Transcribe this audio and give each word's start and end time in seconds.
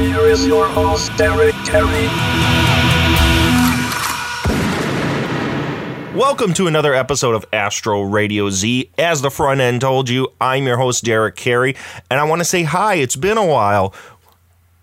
Here 0.00 0.24
is 0.28 0.46
your 0.46 0.66
host, 0.66 1.14
Derek 1.18 1.54
Carey. 1.66 2.06
Welcome 6.18 6.54
to 6.54 6.66
another 6.66 6.94
episode 6.94 7.34
of 7.34 7.44
Astro 7.52 8.00
Radio 8.00 8.48
Z. 8.48 8.90
As 8.96 9.20
the 9.20 9.30
front 9.30 9.60
end 9.60 9.82
told 9.82 10.08
you, 10.08 10.28
I'm 10.40 10.66
your 10.66 10.78
host, 10.78 11.04
Derek 11.04 11.36
Carey, 11.36 11.76
and 12.10 12.18
I 12.18 12.24
want 12.24 12.40
to 12.40 12.46
say 12.46 12.62
hi. 12.62 12.94
It's 12.94 13.14
been 13.14 13.36
a 13.36 13.44
while. 13.44 13.92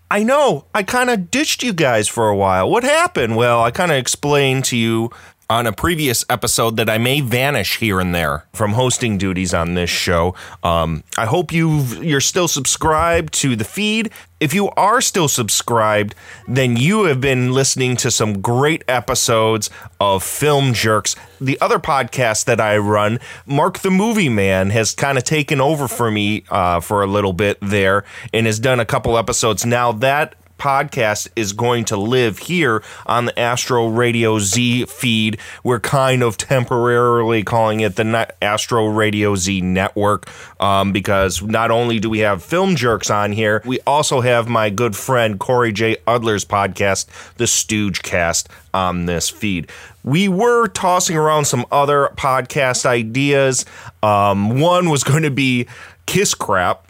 I 0.08 0.22
know, 0.22 0.66
I 0.72 0.84
kind 0.84 1.10
of 1.10 1.32
ditched 1.32 1.64
you 1.64 1.72
guys 1.72 2.06
for 2.06 2.28
a 2.28 2.36
while. 2.36 2.70
What 2.70 2.84
happened? 2.84 3.34
Well, 3.34 3.60
I 3.60 3.72
kind 3.72 3.90
of 3.90 3.98
explained 3.98 4.66
to 4.66 4.76
you 4.76 5.10
on 5.50 5.66
a 5.66 5.72
previous 5.72 6.26
episode 6.28 6.76
that 6.76 6.90
I 6.90 6.98
may 6.98 7.22
vanish 7.22 7.78
here 7.78 8.00
and 8.00 8.14
there 8.14 8.44
from 8.52 8.72
hosting 8.72 9.16
duties 9.16 9.54
on 9.54 9.72
this 9.72 9.88
show. 9.88 10.34
Um, 10.62 11.04
I 11.16 11.24
hope 11.24 11.52
you 11.52 11.80
you're 12.02 12.20
still 12.20 12.48
subscribed 12.48 13.32
to 13.34 13.56
the 13.56 13.64
feed. 13.64 14.10
If 14.40 14.52
you 14.52 14.68
are 14.76 15.00
still 15.00 15.26
subscribed, 15.26 16.14
then 16.46 16.76
you 16.76 17.04
have 17.04 17.22
been 17.22 17.52
listening 17.52 17.96
to 17.96 18.10
some 18.10 18.42
great 18.42 18.84
episodes 18.86 19.70
of 19.98 20.22
Film 20.22 20.74
Jerks. 20.74 21.16
The 21.40 21.58
other 21.62 21.78
podcast 21.78 22.44
that 22.44 22.60
I 22.60 22.76
run, 22.76 23.18
Mark 23.46 23.78
the 23.78 23.90
Movie 23.90 24.28
Man, 24.28 24.68
has 24.70 24.94
kind 24.94 25.16
of 25.16 25.24
taken 25.24 25.62
over 25.62 25.88
for 25.88 26.10
me 26.10 26.44
uh, 26.50 26.80
for 26.80 27.02
a 27.02 27.06
little 27.06 27.32
bit 27.32 27.56
there 27.62 28.04
and 28.34 28.44
has 28.44 28.60
done 28.60 28.80
a 28.80 28.84
couple 28.84 29.16
episodes. 29.16 29.64
Now 29.64 29.92
that 29.92 30.34
podcast 30.58 31.28
is 31.36 31.52
going 31.52 31.84
to 31.86 31.96
live 31.96 32.38
here 32.38 32.82
on 33.06 33.24
the 33.24 33.38
Astro 33.38 33.88
Radio 33.88 34.38
Z 34.38 34.86
feed. 34.86 35.38
We're 35.62 35.80
kind 35.80 36.22
of 36.22 36.36
temporarily 36.36 37.44
calling 37.44 37.80
it 37.80 37.96
the 37.96 38.34
Astro 38.42 38.88
Radio 38.88 39.36
Z 39.36 39.60
network 39.60 40.28
um, 40.60 40.92
because 40.92 41.42
not 41.42 41.70
only 41.70 41.98
do 41.98 42.10
we 42.10 42.18
have 42.20 42.42
film 42.42 42.76
jerks 42.76 43.10
on 43.10 43.32
here, 43.32 43.62
we 43.64 43.80
also 43.86 44.20
have 44.20 44.48
my 44.48 44.70
good 44.70 44.96
friend 44.96 45.38
Corey 45.38 45.72
J. 45.72 45.96
Udler's 46.06 46.44
podcast, 46.44 47.06
The 47.36 47.46
Stooge 47.46 48.02
Cast, 48.02 48.48
on 48.74 49.06
this 49.06 49.28
feed. 49.28 49.70
We 50.04 50.28
were 50.28 50.68
tossing 50.68 51.16
around 51.16 51.44
some 51.46 51.66
other 51.70 52.10
podcast 52.16 52.86
ideas. 52.86 53.64
Um, 54.02 54.60
one 54.60 54.90
was 54.90 55.04
going 55.04 55.22
to 55.22 55.30
be 55.30 55.66
Kiss 56.06 56.34
Crap 56.34 56.87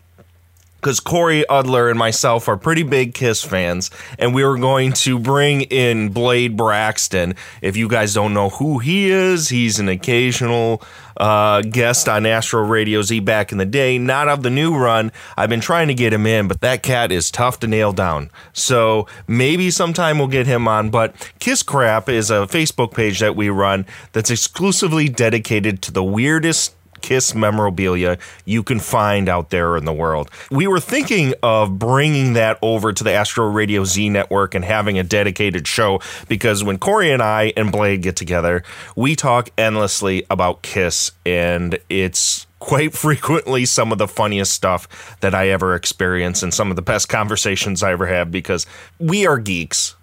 because 0.80 1.00
Corey 1.00 1.44
Udler 1.50 1.90
and 1.90 1.98
myself 1.98 2.48
are 2.48 2.56
pretty 2.56 2.84
big 2.84 3.14
Kiss 3.14 3.42
fans, 3.42 3.90
and 4.18 4.34
we 4.34 4.44
were 4.44 4.58
going 4.58 4.92
to 4.92 5.18
bring 5.18 5.62
in 5.62 6.10
Blade 6.10 6.56
Braxton. 6.56 7.34
If 7.60 7.76
you 7.76 7.88
guys 7.88 8.14
don't 8.14 8.32
know 8.32 8.50
who 8.50 8.78
he 8.78 9.10
is, 9.10 9.48
he's 9.48 9.80
an 9.80 9.88
occasional 9.88 10.82
uh, 11.16 11.62
guest 11.62 12.08
on 12.08 12.24
Astro 12.26 12.62
Radio 12.62 13.02
Z 13.02 13.20
back 13.20 13.50
in 13.50 13.58
the 13.58 13.66
day, 13.66 13.98
not 13.98 14.28
of 14.28 14.42
the 14.42 14.50
new 14.50 14.76
run. 14.76 15.10
I've 15.36 15.48
been 15.48 15.60
trying 15.60 15.88
to 15.88 15.94
get 15.94 16.12
him 16.12 16.26
in, 16.26 16.46
but 16.46 16.60
that 16.60 16.82
cat 16.82 17.10
is 17.10 17.30
tough 17.30 17.58
to 17.60 17.66
nail 17.66 17.92
down. 17.92 18.30
So 18.52 19.08
maybe 19.26 19.70
sometime 19.70 20.18
we'll 20.18 20.28
get 20.28 20.46
him 20.46 20.68
on. 20.68 20.90
But 20.90 21.32
Kiss 21.40 21.64
Crap 21.64 22.08
is 22.08 22.30
a 22.30 22.46
Facebook 22.46 22.94
page 22.94 23.18
that 23.18 23.34
we 23.34 23.48
run 23.48 23.84
that's 24.12 24.30
exclusively 24.30 25.08
dedicated 25.08 25.82
to 25.82 25.92
the 25.92 26.04
weirdest 26.04 26.74
Kiss 27.00 27.34
memorabilia 27.34 28.18
you 28.44 28.62
can 28.62 28.78
find 28.78 29.28
out 29.28 29.50
there 29.50 29.76
in 29.76 29.84
the 29.84 29.92
world. 29.92 30.30
We 30.50 30.66
were 30.66 30.80
thinking 30.80 31.34
of 31.42 31.78
bringing 31.78 32.34
that 32.34 32.58
over 32.62 32.92
to 32.92 33.04
the 33.04 33.12
Astro 33.12 33.48
Radio 33.50 33.84
Z 33.84 34.08
network 34.08 34.54
and 34.54 34.64
having 34.64 34.98
a 34.98 35.02
dedicated 35.02 35.66
show 35.66 36.00
because 36.28 36.64
when 36.64 36.78
Corey 36.78 37.10
and 37.10 37.22
I 37.22 37.52
and 37.56 37.72
Blade 37.72 38.02
get 38.02 38.16
together, 38.16 38.62
we 38.96 39.16
talk 39.16 39.50
endlessly 39.58 40.24
about 40.30 40.62
Kiss, 40.62 41.12
and 41.24 41.78
it's 41.88 42.46
quite 42.58 42.92
frequently 42.94 43.64
some 43.64 43.92
of 43.92 43.98
the 43.98 44.08
funniest 44.08 44.52
stuff 44.52 45.16
that 45.20 45.34
I 45.34 45.48
ever 45.48 45.74
experience 45.74 46.42
and 46.42 46.52
some 46.52 46.70
of 46.70 46.76
the 46.76 46.82
best 46.82 47.08
conversations 47.08 47.82
I 47.82 47.92
ever 47.92 48.06
have 48.06 48.30
because 48.30 48.66
we 48.98 49.26
are 49.26 49.38
geeks 49.38 49.94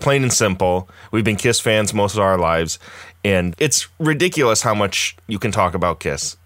plain 0.00 0.22
and 0.22 0.32
simple. 0.32 0.88
We've 1.12 1.24
been 1.24 1.36
Kiss 1.36 1.60
fans 1.60 1.94
most 1.94 2.14
of 2.14 2.20
our 2.20 2.36
lives, 2.36 2.78
and 3.24 3.54
it's 3.58 3.88
ridiculous 3.98 4.60
how 4.60 4.74
much 4.74 5.16
you 5.26 5.38
can 5.38 5.50
talk 5.50 5.74
about 5.74 5.98
Kiss 5.98 6.36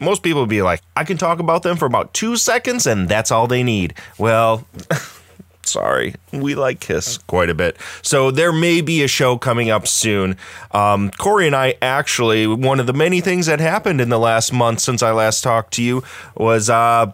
most 0.00 0.22
people 0.22 0.40
would 0.40 0.48
be 0.48 0.62
like, 0.62 0.82
I 0.96 1.04
can 1.04 1.16
talk 1.16 1.38
about 1.38 1.62
them 1.62 1.76
for 1.76 1.86
about 1.86 2.14
two 2.14 2.36
seconds 2.36 2.86
and 2.86 3.08
that's 3.08 3.30
all 3.30 3.46
they 3.46 3.62
need. 3.62 3.94
Well, 4.18 4.66
sorry, 5.62 6.14
we 6.32 6.54
like 6.54 6.80
Kiss 6.80 7.18
quite 7.18 7.50
a 7.50 7.54
bit. 7.54 7.76
So 8.02 8.30
there 8.30 8.52
may 8.52 8.80
be 8.80 9.02
a 9.02 9.08
show 9.08 9.38
coming 9.38 9.70
up 9.70 9.86
soon. 9.86 10.36
Um, 10.72 11.10
Corey 11.12 11.46
and 11.46 11.56
I 11.56 11.76
actually, 11.82 12.46
one 12.46 12.80
of 12.80 12.86
the 12.86 12.92
many 12.92 13.20
things 13.20 13.46
that 13.46 13.60
happened 13.60 14.00
in 14.00 14.08
the 14.08 14.18
last 14.18 14.52
month 14.52 14.80
since 14.80 15.02
I 15.02 15.12
last 15.12 15.42
talked 15.42 15.74
to 15.74 15.82
you 15.82 16.02
was 16.34 16.70
uh, 16.70 17.12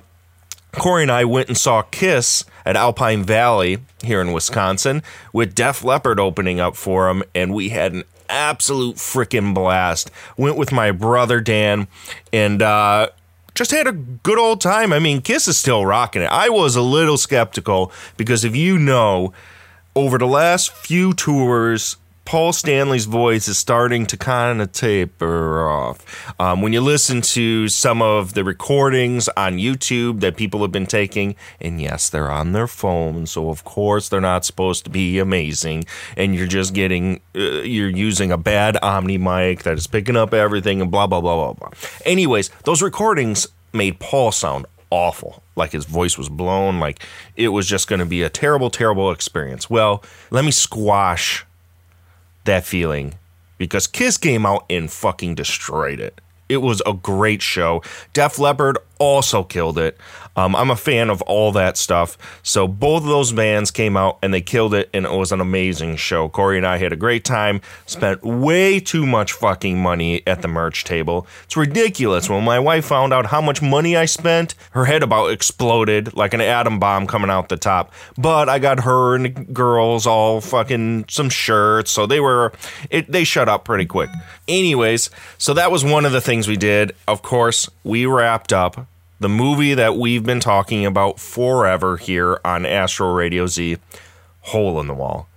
Corey 0.72 1.02
and 1.02 1.12
I 1.12 1.24
went 1.24 1.48
and 1.48 1.58
saw 1.58 1.82
Kiss 1.82 2.44
at 2.64 2.76
Alpine 2.76 3.22
Valley 3.22 3.78
here 4.02 4.20
in 4.20 4.32
Wisconsin 4.32 5.02
with 5.32 5.54
Def 5.54 5.84
Leppard 5.84 6.18
opening 6.18 6.60
up 6.60 6.76
for 6.76 7.08
him, 7.08 7.22
and 7.34 7.52
we 7.52 7.68
had 7.68 7.92
an 7.92 8.04
absolute 8.28 8.96
freaking 8.96 9.54
blast. 9.54 10.10
Went 10.36 10.56
with 10.56 10.72
my 10.72 10.90
brother 10.90 11.40
Dan 11.40 11.88
and 12.32 12.62
uh, 12.62 13.08
just 13.54 13.70
had 13.70 13.86
a 13.86 13.92
good 13.92 14.38
old 14.38 14.60
time. 14.60 14.92
I 14.92 14.98
mean, 14.98 15.22
Kiss 15.22 15.48
is 15.48 15.56
still 15.56 15.86
rocking 15.86 16.22
it. 16.22 16.30
I 16.30 16.48
was 16.48 16.76
a 16.76 16.82
little 16.82 17.16
skeptical 17.16 17.92
because 18.16 18.44
if 18.44 18.56
you 18.56 18.78
know, 18.78 19.32
over 19.96 20.18
the 20.18 20.26
last 20.26 20.72
few 20.72 21.12
tours, 21.12 21.96
Paul 22.24 22.54
Stanley's 22.54 23.04
voice 23.04 23.48
is 23.48 23.58
starting 23.58 24.06
to 24.06 24.16
kind 24.16 24.62
of 24.62 24.72
taper 24.72 25.68
off. 25.68 26.32
Um, 26.40 26.62
when 26.62 26.72
you 26.72 26.80
listen 26.80 27.20
to 27.20 27.68
some 27.68 28.00
of 28.00 28.32
the 28.32 28.42
recordings 28.44 29.28
on 29.36 29.58
YouTube 29.58 30.20
that 30.20 30.36
people 30.36 30.62
have 30.62 30.72
been 30.72 30.86
taking, 30.86 31.36
and 31.60 31.82
yes, 31.82 32.08
they're 32.08 32.30
on 32.30 32.52
their 32.52 32.66
phone, 32.66 33.26
so 33.26 33.50
of 33.50 33.64
course 33.64 34.08
they're 34.08 34.22
not 34.22 34.46
supposed 34.46 34.84
to 34.84 34.90
be 34.90 35.18
amazing, 35.18 35.84
and 36.16 36.34
you're 36.34 36.46
just 36.46 36.72
getting, 36.72 37.20
uh, 37.36 37.60
you're 37.60 37.90
using 37.90 38.32
a 38.32 38.38
bad 38.38 38.78
Omni 38.82 39.18
mic 39.18 39.64
that 39.64 39.76
is 39.76 39.86
picking 39.86 40.16
up 40.16 40.32
everything 40.32 40.80
and 40.80 40.90
blah, 40.90 41.06
blah, 41.06 41.20
blah, 41.20 41.36
blah, 41.36 41.52
blah. 41.52 41.78
Anyways, 42.06 42.48
those 42.64 42.80
recordings 42.80 43.48
made 43.74 44.00
Paul 44.00 44.32
sound 44.32 44.64
awful. 44.88 45.42
Like 45.56 45.72
his 45.72 45.84
voice 45.84 46.16
was 46.16 46.30
blown, 46.30 46.80
like 46.80 47.04
it 47.36 47.48
was 47.48 47.68
just 47.68 47.86
going 47.86 47.98
to 47.98 48.06
be 48.06 48.22
a 48.22 48.30
terrible, 48.30 48.70
terrible 48.70 49.10
experience. 49.10 49.68
Well, 49.68 50.02
let 50.30 50.44
me 50.44 50.50
squash 50.50 51.44
that 52.44 52.64
feeling 52.64 53.14
because 53.58 53.86
Kiss 53.86 54.16
came 54.16 54.44
out 54.44 54.64
and 54.68 54.90
fucking 54.90 55.34
destroyed 55.34 56.00
it. 56.00 56.20
It 56.48 56.58
was 56.58 56.82
a 56.84 56.92
great 56.92 57.42
show. 57.42 57.82
Def 58.12 58.38
Leppard 58.38 58.78
also 59.04 59.44
killed 59.44 59.78
it. 59.78 59.98
Um, 60.36 60.56
I'm 60.56 60.70
a 60.70 60.76
fan 60.76 61.10
of 61.10 61.22
all 61.22 61.52
that 61.52 61.76
stuff. 61.76 62.18
So 62.42 62.66
both 62.66 63.02
of 63.02 63.08
those 63.08 63.32
bands 63.32 63.70
came 63.70 63.96
out 63.96 64.18
and 64.22 64.34
they 64.34 64.40
killed 64.40 64.74
it, 64.74 64.90
and 64.92 65.04
it 65.06 65.12
was 65.12 65.30
an 65.30 65.40
amazing 65.40 65.96
show. 65.96 66.28
Corey 66.28 66.56
and 66.56 66.66
I 66.66 66.78
had 66.78 66.92
a 66.92 66.96
great 66.96 67.24
time. 67.24 67.60
Spent 67.86 68.24
way 68.24 68.80
too 68.80 69.06
much 69.06 69.32
fucking 69.32 69.80
money 69.80 70.22
at 70.26 70.42
the 70.42 70.48
merch 70.48 70.84
table. 70.84 71.26
It's 71.44 71.56
ridiculous. 71.56 72.28
When 72.28 72.42
my 72.42 72.58
wife 72.58 72.86
found 72.86 73.12
out 73.12 73.26
how 73.26 73.40
much 73.40 73.62
money 73.62 73.96
I 73.96 74.06
spent, 74.06 74.54
her 74.72 74.86
head 74.86 75.02
about 75.02 75.30
exploded 75.30 76.14
like 76.14 76.34
an 76.34 76.40
atom 76.40 76.80
bomb 76.80 77.06
coming 77.06 77.30
out 77.30 77.48
the 77.48 77.56
top. 77.56 77.92
But 78.18 78.48
I 78.48 78.58
got 78.58 78.80
her 78.80 79.14
and 79.14 79.26
the 79.26 79.28
girls 79.28 80.06
all 80.06 80.40
fucking 80.40 81.06
some 81.08 81.30
shirts, 81.30 81.92
so 81.92 82.06
they 82.06 82.18
were 82.18 82.52
it. 82.90 83.10
They 83.10 83.24
shut 83.24 83.48
up 83.48 83.64
pretty 83.64 83.86
quick. 83.86 84.10
Anyways, 84.48 85.10
so 85.38 85.54
that 85.54 85.70
was 85.70 85.84
one 85.84 86.04
of 86.04 86.12
the 86.12 86.20
things 86.20 86.48
we 86.48 86.56
did. 86.56 86.92
Of 87.06 87.22
course, 87.22 87.70
we 87.84 88.06
wrapped 88.06 88.52
up 88.52 88.88
the 89.24 89.28
movie 89.30 89.72
that 89.72 89.96
we've 89.96 90.22
been 90.22 90.38
talking 90.38 90.84
about 90.84 91.18
forever 91.18 91.96
here 91.96 92.38
on 92.44 92.66
Astro 92.66 93.10
Radio 93.14 93.46
Z, 93.46 93.78
Hole 94.42 94.78
in 94.78 94.86
the 94.86 94.92
Wall. 94.92 95.28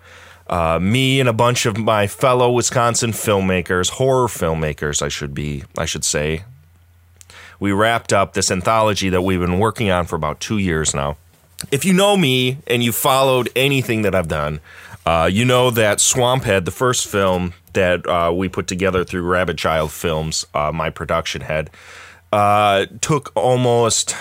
Uh, 0.45 0.77
me 0.77 1.21
and 1.21 1.29
a 1.29 1.33
bunch 1.33 1.65
of 1.65 1.77
my 1.77 2.05
fellow 2.05 2.51
Wisconsin 2.51 3.13
filmmakers, 3.13 3.91
horror 3.91 4.27
filmmakers, 4.27 5.01
I 5.01 5.07
should 5.07 5.33
be, 5.33 5.63
I 5.77 5.85
should 5.85 6.03
say, 6.03 6.43
we 7.61 7.71
wrapped 7.71 8.11
up 8.11 8.33
this 8.33 8.51
anthology 8.51 9.07
that 9.07 9.21
we've 9.21 9.39
been 9.39 9.57
working 9.57 9.89
on 9.89 10.05
for 10.05 10.17
about 10.17 10.41
two 10.41 10.57
years 10.57 10.93
now. 10.93 11.15
If 11.71 11.85
you 11.85 11.93
know 11.93 12.17
me 12.17 12.57
and 12.67 12.83
you 12.83 12.91
followed 12.91 13.47
anything 13.55 14.01
that 14.01 14.13
I've 14.13 14.27
done, 14.27 14.59
uh, 15.05 15.29
you 15.31 15.45
know 15.45 15.71
that 15.71 15.99
Swamphead, 15.99 16.65
the 16.65 16.71
first 16.71 17.07
film 17.07 17.53
that 17.71 18.05
uh, 18.05 18.33
we 18.35 18.49
put 18.49 18.67
together 18.67 19.05
through 19.05 19.21
Rabbit 19.21 19.57
Child 19.57 19.93
Films, 19.93 20.45
uh, 20.53 20.73
my 20.73 20.89
production 20.89 21.39
head, 21.39 21.69
uh, 22.31 22.85
took 23.01 23.31
almost 23.35 24.15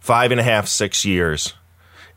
five 0.00 0.30
and 0.30 0.40
a 0.40 0.44
half, 0.44 0.66
six 0.66 1.04
years. 1.04 1.54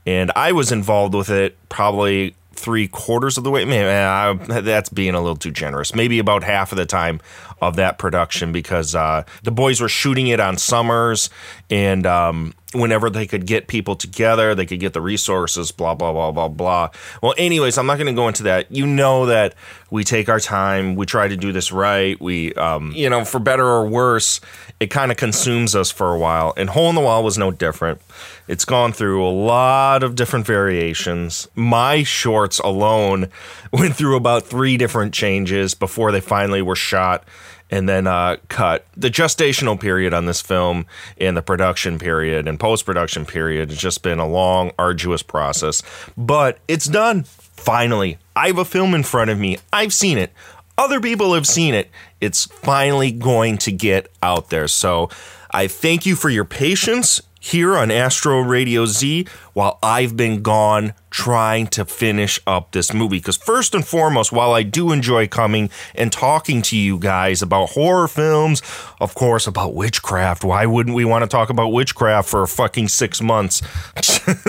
And 0.05 0.31
I 0.35 0.51
was 0.51 0.71
involved 0.71 1.13
with 1.13 1.29
it 1.29 1.57
probably 1.69 2.35
three 2.53 2.87
quarters 2.87 3.37
of 3.37 3.43
the 3.43 3.51
way. 3.51 3.63
Uh, 3.63 4.33
that's 4.61 4.89
being 4.89 5.13
a 5.13 5.19
little 5.19 5.35
too 5.35 5.51
generous. 5.51 5.95
Maybe 5.95 6.19
about 6.19 6.43
half 6.43 6.71
of 6.71 6.77
the 6.77 6.85
time 6.85 7.21
of 7.61 7.75
that 7.75 7.97
production 7.97 8.51
because 8.51 8.95
uh, 8.95 9.23
the 9.43 9.51
boys 9.51 9.79
were 9.79 9.89
shooting 9.89 10.27
it 10.27 10.39
on 10.39 10.57
summers 10.57 11.29
and 11.69 12.05
um, 12.05 12.53
whenever 12.73 13.09
they 13.09 13.27
could 13.27 13.45
get 13.45 13.67
people 13.67 13.95
together, 13.95 14.55
they 14.55 14.65
could 14.65 14.79
get 14.79 14.93
the 14.93 15.01
resources, 15.01 15.71
blah, 15.71 15.93
blah, 15.93 16.11
blah, 16.11 16.31
blah, 16.31 16.47
blah. 16.47 16.89
Well, 17.21 17.33
anyways, 17.37 17.77
I'm 17.77 17.85
not 17.85 17.97
going 17.97 18.07
to 18.07 18.13
go 18.13 18.27
into 18.27 18.43
that. 18.43 18.71
You 18.71 18.87
know 18.87 19.25
that 19.25 19.55
we 19.89 20.03
take 20.03 20.29
our 20.29 20.39
time, 20.39 20.95
we 20.95 21.05
try 21.05 21.27
to 21.27 21.35
do 21.35 21.51
this 21.51 21.71
right. 21.71 22.19
We, 22.19 22.53
um, 22.55 22.93
you 22.93 23.09
know, 23.09 23.25
for 23.25 23.39
better 23.39 23.65
or 23.65 23.87
worse, 23.87 24.39
it 24.79 24.87
kind 24.87 25.11
of 25.11 25.17
consumes 25.17 25.75
us 25.75 25.91
for 25.91 26.13
a 26.13 26.17
while. 26.17 26.53
And 26.55 26.69
Hole 26.69 26.89
in 26.89 26.95
the 26.95 27.01
Wall 27.01 27.23
was 27.23 27.37
no 27.37 27.51
different. 27.51 28.01
It's 28.47 28.65
gone 28.65 28.93
through 28.93 29.25
a 29.25 29.29
lot 29.29 30.03
of 30.03 30.15
different 30.15 30.45
variations. 30.45 31.47
My 31.55 32.03
shorts 32.03 32.59
alone 32.59 33.29
went 33.73 33.95
through 33.95 34.15
about 34.15 34.43
three 34.43 34.77
different 34.77 35.13
changes 35.13 35.73
before 35.73 36.11
they 36.11 36.21
finally 36.21 36.61
were 36.61 36.75
shot 36.75 37.25
and 37.71 37.87
then 37.87 38.05
uh, 38.05 38.37
cut. 38.49 38.85
The 38.95 39.09
gestational 39.09 39.79
period 39.79 40.13
on 40.13 40.25
this 40.25 40.41
film 40.41 40.85
and 41.17 41.35
the 41.35 41.41
production 41.41 41.97
period 41.97 42.47
and 42.47 42.59
post 42.59 42.85
production 42.85 43.25
period 43.25 43.69
has 43.69 43.79
just 43.79 44.03
been 44.03 44.19
a 44.19 44.27
long, 44.27 44.71
arduous 44.77 45.23
process. 45.23 45.81
But 46.17 46.59
it's 46.67 46.85
done. 46.85 47.23
Finally, 47.23 48.17
I 48.35 48.47
have 48.47 48.57
a 48.57 48.65
film 48.65 48.93
in 48.93 49.03
front 49.03 49.29
of 49.29 49.39
me. 49.39 49.57
I've 49.71 49.93
seen 49.93 50.17
it. 50.17 50.33
Other 50.77 50.99
people 50.99 51.33
have 51.33 51.47
seen 51.47 51.73
it. 51.73 51.89
It's 52.19 52.45
finally 52.45 53.11
going 53.11 53.57
to 53.59 53.71
get 53.71 54.11
out 54.21 54.49
there. 54.49 54.67
So 54.67 55.09
I 55.51 55.67
thank 55.67 56.05
you 56.05 56.15
for 56.15 56.29
your 56.29 56.45
patience 56.45 57.21
here 57.41 57.75
on 57.75 57.89
Astro 57.89 58.39
Radio 58.39 58.85
Z 58.85 59.25
while 59.53 59.79
I've 59.81 60.15
been 60.15 60.43
gone 60.43 60.93
trying 61.09 61.65
to 61.67 61.83
finish 61.83 62.39
up 62.45 62.71
this 62.71 62.93
movie. 62.93 63.17
Because, 63.17 63.35
first 63.35 63.73
and 63.73 63.85
foremost, 63.85 64.31
while 64.31 64.53
I 64.53 64.61
do 64.63 64.91
enjoy 64.91 65.27
coming 65.27 65.71
and 65.95 66.11
talking 66.11 66.61
to 66.61 66.77
you 66.77 66.99
guys 66.99 67.41
about 67.41 67.71
horror 67.71 68.07
films, 68.07 68.61
of 69.01 69.15
course, 69.15 69.47
about 69.47 69.73
witchcraft, 69.73 70.43
why 70.43 70.67
wouldn't 70.67 70.95
we 70.95 71.03
want 71.03 71.23
to 71.23 71.27
talk 71.27 71.49
about 71.49 71.69
witchcraft 71.69 72.29
for 72.29 72.45
fucking 72.45 72.87
six 72.87 73.21
months? 73.21 73.61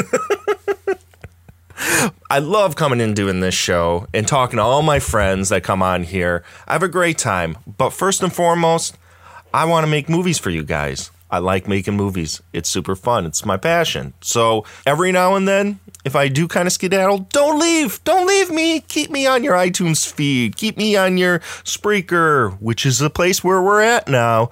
I 2.31 2.39
love 2.39 2.77
coming 2.77 3.01
and 3.01 3.17
doing 3.17 3.41
this 3.41 3.55
show 3.55 4.07
and 4.15 4.29
talking 4.29 4.59
to 4.59 4.63
all 4.63 4.83
my 4.83 5.01
friends 5.01 5.49
that 5.49 5.65
come 5.65 5.83
on 5.83 6.05
here. 6.05 6.45
I 6.69 6.75
have 6.75 6.83
a 6.83 6.89
great 6.89 7.19
time. 7.19 7.57
But 7.67 7.91
first 7.91 8.23
and 8.23 8.33
foremost, 8.33 8.97
I 9.53 9.65
want 9.65 9.85
to 9.85 9.91
make 9.91 10.09
movies 10.09 10.39
for 10.39 10.51
you 10.51 10.63
guys. 10.63 11.11
I 11.33 11.39
like 11.39 11.67
making 11.67 11.97
movies. 11.97 12.43
It's 12.53 12.69
super 12.69 12.95
fun. 12.95 13.25
It's 13.25 13.47
my 13.47 13.57
passion. 13.57 14.13
So 14.21 14.67
every 14.85 15.13
now 15.13 15.35
and 15.35 15.49
then, 15.49 15.81
if 16.05 16.15
I 16.15 16.29
do 16.29 16.47
kind 16.47 16.67
of 16.67 16.75
skedaddle, 16.75 17.21
don't 17.31 17.59
leave. 17.59 18.05
Don't 18.05 18.27
leave 18.27 18.51
me. 18.51 18.81
Keep 18.81 19.11
me 19.11 19.27
on 19.27 19.43
your 19.43 19.55
iTunes 19.55 20.11
feed. 20.11 20.57
Keep 20.57 20.77
me 20.77 20.95
on 20.95 21.17
your 21.17 21.39
Spreaker, 21.65 22.61
which 22.61 22.85
is 22.85 22.99
the 22.99 23.09
place 23.09 23.43
where 23.43 23.63
we're 23.63 23.81
at 23.81 24.09
now. 24.09 24.51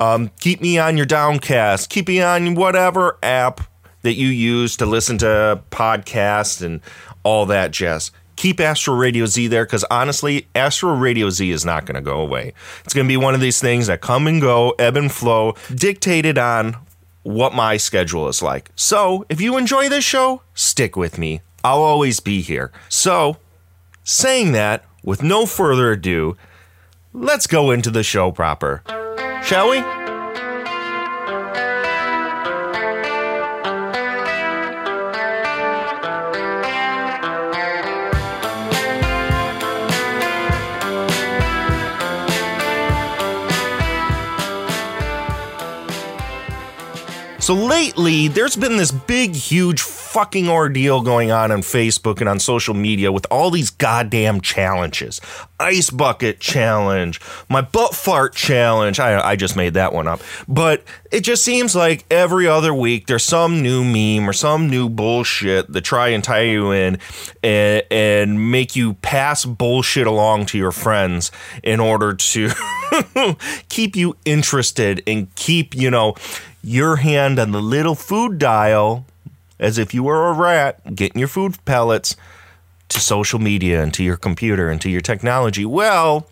Um, 0.00 0.30
keep 0.40 0.62
me 0.62 0.78
on 0.78 0.96
your 0.96 1.04
Downcast. 1.04 1.90
Keep 1.90 2.08
me 2.08 2.22
on 2.22 2.54
whatever 2.54 3.18
app 3.22 3.60
that 4.00 4.14
you 4.14 4.28
use 4.28 4.78
to 4.78 4.86
listen 4.86 5.18
to 5.18 5.62
podcasts 5.70 6.62
and 6.64 6.80
all 7.24 7.44
that 7.46 7.72
jazz 7.72 8.10
keep 8.42 8.58
Astro 8.58 8.96
Radio 8.96 9.24
Z 9.24 9.46
there 9.46 9.64
because 9.64 9.84
honestly, 9.84 10.48
Astro 10.56 10.96
Radio 10.96 11.30
Z 11.30 11.48
is 11.48 11.64
not 11.64 11.86
going 11.86 11.94
to 11.94 12.00
go 12.00 12.20
away. 12.20 12.54
It's 12.84 12.92
going 12.92 13.06
to 13.06 13.08
be 13.08 13.16
one 13.16 13.36
of 13.36 13.40
these 13.40 13.60
things 13.60 13.86
that 13.86 14.00
come 14.00 14.26
and 14.26 14.40
go, 14.40 14.70
ebb 14.80 14.96
and 14.96 15.12
flow, 15.12 15.54
dictated 15.72 16.38
on 16.38 16.76
what 17.22 17.54
my 17.54 17.76
schedule 17.76 18.26
is 18.26 18.42
like. 18.42 18.72
So 18.74 19.24
if 19.28 19.40
you 19.40 19.56
enjoy 19.56 19.88
this 19.88 20.04
show, 20.04 20.42
stick 20.54 20.96
with 20.96 21.18
me. 21.18 21.40
I'll 21.62 21.82
always 21.82 22.18
be 22.18 22.40
here. 22.40 22.72
So, 22.88 23.36
saying 24.02 24.50
that, 24.52 24.84
with 25.04 25.22
no 25.22 25.46
further 25.46 25.92
ado, 25.92 26.36
let's 27.12 27.46
go 27.46 27.70
into 27.70 27.92
the 27.92 28.02
show 28.02 28.32
proper. 28.32 28.82
Shall 29.44 29.70
we? 29.70 30.01
So 47.42 47.54
lately, 47.54 48.28
there's 48.28 48.54
been 48.54 48.76
this 48.76 48.92
big, 48.92 49.34
huge 49.34 49.82
fucking 49.82 50.48
ordeal 50.48 51.00
going 51.00 51.32
on 51.32 51.50
on 51.50 51.62
Facebook 51.62 52.20
and 52.20 52.28
on 52.28 52.38
social 52.38 52.72
media 52.72 53.10
with 53.10 53.26
all 53.32 53.50
these 53.50 53.68
goddamn 53.68 54.40
challenges. 54.40 55.20
Ice 55.58 55.90
bucket 55.90 56.38
challenge, 56.38 57.20
my 57.48 57.60
butt 57.60 57.96
fart 57.96 58.36
challenge. 58.36 59.00
I, 59.00 59.30
I 59.30 59.34
just 59.34 59.56
made 59.56 59.74
that 59.74 59.92
one 59.92 60.06
up. 60.06 60.20
But 60.46 60.84
it 61.10 61.22
just 61.22 61.42
seems 61.42 61.74
like 61.74 62.04
every 62.12 62.46
other 62.46 62.72
week 62.72 63.08
there's 63.08 63.24
some 63.24 63.60
new 63.60 63.82
meme 63.82 64.28
or 64.28 64.32
some 64.32 64.70
new 64.70 64.88
bullshit 64.88 65.72
that 65.72 65.80
try 65.80 66.10
and 66.10 66.22
tie 66.22 66.42
you 66.42 66.70
in 66.70 67.00
and, 67.42 67.82
and 67.90 68.52
make 68.52 68.76
you 68.76 68.94
pass 68.94 69.44
bullshit 69.44 70.06
along 70.06 70.46
to 70.46 70.58
your 70.58 70.72
friends 70.72 71.32
in 71.64 71.80
order 71.80 72.14
to 72.14 72.50
keep 73.68 73.96
you 73.96 74.16
interested 74.24 75.02
and 75.08 75.34
keep, 75.34 75.74
you 75.74 75.90
know, 75.90 76.14
your 76.62 76.96
hand 76.96 77.38
on 77.38 77.52
the 77.52 77.60
little 77.60 77.94
food 77.94 78.38
dial 78.38 79.04
as 79.58 79.78
if 79.78 79.92
you 79.94 80.02
were 80.02 80.28
a 80.28 80.32
rat 80.32 80.94
getting 80.94 81.18
your 81.18 81.28
food 81.28 81.62
pellets 81.64 82.16
to 82.88 83.00
social 83.00 83.38
media 83.38 83.82
and 83.82 83.92
to 83.94 84.04
your 84.04 84.16
computer 84.16 84.68
and 84.70 84.80
to 84.80 84.90
your 84.90 85.00
technology. 85.00 85.64
Well, 85.64 86.26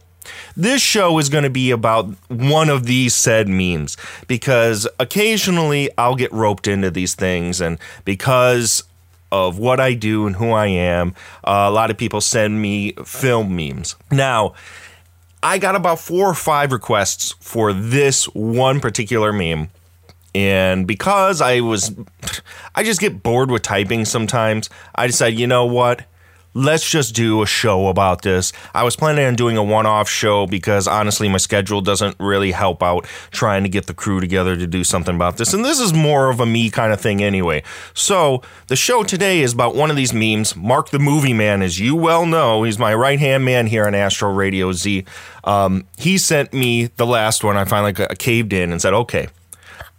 this 0.56 0.82
show 0.82 1.18
is 1.18 1.28
going 1.28 1.44
to 1.44 1.50
be 1.50 1.70
about 1.70 2.06
one 2.28 2.68
of 2.68 2.84
these 2.84 3.14
said 3.14 3.48
memes 3.48 3.96
because 4.26 4.86
occasionally 4.98 5.90
I'll 5.96 6.16
get 6.16 6.32
roped 6.32 6.68
into 6.68 6.90
these 6.90 7.14
things, 7.14 7.60
and 7.60 7.78
because 8.04 8.84
of 9.32 9.58
what 9.58 9.80
I 9.80 9.94
do 9.94 10.26
and 10.26 10.36
who 10.36 10.50
I 10.50 10.66
am, 10.66 11.14
uh, 11.44 11.66
a 11.68 11.70
lot 11.70 11.90
of 11.90 11.96
people 11.96 12.20
send 12.20 12.60
me 12.60 12.92
film 13.04 13.56
memes. 13.56 13.96
Now, 14.10 14.54
I 15.42 15.58
got 15.58 15.74
about 15.74 15.98
four 15.98 16.28
or 16.28 16.34
five 16.34 16.72
requests 16.72 17.34
for 17.40 17.72
this 17.72 18.26
one 18.26 18.80
particular 18.80 19.32
meme 19.32 19.70
and 20.34 20.86
because 20.86 21.40
I 21.40 21.60
was, 21.60 21.94
I 22.74 22.84
just 22.84 23.00
get 23.00 23.22
bored 23.22 23.50
with 23.50 23.62
typing 23.62 24.04
sometimes, 24.04 24.70
I 24.94 25.06
decided, 25.06 25.38
you 25.38 25.46
know 25.46 25.66
what? 25.66 26.04
Let's 26.52 26.90
just 26.90 27.14
do 27.14 27.42
a 27.42 27.46
show 27.46 27.86
about 27.86 28.22
this. 28.22 28.52
I 28.74 28.82
was 28.82 28.96
planning 28.96 29.24
on 29.24 29.36
doing 29.36 29.56
a 29.56 29.62
one 29.62 29.86
off 29.86 30.08
show 30.08 30.48
because 30.48 30.88
honestly, 30.88 31.28
my 31.28 31.38
schedule 31.38 31.80
doesn't 31.80 32.16
really 32.18 32.50
help 32.50 32.82
out 32.82 33.06
trying 33.30 33.62
to 33.62 33.68
get 33.68 33.86
the 33.86 33.94
crew 33.94 34.18
together 34.18 34.56
to 34.56 34.66
do 34.66 34.82
something 34.82 35.14
about 35.14 35.36
this. 35.36 35.54
And 35.54 35.64
this 35.64 35.78
is 35.78 35.92
more 35.92 36.28
of 36.28 36.40
a 36.40 36.46
me 36.46 36.68
kind 36.68 36.92
of 36.92 37.00
thing 37.00 37.22
anyway. 37.22 37.62
So, 37.94 38.42
the 38.66 38.74
show 38.74 39.04
today 39.04 39.42
is 39.42 39.52
about 39.52 39.76
one 39.76 39.90
of 39.90 39.96
these 39.96 40.12
memes. 40.12 40.56
Mark 40.56 40.90
the 40.90 40.98
Movie 40.98 41.34
Man, 41.34 41.62
as 41.62 41.78
you 41.78 41.94
well 41.94 42.26
know, 42.26 42.64
he's 42.64 42.80
my 42.80 42.94
right 42.96 43.20
hand 43.20 43.44
man 43.44 43.68
here 43.68 43.86
on 43.86 43.94
Astro 43.94 44.32
Radio 44.32 44.72
Z. 44.72 45.04
Um, 45.44 45.86
he 45.98 46.18
sent 46.18 46.52
me 46.52 46.86
the 46.96 47.06
last 47.06 47.44
one. 47.44 47.56
I 47.56 47.64
finally 47.64 47.92
caved 48.16 48.52
in 48.52 48.72
and 48.72 48.82
said, 48.82 48.92
okay, 48.92 49.28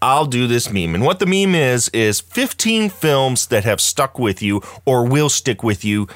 I'll 0.02 0.26
do 0.26 0.48
this 0.48 0.72
meme. 0.72 0.96
And 0.96 1.04
what 1.04 1.20
the 1.20 1.28
meme 1.28 1.54
is, 1.54 1.88
is 1.90 2.20
15 2.22 2.90
films 2.90 3.48
that 3.48 3.66
have 3.66 3.80
stuck 3.80 4.18
with 4.18 4.42
you 4.42 4.62
or 4.84 5.06
will 5.06 5.30
stick 5.30 5.62
with 5.62 5.86
you 5.86 6.08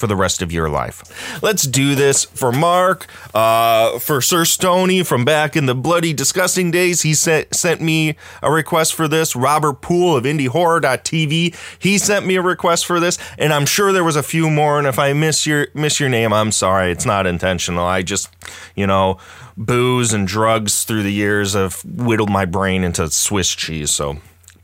for 0.00 0.06
the 0.06 0.16
rest 0.16 0.42
of 0.42 0.50
your 0.50 0.68
life. 0.68 1.02
Let's 1.42 1.62
do 1.64 1.94
this 1.94 2.24
for 2.24 2.50
Mark, 2.50 3.06
uh, 3.34 3.98
for 3.98 4.20
Sir 4.20 4.44
Stony 4.44 5.02
from 5.02 5.24
back 5.24 5.54
in 5.54 5.66
the 5.66 5.74
bloody 5.74 6.12
disgusting 6.12 6.70
days. 6.70 7.02
He 7.02 7.14
sent 7.14 7.54
sent 7.54 7.80
me 7.80 8.16
a 8.42 8.50
request 8.50 8.94
for 8.94 9.06
this. 9.06 9.36
Robert 9.36 9.82
Poole 9.82 10.16
of 10.16 10.24
IndieHorror.tv. 10.24 11.54
He 11.78 11.98
sent 11.98 12.26
me 12.26 12.36
a 12.36 12.42
request 12.42 12.86
for 12.86 12.98
this, 12.98 13.18
and 13.38 13.52
I'm 13.52 13.66
sure 13.66 13.92
there 13.92 14.02
was 14.02 14.16
a 14.16 14.22
few 14.22 14.50
more. 14.50 14.78
And 14.78 14.86
if 14.86 14.98
I 14.98 15.12
miss 15.12 15.46
your 15.46 15.68
miss 15.74 16.00
your 16.00 16.08
name, 16.08 16.32
I'm 16.32 16.50
sorry. 16.50 16.90
It's 16.90 17.06
not 17.06 17.26
intentional. 17.26 17.84
I 17.84 18.02
just, 18.02 18.28
you 18.74 18.86
know 18.86 19.18
booze 19.56 20.14
and 20.14 20.26
drugs 20.26 20.84
through 20.84 21.02
the 21.02 21.12
years 21.12 21.52
have 21.52 21.84
whittled 21.84 22.30
my 22.30 22.46
brain 22.46 22.82
into 22.82 23.10
Swiss 23.10 23.54
cheese. 23.54 23.90
So 23.90 24.16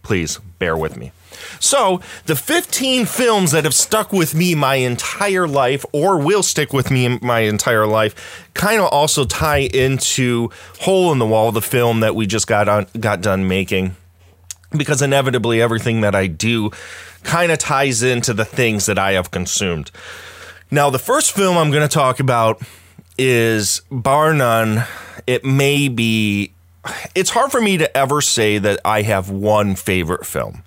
please 0.03 0.39
bear 0.59 0.77
with 0.77 0.97
me. 0.97 1.13
So, 1.61 2.01
the 2.27 2.37
15 2.37 3.07
films 3.07 3.53
that 3.53 3.65
have 3.65 3.75
stuck 3.75 4.13
with 4.13 4.35
me 4.35 4.55
my 4.55 4.77
entire 4.77 5.49
life 5.49 5.85
or 5.93 6.19
will 6.19 6.43
stick 6.43 6.73
with 6.73 6.91
me 6.91 7.19
my 7.19 7.41
entire 7.41 7.87
life 7.87 8.49
kind 8.55 8.81
of 8.81 8.89
also 8.89 9.25
tie 9.25 9.69
into 9.73 10.51
Hole 10.81 11.13
in 11.13 11.19
the 11.19 11.27
Wall, 11.27 11.53
the 11.53 11.63
film 11.63 12.01
that 12.01 12.15
we 12.15 12.27
just 12.27 12.47
got 12.47 12.69
on, 12.69 12.87
got 12.99 13.21
done 13.21 13.49
making. 13.49 13.97
Because 14.77 15.01
inevitably 15.01 15.63
everything 15.63 16.01
that 16.03 16.15
I 16.15 16.27
do 16.27 16.71
kind 17.23 17.51
of 17.53 17.59
ties 17.59 18.03
into 18.03 18.35
the 18.35 18.45
things 18.45 18.87
that 18.87 18.99
I 18.99 19.13
have 19.13 19.31
consumed. 19.31 19.91
Now, 20.71 20.91
the 20.91 20.99
first 20.99 21.33
film 21.33 21.57
I'm 21.57 21.71
going 21.71 21.89
to 21.89 21.95
talk 21.95 22.21
about 22.21 22.61
is 23.19 23.83
bar 23.91 24.35
none, 24.35 24.85
it 25.27 25.45
may 25.45 25.89
be. 25.89 26.53
It's 27.15 27.31
hard 27.31 27.51
for 27.51 27.61
me 27.61 27.79
to 27.79 27.97
ever 27.97 28.21
say 28.21 28.59
that 28.59 28.81
I 28.85 29.03
have 29.03 29.31
one 29.31 29.75
favorite 29.75 30.27
film 30.27 30.63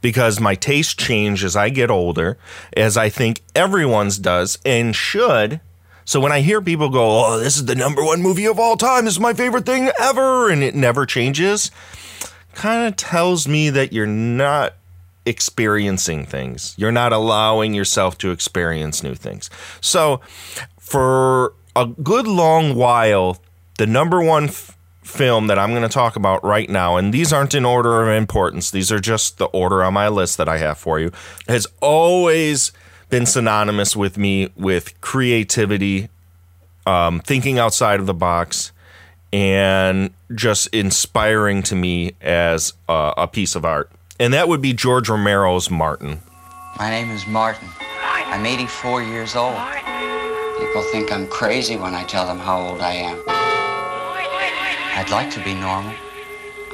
because 0.00 0.40
my 0.40 0.54
taste 0.54 0.98
change 0.98 1.44
as 1.44 1.56
I 1.56 1.68
get 1.68 1.90
older, 1.90 2.38
as 2.76 2.96
I 2.96 3.08
think 3.08 3.42
everyone's 3.54 4.18
does 4.18 4.58
and 4.64 4.94
should. 4.94 5.60
So 6.04 6.20
when 6.20 6.32
I 6.32 6.40
hear 6.40 6.62
people 6.62 6.88
go, 6.88 7.24
"Oh, 7.26 7.38
this 7.38 7.56
is 7.56 7.64
the 7.64 7.74
number 7.74 8.04
one 8.04 8.22
movie 8.22 8.46
of 8.46 8.60
all 8.60 8.76
time. 8.76 9.04
This 9.04 9.14
is 9.14 9.20
my 9.20 9.34
favorite 9.34 9.66
thing 9.66 9.90
ever," 9.98 10.48
and 10.48 10.62
it 10.62 10.74
never 10.74 11.04
changes, 11.04 11.70
kind 12.54 12.86
of 12.86 12.96
tells 12.96 13.48
me 13.48 13.70
that 13.70 13.92
you're 13.92 14.06
not 14.06 14.74
experiencing 15.24 16.24
things. 16.24 16.74
You're 16.76 16.92
not 16.92 17.12
allowing 17.12 17.74
yourself 17.74 18.16
to 18.18 18.30
experience 18.30 19.02
new 19.02 19.16
things. 19.16 19.50
So 19.80 20.20
for 20.78 21.54
a 21.74 21.86
good 21.86 22.28
long 22.28 22.76
while, 22.76 23.42
the 23.76 23.86
number 23.86 24.22
one 24.22 24.44
f- 24.44 24.75
film 25.06 25.46
that 25.46 25.58
I'm 25.58 25.70
going 25.70 25.82
to 25.82 25.88
talk 25.88 26.16
about 26.16 26.44
right 26.44 26.68
now, 26.68 26.96
and 26.96 27.12
these 27.12 27.32
aren't 27.32 27.54
in 27.54 27.64
order 27.64 28.02
of 28.02 28.16
importance, 28.16 28.70
these 28.70 28.90
are 28.92 28.98
just 28.98 29.38
the 29.38 29.46
order 29.46 29.82
on 29.82 29.94
my 29.94 30.08
list 30.08 30.36
that 30.38 30.48
I 30.48 30.58
have 30.58 30.78
for 30.78 30.98
you, 30.98 31.12
has 31.48 31.66
always 31.80 32.72
been 33.08 33.26
synonymous 33.26 33.94
with 33.94 34.18
me 34.18 34.50
with 34.56 35.00
creativity, 35.00 36.08
um, 36.86 37.20
thinking 37.20 37.58
outside 37.58 38.00
of 38.00 38.06
the 38.06 38.14
box, 38.14 38.72
and 39.32 40.10
just 40.34 40.66
inspiring 40.68 41.62
to 41.64 41.74
me 41.74 42.12
as 42.20 42.72
a, 42.88 43.14
a 43.16 43.28
piece 43.28 43.54
of 43.54 43.64
art. 43.64 43.90
And 44.18 44.32
that 44.32 44.48
would 44.48 44.62
be 44.62 44.72
George 44.72 45.08
Romero's 45.08 45.70
Martin. 45.70 46.20
My 46.78 46.90
name 46.90 47.10
is 47.10 47.26
Martin. 47.26 47.68
I'm 48.02 48.44
84 48.44 49.02
years 49.02 49.36
old. 49.36 49.56
People 50.58 50.82
think 50.90 51.12
I'm 51.12 51.26
crazy 51.28 51.76
when 51.76 51.94
I 51.94 52.04
tell 52.04 52.26
them 52.26 52.38
how 52.38 52.60
old 52.60 52.80
I 52.80 52.92
am. 52.94 53.45
I'd 54.96 55.10
like 55.10 55.30
to 55.32 55.44
be 55.44 55.52
normal. 55.52 55.94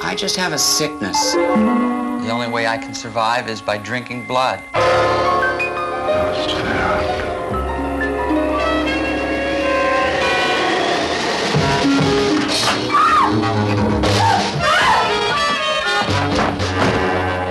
I 0.01 0.15
just 0.15 0.37
have 0.37 0.53
a 0.53 0.59
sickness. 0.59 1.33
The 1.33 2.29
only 2.31 2.47
way 2.47 2.69
I 2.69 2.79
can 2.79 2.95
survive 2.95 3.49
is 3.49 3.61
by 3.61 3.79
drinking 3.79 4.27
blood. 4.27 4.63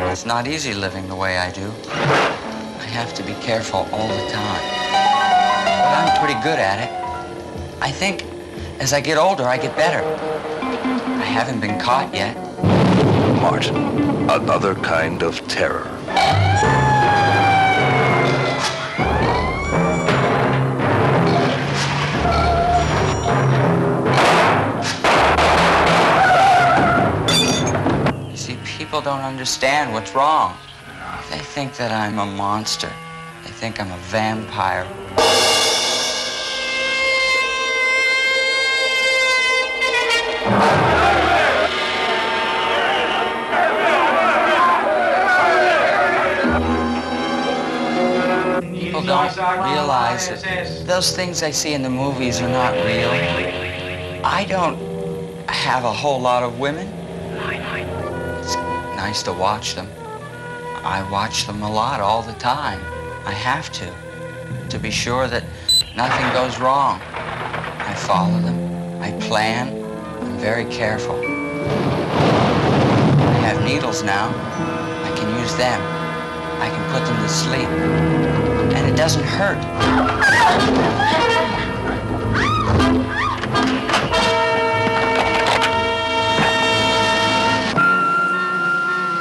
It's 0.09 0.25
not 0.25 0.47
easy 0.47 0.73
living 0.73 1.09
the 1.09 1.15
way 1.15 1.37
I 1.37 1.51
do. 1.51 1.69
I 1.89 2.85
have 2.85 3.13
to 3.15 3.23
be 3.23 3.33
careful 3.41 3.89
all 3.91 4.07
the 4.07 4.29
time. 4.29 4.63
But 5.65 5.97
I'm 5.99 6.25
pretty 6.25 6.39
good 6.41 6.59
at 6.59 6.79
it. 6.79 7.81
I 7.81 7.91
think 7.91 8.23
as 8.79 8.93
I 8.93 9.01
get 9.01 9.17
older, 9.17 9.43
I 9.43 9.57
get 9.57 9.75
better. 9.75 10.30
Haven't 11.31 11.61
been 11.61 11.79
caught 11.79 12.13
yet. 12.13 12.35
Martin, 13.41 13.75
another 14.29 14.75
kind 14.75 15.23
of 15.23 15.39
terror. 15.47 15.88
You 28.29 28.38
see, 28.38 28.57
people 28.65 29.01
don't 29.01 29.21
understand 29.21 29.93
what's 29.93 30.13
wrong. 30.13 30.55
They 31.31 31.39
think 31.39 31.75
that 31.77 31.91
I'm 31.91 32.19
a 32.19 32.25
monster. 32.25 32.91
They 33.43 33.51
think 33.51 33.79
I'm 33.79 33.89
a 33.91 33.97
vampire. 33.97 34.85
People 40.43 40.59
don't 40.59 40.80
realize 49.41 50.29
that 50.29 50.83
those 50.86 51.15
things 51.15 51.41
I 51.41 51.51
see 51.51 51.74
in 51.74 51.81
the 51.81 51.89
movies 51.89 52.41
are 52.41 52.50
not 52.50 52.74
real. 52.86 53.10
I 54.24 54.45
don't 54.48 54.77
have 55.50 55.83
a 55.83 55.91
whole 55.91 56.21
lot 56.21 56.43
of 56.43 56.60
women. 56.60 56.88
It's 58.39 58.55
nice 58.95 59.24
to 59.24 59.33
watch 59.33 59.74
them. 59.74 59.88
I 60.83 61.07
watch 61.12 61.48
them 61.48 61.63
a 61.63 61.71
lot 61.71 62.01
all 62.01 62.21
the 62.21 62.33
time. 62.33 62.79
I 63.25 63.31
have 63.31 63.71
to, 63.74 63.93
to 64.69 64.79
be 64.79 64.91
sure 64.91 65.27
that 65.27 65.43
nothing 65.95 66.31
goes 66.33 66.60
wrong. 66.60 67.01
I 67.03 67.93
follow 67.95 68.39
them. 68.39 69.01
I 69.01 69.12
plan. 69.27 69.69
I'm 70.21 70.38
very 70.38 70.65
careful. 70.65 71.15
I 73.25 73.38
have 73.48 73.63
needles 73.63 74.03
now. 74.03 74.29
I 74.29 75.12
can 75.17 75.39
use 75.39 75.55
them. 75.55 75.81
I 76.62 76.69
can 76.69 76.91
put 76.91 77.05
them 77.07 77.17
to 77.21 77.29
sleep. 77.29 78.10
And 79.01 79.10
it 79.10 79.13
doesn't 79.15 79.24
hurt. 79.24 79.58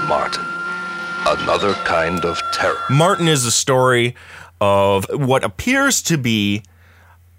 Martin, 0.07 0.45
another 1.27 1.73
kind 1.85 2.25
of 2.27 2.39
terror. 2.53 2.77
Martin 2.91 3.27
is 3.27 3.47
a 3.47 3.51
story 3.51 4.15
of 4.61 5.07
what 5.13 5.45
appears 5.45 6.03
to 6.03 6.19
be 6.19 6.63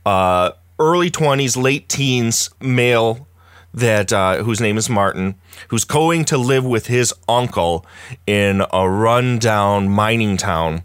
uh, 0.06 0.52
early 0.80 1.12
20s, 1.12 1.62
late 1.62 1.88
teens 1.90 2.50
male 2.60 3.28
that 3.72 4.12
uh, 4.12 4.38
whose 4.44 4.60
name 4.60 4.78
is 4.78 4.90
Martin, 4.90 5.36
who's 5.68 5.84
going 5.84 6.26
to 6.26 6.40
live 6.40 6.66
with 6.66 6.88
his 6.88 7.14
uncle 7.30 7.86
in 8.26 8.64
a 8.74 8.90
rundown 8.90 9.88
mining 9.88 10.38
town 10.38 10.84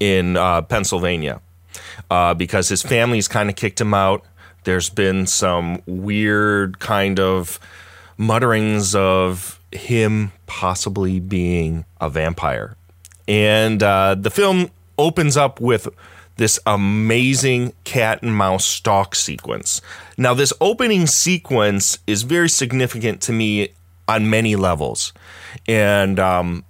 in 0.00 0.36
uh, 0.36 0.62
Pennsylvania 0.62 1.40
uh, 2.10 2.34
because 2.34 2.68
his 2.68 2.82
family's 2.82 3.28
kind 3.28 3.48
of 3.48 3.56
kicked 3.56 3.80
him 3.80 3.94
out. 3.94 4.24
There's 4.64 4.90
been 4.90 5.26
some 5.26 5.82
weird 5.86 6.78
kind 6.78 7.20
of 7.20 7.58
mutterings 8.16 8.94
of 8.94 9.60
him 9.72 10.32
possibly 10.46 11.20
being 11.20 11.84
a 12.00 12.10
vampire. 12.10 12.76
And 13.26 13.82
uh, 13.82 14.14
the 14.14 14.30
film 14.30 14.70
opens 14.98 15.36
up 15.36 15.60
with 15.60 15.88
this 16.36 16.58
amazing 16.66 17.72
cat 17.84 18.22
and 18.22 18.34
mouse 18.34 18.64
stalk 18.64 19.14
sequence. 19.14 19.80
Now, 20.16 20.34
this 20.34 20.52
opening 20.60 21.06
sequence 21.06 21.98
is 22.06 22.22
very 22.22 22.48
significant 22.48 23.20
to 23.22 23.32
me 23.32 23.70
on 24.06 24.30
many 24.30 24.56
levels. 24.56 25.12
And 25.66 26.18
um, 26.18 26.64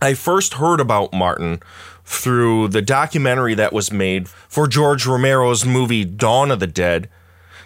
I 0.00 0.14
first 0.14 0.54
heard 0.54 0.80
about 0.80 1.12
Martin 1.12 1.60
through 2.04 2.68
the 2.68 2.82
documentary 2.82 3.54
that 3.54 3.72
was 3.72 3.90
made 3.90 4.28
for 4.28 4.66
George 4.66 5.06
Romero's 5.06 5.64
movie 5.64 6.04
Dawn 6.04 6.50
of 6.50 6.60
the 6.60 6.66
Dead. 6.66 7.08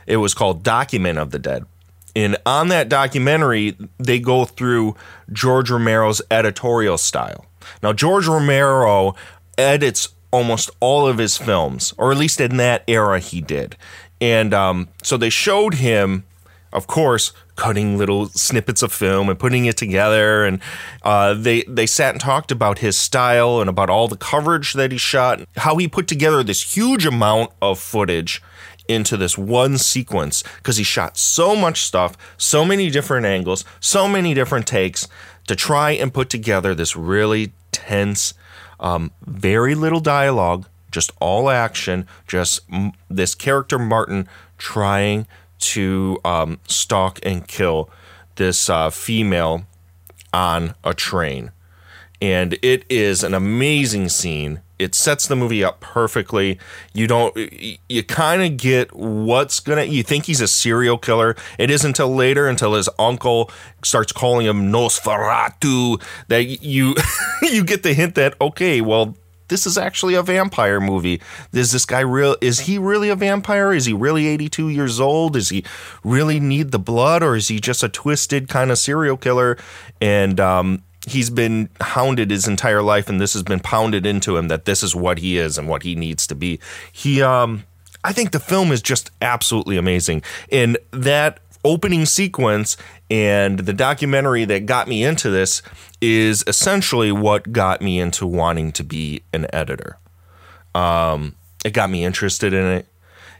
It 0.07 0.18
was 0.18 0.35
called 0.35 0.62
Document 0.62 1.18
of 1.18 1.30
the 1.30 1.38
Dead. 1.38 1.64
And 2.16 2.37
on 2.47 2.68
that 2.68 2.88
documentary, 2.88 3.76
they 3.99 4.18
go 4.18 4.45
through 4.45 4.97
George 5.33 5.71
Romero's 5.71 6.23
editorial 6.30 6.99
style. 6.99 7.47
Now, 7.83 7.92
George 7.92 8.26
Romero 8.26 9.14
edits 9.57 10.09
almost 10.30 10.71
all 10.80 11.07
of 11.07 11.18
his 11.18 11.37
films, 11.37 11.92
or 11.97 12.11
at 12.12 12.18
least 12.18 12.40
in 12.40 12.57
that 12.57 12.83
era, 12.87 13.18
he 13.18 13.40
did. 13.40 13.76
And 14.21 14.52
um, 14.52 14.88
so 15.02 15.16
they 15.16 15.30
showed 15.30 15.75
him, 15.75 16.25
of 16.73 16.87
course, 16.87 17.33
cutting 17.59 17.99
little 17.99 18.29
snippets 18.29 18.83
of 18.83 18.93
film 18.93 19.29
and 19.29 19.38
putting 19.38 19.67
it 19.67 19.77
together. 19.77 20.45
And 20.45 20.61
uh, 21.03 21.35
they 21.35 21.65
they 21.65 21.87
sat 21.87 22.15
and 22.15 22.21
talked 22.21 22.50
about 22.50 22.79
his 22.79 22.97
style 22.97 23.61
and 23.61 23.69
about 23.69 23.91
all 23.91 24.09
the 24.09 24.17
coverage 24.17 24.73
that 24.75 24.93
he 24.93 24.99
shot, 24.99 25.41
how 25.57 25.77
he 25.77 25.88
put 25.88 26.07
together 26.07 26.43
this 26.43 26.77
huge 26.77 27.05
amount 27.05 27.50
of 27.61 27.79
footage 27.79 28.41
into 28.87 29.19
this 29.19 29.37
one 29.37 29.77
sequence 29.77 30.43
because 30.57 30.79
he 30.79 30.85
shot 30.85 31.19
so 31.19 31.55
much 31.55 31.83
stuff, 31.83 32.17
so 32.38 32.65
many 32.65 32.88
different 32.91 33.27
angles, 33.27 33.65
so 33.81 34.09
many 34.09 34.33
different 34.33 34.67
takes 34.67 35.07
to 35.47 35.57
try 35.57 35.91
and 35.91 36.15
put 36.15 36.31
together 36.31 36.75
this 36.75 36.97
really 36.97 37.53
tense, 37.73 38.35
um, 38.81 39.11
very 39.27 39.75
little 39.75 40.00
dialogue, 40.00 40.67
just 40.91 41.11
all 41.21 41.50
action, 41.50 42.07
just 42.27 42.61
m- 42.73 42.93
this 43.11 43.35
character 43.35 43.79
Martin 43.79 44.29
trying 44.57 45.27
to 45.59 46.19
um, 46.25 46.61
stalk 46.67 47.19
and 47.23 47.47
kill 47.47 47.91
this 48.37 48.71
uh, 48.71 48.91
female 48.91 49.65
on 50.33 50.75
a 50.85 50.95
train. 50.95 51.53
And 52.21 52.59
it 52.62 52.85
is 52.88 53.23
an 53.23 53.35
amazing 53.35 54.09
scene. 54.09 54.61
It 54.79 54.95
sets 54.95 55.27
the 55.27 55.37
movie 55.37 55.62
up 55.62 55.81
perfectly. 55.81 56.59
You 56.93 57.07
don't, 57.07 57.37
you 57.88 58.03
kind 58.05 58.43
of 58.43 58.57
get 58.57 58.93
what's 58.95 59.61
gonna, 59.61 59.85
you 59.85 60.03
think 60.03 60.27
he's 60.27 60.41
a 60.41 60.49
serial 60.49 60.99
killer. 60.99 61.37
It 61.59 61.71
isn't 61.71 61.88
until 61.88 62.15
later, 62.15 62.49
until 62.49 62.75
his 62.75 62.88
uncle 62.99 63.50
starts 63.83 64.12
calling 64.12 64.47
him 64.47 64.73
Nosferatu, 64.73 66.03
that 66.29 66.45
you, 66.62 66.95
you 67.43 67.65
get 67.65 67.83
the 67.83 67.95
hint 67.95 68.15
that, 68.17 68.35
okay, 68.41 68.81
well, 68.81 69.17
this 69.49 69.67
is 69.67 69.76
actually 69.76 70.14
a 70.14 70.23
vampire 70.23 70.81
movie. 70.81 71.21
Is 71.52 71.73
this 71.73 71.85
guy 71.85 72.00
real? 72.00 72.37
Is 72.40 72.61
he 72.61 72.78
really 72.78 73.09
a 73.09 73.17
vampire? 73.17 73.73
Is 73.73 73.87
he 73.87 73.93
really 73.93 74.26
82 74.26 74.69
years 74.69 75.00
old? 75.00 75.35
Does 75.35 75.49
he 75.49 75.64
really 76.05 76.40
need 76.40 76.71
the 76.71 76.78
blood, 76.78 77.23
or 77.23 77.37
is 77.37 77.49
he 77.49 77.59
just 77.61 77.83
a 77.83 77.88
twisted 77.88 78.49
kind 78.49 78.71
of 78.71 78.78
serial 78.78 79.17
killer? 79.17 79.57
And 80.00 80.38
um, 80.38 80.83
he's 81.07 81.31
been 81.31 81.69
hounded 81.81 82.31
his 82.31 82.47
entire 82.47 82.83
life, 82.83 83.09
and 83.09 83.21
this 83.21 83.33
has 83.33 83.43
been 83.43 83.61
pounded 83.61 84.07
into 84.07 84.37
him 84.37 84.49
that 84.49 84.64
this 84.64 84.83
is 84.83 84.95
what 84.95 85.19
he 85.19 85.38
is 85.38 85.59
and 85.59 85.69
what 85.69 85.83
he 85.83 85.95
needs 85.95 86.26
to 86.28 86.35
be. 86.35 86.61
He, 86.93 87.23
um, 87.23 87.64
I 88.05 88.12
think 88.12 88.33
the 88.33 88.40
film 88.40 88.73
is 88.73 88.83
just 88.83 89.11
absolutely 89.21 89.76
amazing. 89.76 90.23
And 90.52 90.78
that 90.93 91.40
opening 91.64 92.07
sequence 92.07 92.76
and 93.11 93.61
the 93.61 93.73
documentary 93.73 94.45
that 94.45 94.67
got 94.67 94.88
me 94.88 95.03
into 95.03 95.31
this 95.31 95.62
is 96.00 96.45
essentially 96.47 97.11
what 97.11 97.53
got 97.53 97.81
me 97.81 97.99
into 97.99 98.27
wanting 98.27 98.73
to 98.73 98.85
be 98.85 99.23
an 99.33 99.47
editor. 99.53 99.99
Um, 100.75 101.35
it 101.65 101.73
got 101.73 101.91
me 101.91 102.05
interested 102.05 102.53
in 102.53 102.67
it. 102.67 102.87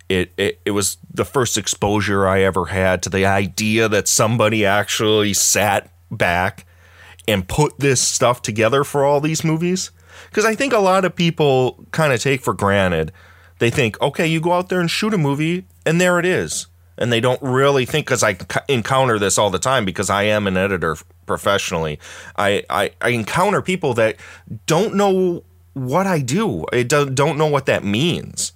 It, 0.09 0.33
it 0.39 0.61
it 0.65 0.71
was 0.71 0.97
the 1.13 1.27
first 1.27 1.59
exposure 1.59 2.27
I 2.27 2.41
ever 2.41 2.67
had 2.67 3.03
to 3.03 3.11
the 3.11 3.27
idea 3.27 3.91
that 3.91 4.09
somebody 4.09 4.65
actually 4.65 5.35
sat 5.35 5.91
back 6.11 6.65
and 7.27 7.47
put 7.47 7.79
this 7.79 8.01
stuff 8.01 8.41
together 8.41 8.85
for 8.85 9.05
all 9.05 9.21
these 9.21 9.45
movies. 9.45 9.91
Because 10.31 10.47
I 10.47 10.55
think 10.55 10.73
a 10.73 10.79
lot 10.79 11.05
of 11.05 11.15
people 11.15 11.87
kind 11.91 12.13
of 12.13 12.23
take 12.23 12.41
for 12.41 12.55
granted. 12.55 13.13
They 13.59 13.71
think, 13.71 14.01
okay, 14.01 14.27
you 14.27 14.41
go 14.41 14.53
out 14.53 14.69
there 14.69 14.81
and 14.81 14.91
shoot 14.91 15.13
a 15.13 15.19
movie, 15.19 15.67
and 15.85 16.01
there 16.01 16.19
it 16.19 16.25
is. 16.25 16.69
And 16.99 17.13
they 17.13 17.21
don't 17.21 17.41
really 17.41 17.87
think, 17.87 18.07
because 18.07 18.23
I 18.23 18.37
encounter 18.69 19.19
this 19.19 19.39
all 19.39 19.51
the 19.51 19.59
time 19.59 19.85
because 19.85 20.11
I 20.11 20.25
am 20.25 20.47
an 20.47 20.57
editor 20.57 20.97
professionally. 21.27 21.99
I, 22.37 22.65
I, 22.69 22.91
I 23.01 23.11
encounter 23.11 23.63
people 23.63 23.95
that 23.95 24.17
don't 24.67 24.95
know 24.95 25.45
what 25.75 26.07
I 26.07 26.19
do, 26.19 26.65
it 26.73 26.89
do, 26.89 27.09
don't 27.09 27.39
know 27.39 27.47
what 27.47 27.67
that 27.67 27.85
means 27.85 28.53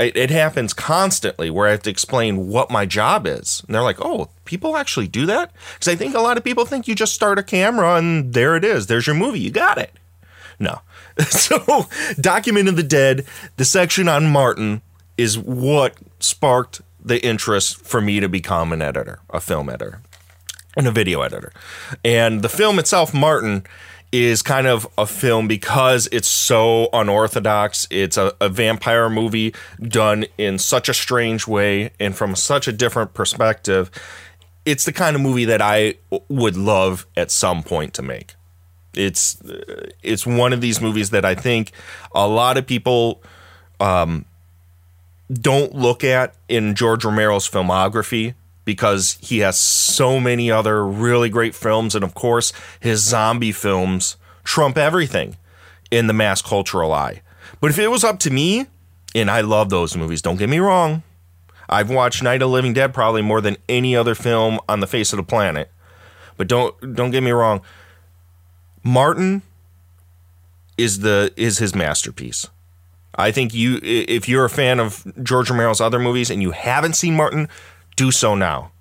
it, 0.00 0.16
it 0.16 0.30
happens 0.30 0.72
constantly 0.72 1.50
where 1.50 1.68
I 1.68 1.72
have 1.72 1.82
to 1.82 1.90
explain 1.90 2.48
what 2.48 2.70
my 2.70 2.86
job 2.86 3.26
is. 3.26 3.62
And 3.66 3.74
they're 3.74 3.82
like, 3.82 4.00
oh, 4.00 4.30
people 4.44 4.76
actually 4.76 5.08
do 5.08 5.26
that? 5.26 5.52
Because 5.74 5.88
I 5.88 5.96
think 5.96 6.14
a 6.14 6.20
lot 6.20 6.36
of 6.36 6.44
people 6.44 6.64
think 6.64 6.88
you 6.88 6.94
just 6.94 7.14
start 7.14 7.38
a 7.38 7.42
camera 7.42 7.96
and 7.96 8.32
there 8.32 8.56
it 8.56 8.64
is. 8.64 8.86
There's 8.86 9.06
your 9.06 9.16
movie. 9.16 9.40
You 9.40 9.50
got 9.50 9.78
it. 9.78 9.92
No. 10.58 10.80
so, 11.28 11.86
Document 12.20 12.68
of 12.68 12.76
the 12.76 12.82
Dead, 12.82 13.26
the 13.56 13.64
section 13.64 14.08
on 14.08 14.30
Martin, 14.30 14.82
is 15.16 15.38
what 15.38 15.94
sparked 16.18 16.80
the 17.04 17.24
interest 17.24 17.84
for 17.84 18.00
me 18.00 18.20
to 18.20 18.28
become 18.28 18.72
an 18.72 18.82
editor, 18.82 19.20
a 19.30 19.40
film 19.40 19.68
editor, 19.68 20.00
and 20.76 20.86
a 20.86 20.90
video 20.90 21.22
editor. 21.22 21.52
And 22.04 22.42
the 22.42 22.48
film 22.48 22.78
itself, 22.78 23.12
Martin, 23.14 23.64
is 24.12 24.42
kind 24.42 24.66
of 24.66 24.88
a 24.98 25.06
film 25.06 25.46
because 25.46 26.08
it's 26.10 26.28
so 26.28 26.88
unorthodox. 26.92 27.86
It's 27.90 28.16
a, 28.16 28.34
a, 28.40 28.48
vampire 28.48 29.08
movie 29.08 29.54
done 29.80 30.24
in 30.36 30.58
such 30.58 30.88
a 30.88 30.94
strange 30.94 31.46
way 31.46 31.90
and 32.00 32.16
from 32.16 32.34
such 32.34 32.66
a 32.66 32.72
different 32.72 33.14
perspective. 33.14 33.90
It's 34.64 34.84
the 34.84 34.92
kind 34.92 35.14
of 35.14 35.22
movie 35.22 35.44
that 35.44 35.62
I 35.62 35.94
would 36.28 36.56
love 36.56 37.06
at 37.16 37.30
some 37.30 37.62
point 37.62 37.94
to 37.94 38.02
make. 38.02 38.34
It's 38.94 39.40
it's 40.02 40.26
one 40.26 40.52
of 40.52 40.60
these 40.60 40.80
movies 40.80 41.10
that 41.10 41.24
I 41.24 41.36
think 41.36 41.70
a 42.12 42.26
lot 42.26 42.56
of 42.56 42.66
people 42.66 43.22
um, 43.78 44.24
don't 45.32 45.74
look 45.74 46.02
at 46.02 46.34
in 46.48 46.74
George 46.74 47.04
Romero's 47.04 47.48
filmography 47.48 48.34
because 48.64 49.18
he 49.20 49.38
has 49.38 49.58
so 49.58 50.20
many 50.20 50.50
other 50.50 50.86
really 50.86 51.28
great 51.28 51.54
films. 51.54 51.94
And 51.94 52.04
of 52.04 52.14
course, 52.14 52.52
his 52.78 53.00
zombie 53.00 53.52
films 53.52 54.16
trump 54.44 54.76
everything 54.76 55.36
in 55.90 56.06
the 56.06 56.12
mass 56.12 56.42
cultural 56.42 56.92
eye. 56.92 57.22
But 57.60 57.70
if 57.70 57.78
it 57.78 57.88
was 57.88 58.04
up 58.04 58.18
to 58.20 58.30
me, 58.30 58.66
and 59.14 59.30
I 59.30 59.40
love 59.40 59.70
those 59.70 59.96
movies, 59.96 60.22
don't 60.22 60.36
get 60.36 60.48
me 60.48 60.58
wrong. 60.58 61.02
I've 61.68 61.90
watched 61.90 62.22
Night 62.22 62.42
of 62.42 62.50
Living 62.50 62.72
Dead 62.72 62.92
probably 62.92 63.22
more 63.22 63.40
than 63.40 63.56
any 63.68 63.94
other 63.94 64.14
film 64.14 64.58
on 64.68 64.80
the 64.80 64.86
face 64.86 65.12
of 65.12 65.18
the 65.18 65.22
planet. 65.22 65.70
But 66.36 66.48
don't 66.48 66.94
don't 66.94 67.10
get 67.10 67.22
me 67.22 67.30
wrong. 67.30 67.60
Martin 68.82 69.42
is 70.76 71.00
the 71.00 71.32
is 71.36 71.58
his 71.58 71.74
masterpiece. 71.74 72.48
I 73.14 73.32
think 73.32 73.52
you 73.54 73.80
if 73.82 74.28
you're 74.28 74.44
a 74.44 74.50
fan 74.50 74.80
of 74.80 75.04
George 75.22 75.50
Romero's 75.50 75.80
other 75.80 75.98
movies 75.98 76.30
and 76.30 76.42
you 76.42 76.52
haven't 76.52 76.94
seen 76.94 77.16
Martin, 77.16 77.48
do 77.96 78.10
so 78.10 78.34
now. 78.34 78.72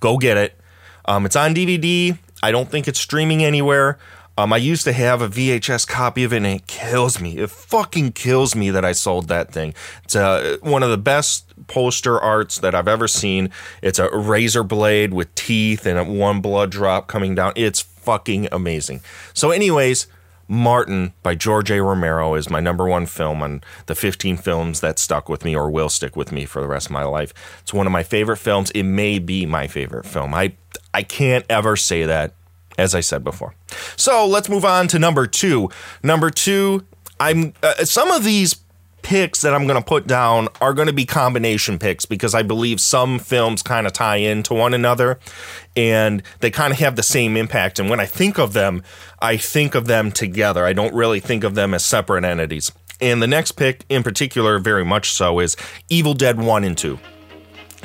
Go 0.00 0.18
get 0.18 0.36
it. 0.36 0.58
Um, 1.06 1.24
it's 1.24 1.36
on 1.36 1.54
DVD. 1.54 2.18
I 2.42 2.50
don't 2.50 2.70
think 2.70 2.88
it's 2.88 2.98
streaming 2.98 3.42
anywhere. 3.44 3.98
Um, 4.38 4.52
I 4.52 4.58
used 4.58 4.84
to 4.84 4.92
have 4.92 5.22
a 5.22 5.28
VHS 5.28 5.88
copy 5.88 6.22
of 6.22 6.32
it, 6.32 6.38
and 6.38 6.46
it 6.46 6.66
kills 6.66 7.20
me. 7.20 7.38
It 7.38 7.48
fucking 7.48 8.12
kills 8.12 8.54
me 8.54 8.70
that 8.70 8.84
I 8.84 8.92
sold 8.92 9.28
that 9.28 9.50
thing. 9.50 9.72
It's 10.04 10.14
uh, 10.14 10.58
one 10.60 10.82
of 10.82 10.90
the 10.90 10.98
best 10.98 11.54
poster 11.68 12.20
arts 12.20 12.58
that 12.58 12.74
I've 12.74 12.88
ever 12.88 13.08
seen. 13.08 13.50
It's 13.82 13.98
a 13.98 14.14
razor 14.14 14.62
blade 14.62 15.14
with 15.14 15.34
teeth 15.34 15.86
and 15.86 16.18
one 16.18 16.42
blood 16.42 16.70
drop 16.70 17.06
coming 17.06 17.34
down. 17.34 17.54
It's 17.56 17.80
fucking 17.80 18.48
amazing. 18.52 19.00
So, 19.32 19.52
anyways, 19.52 20.06
Martin 20.48 21.12
by 21.22 21.34
George 21.34 21.70
A. 21.70 21.82
Romero 21.82 22.34
is 22.34 22.48
my 22.50 22.60
number 22.60 22.86
one 22.86 23.06
film 23.06 23.42
on 23.42 23.62
the 23.86 23.94
15 23.94 24.36
films 24.36 24.80
that 24.80 24.98
stuck 24.98 25.28
with 25.28 25.44
me 25.44 25.56
or 25.56 25.70
will 25.70 25.88
stick 25.88 26.16
with 26.16 26.32
me 26.32 26.44
for 26.44 26.60
the 26.60 26.68
rest 26.68 26.86
of 26.86 26.92
my 26.92 27.04
life. 27.04 27.32
It's 27.62 27.74
one 27.74 27.86
of 27.86 27.92
my 27.92 28.02
favorite 28.02 28.38
films. 28.38 28.70
It 28.72 28.84
may 28.84 29.18
be 29.18 29.46
my 29.46 29.66
favorite 29.66 30.06
film. 30.06 30.34
I 30.34 30.54
I 30.94 31.02
can't 31.02 31.44
ever 31.48 31.76
say 31.76 32.04
that 32.04 32.34
as 32.78 32.94
I 32.94 33.00
said 33.00 33.24
before. 33.24 33.54
So, 33.96 34.26
let's 34.26 34.48
move 34.48 34.64
on 34.64 34.86
to 34.88 34.98
number 34.98 35.26
2. 35.26 35.70
Number 36.02 36.30
2, 36.30 36.84
I'm 37.18 37.54
uh, 37.62 37.84
some 37.84 38.10
of 38.10 38.22
these 38.22 38.56
picks 39.06 39.42
that 39.42 39.54
I'm 39.54 39.68
going 39.68 39.80
to 39.80 39.86
put 39.86 40.08
down 40.08 40.48
are 40.60 40.74
going 40.74 40.88
to 40.88 40.92
be 40.92 41.04
combination 41.04 41.78
picks 41.78 42.06
because 42.06 42.34
I 42.34 42.42
believe 42.42 42.80
some 42.80 43.20
films 43.20 43.62
kind 43.62 43.86
of 43.86 43.92
tie 43.92 44.16
into 44.16 44.52
one 44.52 44.74
another 44.74 45.20
and 45.76 46.24
they 46.40 46.50
kind 46.50 46.72
of 46.72 46.80
have 46.80 46.96
the 46.96 47.04
same 47.04 47.36
impact. 47.36 47.78
And 47.78 47.88
when 47.88 48.00
I 48.00 48.06
think 48.06 48.36
of 48.36 48.52
them, 48.52 48.82
I 49.22 49.36
think 49.36 49.76
of 49.76 49.86
them 49.86 50.10
together. 50.10 50.66
I 50.66 50.72
don't 50.72 50.92
really 50.92 51.20
think 51.20 51.44
of 51.44 51.54
them 51.54 51.72
as 51.72 51.84
separate 51.84 52.24
entities. 52.24 52.72
And 53.00 53.22
the 53.22 53.28
next 53.28 53.52
pick 53.52 53.84
in 53.88 54.02
particular, 54.02 54.58
very 54.58 54.84
much 54.84 55.12
so, 55.12 55.38
is 55.38 55.56
Evil 55.88 56.14
Dead 56.14 56.36
1 56.36 56.64
and 56.64 56.76
2. 56.76 56.98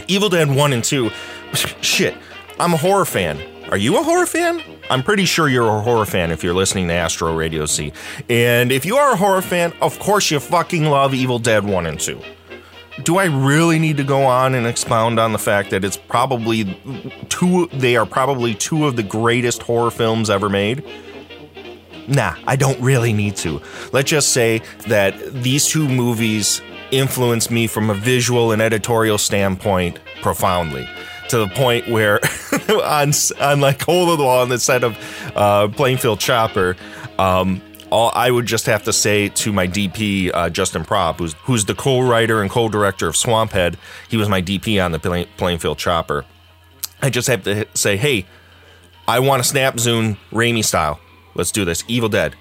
Evil 0.07 0.29
Dead 0.29 0.49
1 0.49 0.73
and 0.73 0.83
2, 0.83 1.11
shit, 1.81 2.17
I'm 2.59 2.73
a 2.73 2.77
horror 2.77 3.05
fan. 3.05 3.39
Are 3.69 3.77
you 3.77 3.99
a 3.99 4.01
horror 4.01 4.25
fan? 4.25 4.59
I'm 4.91 5.03
pretty 5.03 5.23
sure 5.23 5.47
you're 5.47 5.69
a 5.69 5.79
horror 5.79 6.05
fan 6.05 6.31
if 6.31 6.43
you're 6.43 6.53
listening 6.53 6.89
to 6.89 6.93
Astro 6.93 7.33
Radio 7.33 7.65
Z. 7.65 7.93
And 8.29 8.73
if 8.73 8.85
you 8.85 8.97
are 8.97 9.13
a 9.13 9.15
horror 9.15 9.41
fan, 9.41 9.71
of 9.81 9.97
course 9.99 10.29
you 10.29 10.41
fucking 10.41 10.83
love 10.83 11.13
Evil 11.13 11.39
Dead 11.39 11.63
1 11.63 11.85
and 11.85 11.97
2. 11.97 12.21
Do 13.03 13.17
I 13.17 13.23
really 13.27 13.79
need 13.79 13.95
to 13.97 14.03
go 14.03 14.25
on 14.25 14.53
and 14.53 14.67
expound 14.67 15.17
on 15.17 15.31
the 15.31 15.39
fact 15.39 15.69
that 15.69 15.85
it's 15.85 15.95
probably 15.95 16.77
two 17.29 17.67
they 17.67 17.95
are 17.95 18.05
probably 18.05 18.53
two 18.53 18.85
of 18.85 18.97
the 18.97 19.03
greatest 19.03 19.63
horror 19.63 19.91
films 19.91 20.29
ever 20.29 20.49
made? 20.49 20.83
Nah, 22.09 22.35
I 22.45 22.57
don't 22.57 22.79
really 22.81 23.13
need 23.13 23.37
to. 23.37 23.61
Let's 23.93 24.09
just 24.09 24.33
say 24.33 24.61
that 24.89 25.15
these 25.41 25.67
two 25.67 25.87
movies 25.87 26.61
influenced 26.91 27.49
me 27.49 27.65
from 27.67 27.89
a 27.89 27.93
visual 27.93 28.51
and 28.51 28.61
editorial 28.61 29.17
standpoint 29.17 29.99
profoundly 30.21 30.85
to 31.29 31.37
the 31.37 31.47
point 31.47 31.87
where 31.87 32.19
on 32.83 33.11
on 33.39 33.59
like 33.59 33.81
hole 33.81 34.11
of 34.11 34.17
the 34.17 34.23
wall 34.23 34.41
on 34.41 34.49
the 34.49 34.59
set 34.59 34.83
of 34.83 34.97
uh, 35.35 35.67
Plainfield 35.69 36.19
Chopper, 36.19 36.75
um, 37.19 37.61
all 37.91 38.11
I 38.15 38.31
would 38.31 38.45
just 38.45 38.65
have 38.65 38.83
to 38.83 38.93
say 38.93 39.29
to 39.29 39.53
my 39.53 39.67
DP 39.67 40.31
uh, 40.33 40.49
Justin 40.49 40.85
Prop, 40.85 41.19
who's 41.19 41.33
who's 41.43 41.65
the 41.65 41.75
co-writer 41.75 42.41
and 42.41 42.49
co-director 42.49 43.07
of 43.07 43.15
Swamphead, 43.15 43.75
he 44.09 44.17
was 44.17 44.29
my 44.29 44.41
DP 44.41 44.83
on 44.83 44.91
the 44.91 44.99
Plain, 44.99 45.27
Plainfield 45.37 45.77
Chopper. 45.77 46.25
I 47.01 47.09
just 47.09 47.27
have 47.27 47.43
to 47.43 47.67
say, 47.73 47.97
hey, 47.97 48.25
I 49.07 49.19
want 49.19 49.41
a 49.41 49.43
snap 49.43 49.79
zoom 49.79 50.17
Raimi 50.31 50.63
style. 50.63 50.99
Let's 51.35 51.51
do 51.51 51.65
this. 51.65 51.83
Evil 51.87 52.09
Dead, 52.09 52.35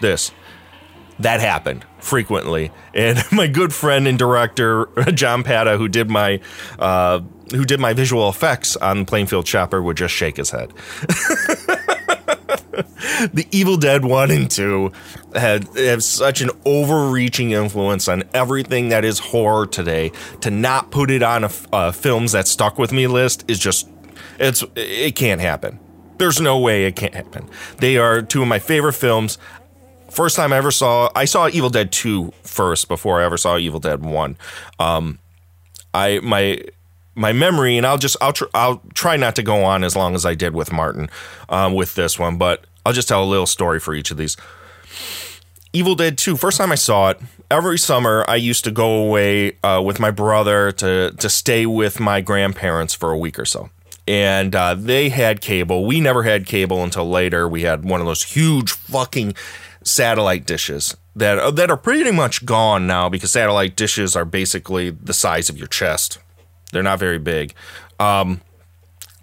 this. 0.00 0.32
That 1.18 1.40
happened 1.40 1.84
frequently, 1.98 2.70
and 2.94 3.22
my 3.32 3.46
good 3.46 3.72
friend 3.72 4.06
and 4.06 4.18
director 4.18 4.86
John 5.14 5.42
Pata, 5.42 5.78
who 5.78 5.88
did 5.88 6.10
my 6.10 6.40
uh, 6.78 7.20
who 7.50 7.64
did 7.64 7.80
my 7.80 7.92
visual 7.92 8.28
effects 8.28 8.76
on 8.76 9.04
Plainfield 9.04 9.46
Chopper 9.46 9.82
would 9.82 9.96
just 9.96 10.14
shake 10.14 10.36
his 10.36 10.50
head. 10.50 10.72
the 13.32 13.46
Evil 13.50 13.76
Dead 13.76 14.04
1 14.04 14.30
and 14.30 14.50
2 14.50 14.92
had 15.34 15.68
have 15.76 16.02
such 16.02 16.40
an 16.40 16.50
overreaching 16.64 17.52
influence 17.52 18.08
on 18.08 18.24
everything 18.34 18.88
that 18.90 19.04
is 19.04 19.18
horror 19.18 19.66
today. 19.66 20.12
To 20.40 20.50
not 20.50 20.90
put 20.90 21.10
it 21.10 21.22
on 21.22 21.44
a, 21.72 21.92
films 21.92 22.32
that 22.32 22.48
stuck 22.48 22.78
with 22.78 22.92
me 22.92 23.06
list 23.06 23.44
is 23.48 23.58
just 23.58 23.88
it's 24.38 24.64
it 24.74 25.16
can't 25.16 25.40
happen. 25.40 25.78
There's 26.18 26.40
no 26.40 26.58
way 26.58 26.86
it 26.86 26.96
can't 26.96 27.14
happen. 27.14 27.48
They 27.78 27.96
are 27.96 28.22
two 28.22 28.42
of 28.42 28.48
my 28.48 28.58
favorite 28.58 28.94
films. 28.94 29.38
First 30.10 30.36
time 30.36 30.52
I 30.52 30.56
ever 30.56 30.70
saw 30.70 31.10
I 31.14 31.24
saw 31.26 31.48
Evil 31.48 31.70
Dead 31.70 31.92
2 31.92 32.32
first 32.42 32.88
before 32.88 33.20
I 33.20 33.24
ever 33.24 33.36
saw 33.36 33.56
Evil 33.58 33.80
Dead 33.80 34.04
1. 34.04 34.36
Um 34.78 35.18
I 35.94 36.20
my 36.22 36.60
my 37.16 37.32
memory, 37.32 37.76
and 37.76 37.84
I'll 37.86 37.98
just 37.98 38.16
I'll 38.20 38.32
tr- 38.32 38.44
I'll 38.54 38.82
try 38.94 39.16
not 39.16 39.34
to 39.36 39.42
go 39.42 39.64
on 39.64 39.82
as 39.82 39.96
long 39.96 40.14
as 40.14 40.24
I 40.24 40.34
did 40.34 40.54
with 40.54 40.70
Martin 40.72 41.10
um, 41.48 41.74
with 41.74 41.94
this 41.96 42.18
one, 42.18 42.36
but 42.38 42.64
I'll 42.84 42.92
just 42.92 43.08
tell 43.08 43.24
a 43.24 43.26
little 43.26 43.46
story 43.46 43.80
for 43.80 43.94
each 43.94 44.10
of 44.12 44.16
these. 44.16 44.36
Evil 45.72 45.94
Dead 45.94 46.16
2, 46.16 46.36
first 46.36 46.56
time 46.56 46.72
I 46.72 46.76
saw 46.76 47.10
it, 47.10 47.20
every 47.50 47.76
summer 47.76 48.24
I 48.28 48.36
used 48.36 48.64
to 48.64 48.70
go 48.70 49.02
away 49.04 49.58
uh, 49.62 49.82
with 49.84 49.98
my 50.00 50.10
brother 50.10 50.72
to 50.72 51.10
to 51.12 51.28
stay 51.28 51.66
with 51.66 52.00
my 52.00 52.20
grandparents 52.20 52.94
for 52.94 53.10
a 53.12 53.18
week 53.18 53.38
or 53.38 53.44
so. 53.44 53.70
and 54.08 54.54
uh, 54.54 54.74
they 54.74 55.08
had 55.08 55.40
cable. 55.40 55.84
We 55.84 56.00
never 56.00 56.22
had 56.22 56.46
cable 56.46 56.82
until 56.84 57.08
later. 57.10 57.48
We 57.48 57.62
had 57.62 57.84
one 57.84 58.00
of 58.00 58.06
those 58.06 58.22
huge 58.22 58.70
fucking 58.72 59.34
satellite 59.82 60.46
dishes 60.46 60.96
that 61.14 61.38
uh, 61.38 61.50
that 61.50 61.70
are 61.70 61.76
pretty 61.76 62.10
much 62.12 62.46
gone 62.46 62.86
now 62.86 63.08
because 63.08 63.32
satellite 63.32 63.76
dishes 63.76 64.16
are 64.16 64.24
basically 64.24 64.90
the 64.90 65.12
size 65.14 65.48
of 65.50 65.58
your 65.58 65.68
chest. 65.68 66.18
They're 66.76 66.82
not 66.82 66.98
very 66.98 67.18
big. 67.18 67.54
Um, 67.98 68.42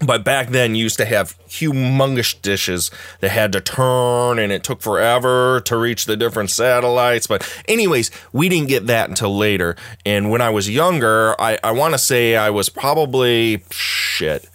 but 0.03 0.23
back 0.23 0.49
then, 0.49 0.73
you 0.73 0.83
used 0.83 0.97
to 0.97 1.05
have 1.05 1.37
humongous 1.47 2.41
dishes 2.41 2.89
that 3.19 3.29
had 3.29 3.51
to 3.53 3.61
turn, 3.61 4.39
and 4.39 4.51
it 4.51 4.63
took 4.63 4.81
forever 4.81 5.61
to 5.61 5.77
reach 5.77 6.07
the 6.07 6.17
different 6.17 6.49
satellites. 6.49 7.27
But, 7.27 7.47
anyways, 7.67 8.09
we 8.31 8.49
didn't 8.49 8.69
get 8.69 8.87
that 8.87 9.07
until 9.07 9.37
later. 9.37 9.75
And 10.03 10.31
when 10.31 10.41
I 10.41 10.49
was 10.49 10.67
younger, 10.67 11.39
I, 11.39 11.59
I 11.63 11.71
want 11.71 11.93
to 11.93 11.99
say 11.99 12.35
I 12.35 12.49
was 12.49 12.69
probably 12.69 13.63
shit. 13.69 14.49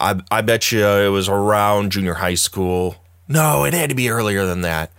I, 0.00 0.20
I 0.30 0.40
bet 0.40 0.72
you 0.72 0.86
it 0.86 1.10
was 1.10 1.28
around 1.28 1.92
junior 1.92 2.14
high 2.14 2.34
school. 2.34 2.96
No, 3.28 3.64
it 3.64 3.74
had 3.74 3.90
to 3.90 3.94
be 3.94 4.08
earlier 4.08 4.46
than 4.46 4.62
that. 4.62 4.90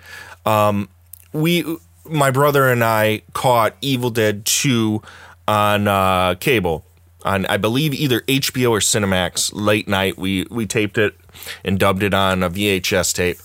Um, 0.46 0.88
we, 1.34 1.66
my 2.10 2.30
brother 2.30 2.70
and 2.70 2.84
I, 2.84 3.24
caught 3.34 3.76
Evil 3.82 4.12
Dead 4.12 4.46
Two 4.46 5.02
on 5.48 5.88
uh, 5.88 6.36
cable 6.36 6.86
on 7.24 7.46
I 7.48 7.58
believe 7.58 7.94
either 7.94 8.22
HBO 8.22 8.72
or 8.72 8.80
Cinemax 8.80 9.52
late 9.54 9.88
night. 9.88 10.18
We 10.18 10.46
we 10.50 10.66
taped 10.66 10.98
it 10.98 11.16
and 11.64 11.80
dubbed 11.80 12.04
it 12.04 12.14
on 12.14 12.44
a 12.44 12.50
VHS 12.50 13.14
tape, 13.14 13.38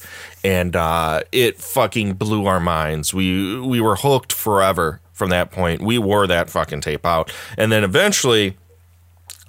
and 0.45 0.77
uh, 0.77 1.23
it 1.33 1.59
fucking 1.59 2.15
blew 2.15 2.47
our 2.47 2.61
minds. 2.61 3.15
We 3.15 3.61
we 3.61 3.81
were 3.81 3.97
hooked 3.97 4.33
forever 4.33 5.01
from 5.13 5.31
that 5.31 5.51
point. 5.51 5.83
We 5.83 5.99
wore 5.99 6.27
that 6.27 6.51
fucking 6.51 6.81
tape 6.83 7.07
out, 7.07 7.33
and 7.57 7.73
then 7.73 7.85
eventually. 7.85 8.57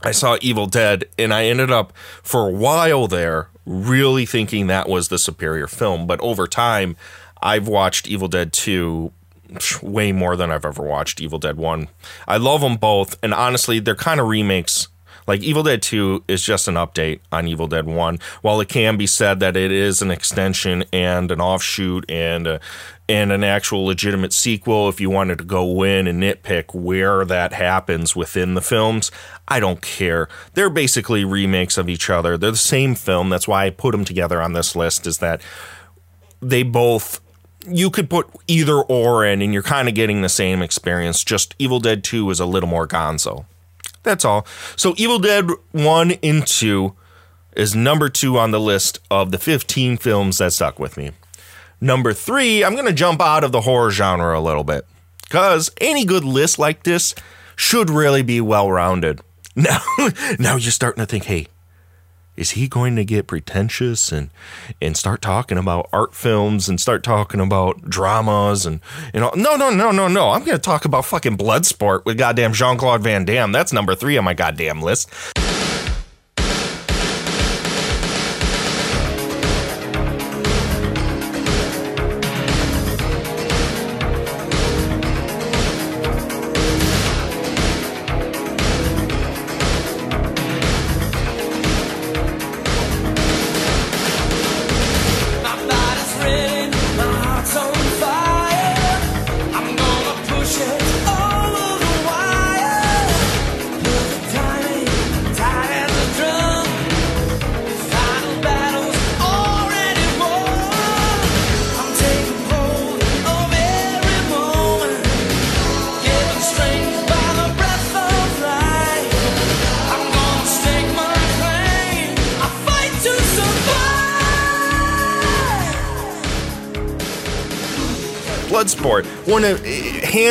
I 0.02 0.12
saw 0.14 0.38
Evil 0.40 0.66
Dead, 0.66 1.10
and 1.18 1.34
I 1.34 1.44
ended 1.44 1.72
up 1.72 1.92
for 2.24 2.48
a 2.48 2.52
while 2.52 3.08
there 3.08 3.50
really 3.66 4.26
thinking 4.26 4.68
that 4.68 4.90
was 4.90 5.10
the 5.10 5.20
superior 5.20 5.68
film. 5.68 6.08
But 6.08 6.22
over 6.22 6.48
time, 6.48 6.96
I've 7.42 7.68
watched 7.68 8.08
Evil 8.08 8.28
Dead 8.28 8.52
2 8.52 9.12
way 9.82 10.12
more 10.12 10.36
than 10.36 10.52
I've 10.52 10.66
ever 10.66 10.84
watched 10.84 11.22
Evil 11.22 11.40
Dead 11.40 11.58
1. 11.58 11.88
I 12.28 12.38
love 12.38 12.62
them 12.62 12.78
both, 12.78 13.18
and 13.24 13.34
honestly, 13.34 13.80
they're 13.80 13.96
kind 13.96 14.20
of 14.20 14.28
remakes. 14.28 14.88
Like 15.28 15.44
Evil 15.44 15.62
Dead 15.62 15.84
2 15.84 16.24
is 16.28 16.42
just 16.42 16.68
an 16.68 16.74
update 16.74 17.20
on 17.32 17.48
Evil 17.48 17.68
Dead 17.68 17.86
1. 17.86 18.20
While 18.42 18.62
it 18.62 18.68
can 18.68 18.98
be 18.98 19.06
said 19.06 19.40
that 19.42 19.56
it 19.56 19.72
is 19.72 20.02
an 20.02 20.10
extension 20.10 20.84
and 20.92 21.32
an 21.32 21.40
offshoot 21.40 22.04
and 22.10 22.48
a, 22.48 22.60
and 23.08 23.32
an 23.32 23.44
actual 23.44 23.86
legitimate 23.86 24.34
sequel, 24.34 24.90
if 24.90 25.00
you 25.00 25.12
wanted 25.12 25.38
to 25.38 25.44
go 25.44 25.84
in 25.84 26.08
and 26.08 26.24
nitpick 26.24 26.74
where 26.74 27.26
that 27.26 27.54
happens 27.54 28.16
within 28.16 28.56
the 28.56 28.62
films, 28.62 29.12
I 29.48 29.60
don't 29.60 29.84
care. 29.84 30.30
They're 30.56 30.70
basically 30.70 31.24
remakes 31.24 31.78
of 31.78 31.90
each 31.90 32.10
other. 32.10 32.36
They're 32.36 32.50
the 32.50 32.58
same 32.58 32.96
film. 32.96 33.30
That's 33.30 33.48
why 33.48 33.68
I 33.68 33.70
put 33.70 33.92
them 33.92 34.06
together 34.06 34.42
on 34.42 34.54
this 34.54 34.76
list. 34.76 35.06
Is 35.06 35.20
that 35.20 35.42
they 36.42 36.64
both 36.64 37.22
you 37.70 37.90
could 37.90 38.10
put 38.10 38.28
either 38.48 38.76
or 38.76 39.26
in 39.26 39.42
and 39.42 39.54
you're 39.54 39.64
kind 39.64 39.88
of 39.88 39.96
getting 39.96 40.22
the 40.22 40.30
same 40.30 40.62
experience. 40.62 41.24
Just 41.24 41.56
Evil 41.60 41.80
Dead 41.80 42.04
2 42.04 42.30
is 42.30 42.40
a 42.40 42.46
little 42.46 42.70
more 42.70 42.88
gonzo. 42.88 43.46
That's 44.04 44.26
all. 44.26 44.46
So 44.76 44.94
Evil 44.98 45.20
Dead 45.20 45.50
1 45.72 46.12
and 46.24 46.46
2 46.46 46.96
is 47.56 47.76
number 47.76 48.10
2 48.10 48.38
on 48.38 48.52
the 48.52 48.60
list 48.60 49.00
of 49.12 49.32
the 49.32 49.38
15 49.38 49.98
films 49.98 50.38
that 50.38 50.54
stuck 50.54 50.80
with 50.80 50.98
me. 50.98 51.12
Number 51.82 52.14
3, 52.14 52.64
I'm 52.64 52.74
going 52.74 52.86
to 52.86 52.94
jump 52.94 53.22
out 53.22 53.44
of 53.44 53.52
the 53.52 53.62
horror 53.62 53.92
genre 53.92 54.38
a 54.38 54.42
little 54.42 54.64
bit 54.64 54.86
cuz 55.30 55.70
any 55.80 56.06
good 56.06 56.24
list 56.24 56.58
like 56.58 56.84
this 56.84 57.14
should 57.56 57.90
really 57.90 58.24
be 58.24 58.42
well-rounded. 58.42 59.22
Now 59.56 59.82
now 60.38 60.56
you're 60.56 60.72
starting 60.72 61.02
to 61.02 61.06
think, 61.06 61.26
"Hey, 61.26 61.48
is 62.40 62.52
he 62.52 62.68
going 62.68 62.96
to 62.96 63.04
get 63.04 63.28
pretentious 63.28 64.12
and 64.12 64.30
and 64.82 64.96
start 64.96 65.22
talking 65.22 65.58
about 65.58 65.90
art 65.92 66.16
films 66.16 66.70
and 66.70 66.80
start 66.80 67.04
talking 67.04 67.40
about 67.40 67.82
dramas 67.90 68.66
and 68.66 68.80
you 69.14 69.20
know 69.20 69.32
no 69.36 69.56
no 69.56 69.70
no 69.70 69.92
no 69.92 70.08
no. 70.08 70.30
I'm 70.30 70.44
going 70.44 70.58
to 70.58 70.62
talk 70.62 70.86
about 70.86 71.06
fucking 71.06 71.38
Bloodsport 71.38 72.06
with 72.06 72.18
goddamn 72.18 72.54
Jean-Claude 72.54 73.02
Van 73.02 73.26
Damme. 73.26 73.52
That's 73.52 73.74
number 73.74 73.94
3 73.94 74.18
on 74.18 74.24
my 74.24 74.34
goddamn 74.34 74.82
list 74.82 75.10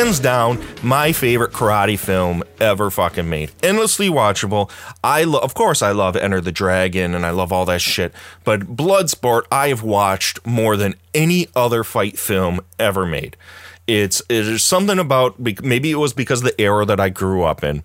hands 0.09 0.19
down 0.19 0.59
my 0.81 1.11
favorite 1.11 1.51
karate 1.51 1.97
film 1.99 2.41
ever 2.59 2.89
fucking 2.89 3.29
made. 3.29 3.51
Endlessly 3.61 4.09
watchable. 4.09 4.71
I 5.03 5.23
lo- 5.23 5.37
of 5.37 5.53
course 5.53 5.83
I 5.83 5.91
love 5.91 6.15
Enter 6.15 6.41
the 6.41 6.51
Dragon 6.51 7.13
and 7.13 7.27
I 7.27 7.29
love 7.29 7.53
all 7.53 7.63
that 7.65 7.79
shit, 7.79 8.11
but 8.43 8.61
Bloodsport 8.75 9.43
I 9.51 9.67
have 9.67 9.83
watched 9.83 10.43
more 10.47 10.75
than 10.77 10.95
any 11.13 11.47
other 11.55 11.83
fight 11.83 12.17
film 12.17 12.59
ever 12.79 13.05
made. 13.05 13.37
It's 13.85 14.19
there's 14.29 14.63
something 14.63 14.97
about 14.97 15.39
maybe 15.39 15.91
it 15.91 15.97
was 15.97 16.13
because 16.13 16.39
of 16.39 16.45
the 16.45 16.59
era 16.59 16.85
that 16.85 16.99
I 16.99 17.09
grew 17.09 17.43
up 17.43 17.63
in. 17.63 17.83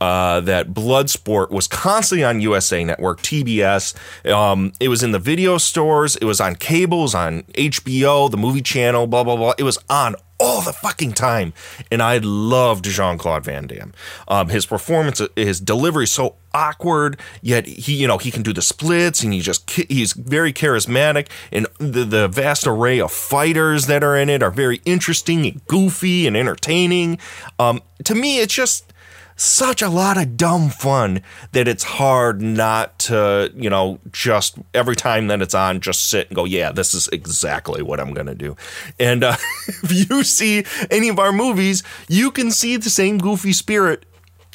Uh, 0.00 0.40
that 0.40 0.74
Bloodsport 0.74 1.50
was 1.50 1.66
constantly 1.66 2.24
on 2.24 2.40
USA 2.40 2.84
Network, 2.84 3.22
TBS. 3.22 3.94
Um, 4.30 4.72
it 4.78 4.88
was 4.88 5.02
in 5.02 5.12
the 5.12 5.18
video 5.18 5.56
stores. 5.56 6.16
It 6.16 6.24
was 6.24 6.40
on 6.40 6.56
cables, 6.56 7.14
on 7.14 7.42
HBO, 7.54 8.30
the 8.30 8.36
movie 8.36 8.60
channel, 8.60 9.06
blah 9.06 9.24
blah 9.24 9.36
blah. 9.36 9.54
It 9.56 9.62
was 9.62 9.78
on 9.88 10.14
all 10.44 10.60
the 10.60 10.72
fucking 10.72 11.12
time, 11.12 11.52
and 11.90 12.02
I 12.02 12.18
loved 12.18 12.84
Jean 12.84 13.18
Claude 13.18 13.44
Van 13.44 13.66
Damme. 13.66 13.92
Um, 14.28 14.48
his 14.48 14.66
performance, 14.66 15.20
his 15.36 15.60
delivery, 15.60 16.06
so 16.06 16.36
awkward. 16.52 17.18
Yet 17.42 17.66
he, 17.66 17.94
you 17.94 18.06
know, 18.06 18.18
he 18.18 18.30
can 18.30 18.42
do 18.42 18.52
the 18.52 18.62
splits, 18.62 19.22
and 19.22 19.32
he 19.32 19.40
just 19.40 19.68
he's 19.70 20.12
very 20.12 20.52
charismatic. 20.52 21.28
And 21.50 21.66
the 21.78 22.04
the 22.04 22.28
vast 22.28 22.66
array 22.66 23.00
of 23.00 23.12
fighters 23.12 23.86
that 23.86 24.04
are 24.04 24.16
in 24.16 24.28
it 24.28 24.42
are 24.42 24.50
very 24.50 24.80
interesting, 24.84 25.46
and 25.46 25.66
goofy, 25.66 26.26
and 26.26 26.36
entertaining. 26.36 27.18
Um, 27.58 27.82
to 28.04 28.14
me, 28.14 28.40
it's 28.40 28.54
just 28.54 28.92
such 29.36 29.82
a 29.82 29.88
lot 29.88 30.16
of 30.16 30.36
dumb 30.36 30.70
fun 30.70 31.22
that 31.52 31.66
it's 31.66 31.84
hard 31.84 32.40
not 32.40 32.98
to, 33.00 33.52
you 33.54 33.68
know, 33.68 33.98
just 34.12 34.58
every 34.72 34.96
time 34.96 35.26
that 35.26 35.42
it's 35.42 35.54
on, 35.54 35.80
just 35.80 36.08
sit 36.08 36.28
and 36.28 36.36
go, 36.36 36.44
yeah, 36.44 36.70
this 36.70 36.94
is 36.94 37.08
exactly 37.08 37.82
what 37.82 38.00
I'm 38.00 38.14
going 38.14 38.26
to 38.26 38.34
do. 38.34 38.56
And 38.98 39.24
uh, 39.24 39.36
if 39.68 40.10
you 40.10 40.22
see 40.22 40.64
any 40.90 41.08
of 41.08 41.18
our 41.18 41.32
movies, 41.32 41.82
you 42.08 42.30
can 42.30 42.50
see 42.50 42.76
the 42.76 42.90
same 42.90 43.18
goofy 43.18 43.52
spirit 43.52 44.04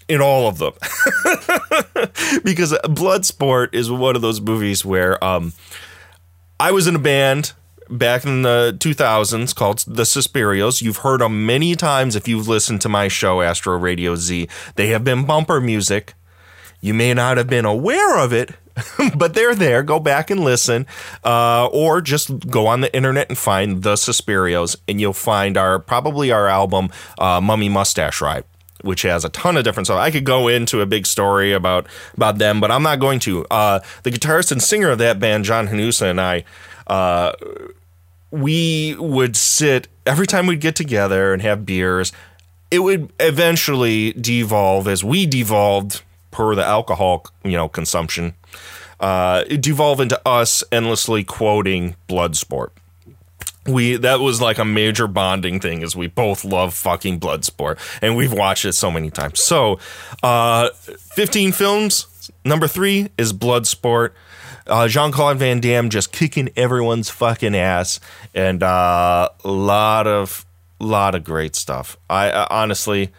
in 0.08 0.22
all 0.22 0.48
of 0.48 0.58
them. 0.58 0.74
because 2.44 2.74
Bloodsport 2.84 3.74
is 3.74 3.92
one 3.92 4.16
of 4.16 4.22
those 4.22 4.42
movies 4.42 4.84
where 4.84 5.24
um, 5.24 5.54
I 6.60 6.72
was 6.72 6.88
in 6.88 6.96
a 6.96 7.00
band 7.00 7.54
back 7.90 8.26
in 8.26 8.44
the 8.44 8.76
2000s 8.80 9.56
called 9.56 9.80
the 9.88 10.04
Suspirios. 10.04 10.82
You've 10.82 10.98
heard 10.98 11.22
them 11.22 11.46
many 11.46 11.76
times 11.76 12.16
if 12.16 12.28
you've 12.28 12.48
listened 12.48 12.82
to 12.82 12.90
my 12.90 13.08
show, 13.08 13.42
Astro 13.42 13.78
Radio 13.78 14.16
Z. 14.16 14.48
They 14.76 14.88
have 14.88 15.04
been 15.04 15.26
bumper 15.26 15.60
music. 15.60 16.14
You 16.82 16.94
may 16.94 17.14
not 17.14 17.38
have 17.38 17.48
been 17.48 17.66
aware 17.66 18.18
of 18.18 18.32
it, 18.32 18.52
but 19.16 19.34
they're 19.34 19.56
there. 19.56 19.84
Go 19.84 20.00
back 20.00 20.30
and 20.30 20.42
listen, 20.42 20.88
uh, 21.24 21.68
or 21.68 22.02
just 22.02 22.48
go 22.48 22.68
on 22.68 22.82
the 22.82 22.94
internet 22.96 23.30
and 23.30 23.38
find 23.38 23.84
the 23.84 23.96
Suspirios, 23.96 24.76
and 24.88 25.02
you'll 25.02 25.14
find 25.14 25.58
our 25.58 25.80
probably 25.80 26.32
our 26.32 26.48
album 26.48 26.90
uh, 27.18 27.42
"Mummy 27.42 27.70
Mustache 27.70 28.22
Ride." 28.22 28.46
Which 28.82 29.02
has 29.02 29.26
a 29.26 29.30
ton 29.30 29.58
of 29.58 29.66
different 29.66 29.88
stuff. 29.88 30.00
I 30.00 30.10
could 30.10 30.24
go 30.24 30.48
into 30.48 30.80
a 30.80 30.86
big 30.86 31.06
story 31.06 31.52
about 31.52 31.88
about 32.16 32.38
them, 32.38 32.62
but 32.62 32.72
I'm 32.72 32.84
not 32.84 33.02
going 33.02 33.20
to. 33.20 33.46
Uh, 33.52 33.82
the 34.04 34.10
guitarist 34.10 34.54
and 34.54 34.64
singer 34.64 34.90
of 34.90 35.00
that 35.00 35.20
band, 35.20 35.44
John 35.44 35.68
Hanusa, 35.68 36.10
and 36.10 36.22
I, 36.22 36.46
uh, 36.88 37.34
we 38.32 38.96
would 39.00 39.36
sit 39.36 39.88
every 40.06 40.28
time 40.28 40.48
we'd 40.48 40.62
get 40.62 40.76
together 40.76 41.34
and 41.34 41.42
have 41.42 41.66
beers. 41.66 42.12
It 42.72 42.80
would 42.80 43.12
eventually 43.20 44.14
devolve 44.14 44.88
as 44.88 45.04
we 45.04 45.26
devolved 45.26 46.04
per 46.32 46.54
the 46.54 46.64
alcohol, 46.64 47.26
you 47.44 47.54
know, 47.54 47.68
consumption, 47.68 48.36
uh, 49.00 49.44
devolve 49.44 50.00
into 50.00 50.22
us 50.28 50.64
endlessly 50.72 51.24
quoting 51.24 51.96
Bloodsport. 52.08 52.70
We 53.66 53.98
that 53.98 54.20
was 54.20 54.42
like 54.42 54.58
a 54.58 54.66
major 54.66 55.08
bonding 55.08 55.60
thing, 55.60 55.84
as 55.84 55.96
we 55.96 56.08
both 56.08 56.46
love 56.46 56.74
fucking 56.74 57.20
Bloodsport, 57.20 57.78
and 58.02 58.16
we've 58.16 58.34
watched 58.34 58.66
it 58.66 58.74
so 58.74 58.90
many 58.90 59.12
times. 59.12 59.42
So, 59.42 59.80
uh, 60.24 60.70
fifteen 61.16 61.52
films. 61.52 62.32
Number 62.46 62.68
three 62.68 63.10
is 63.18 63.34
Bloodsport. 63.34 64.12
Uh, 64.70 64.88
Jean 64.88 65.12
Claude 65.12 65.38
Van 65.38 65.60
Damme 65.60 65.90
just 65.90 66.12
kicking 66.12 66.50
everyone's 66.56 67.10
fucking 67.10 67.56
ass, 67.56 68.00
and 68.36 68.62
uh, 68.64 69.30
a 69.44 69.52
lot 69.52 70.08
of 70.08 70.46
lot 70.80 71.16
of 71.16 71.24
great 71.24 71.56
stuff. 71.56 71.98
I 72.10 72.30
uh, 72.30 72.48
honestly 72.50 73.10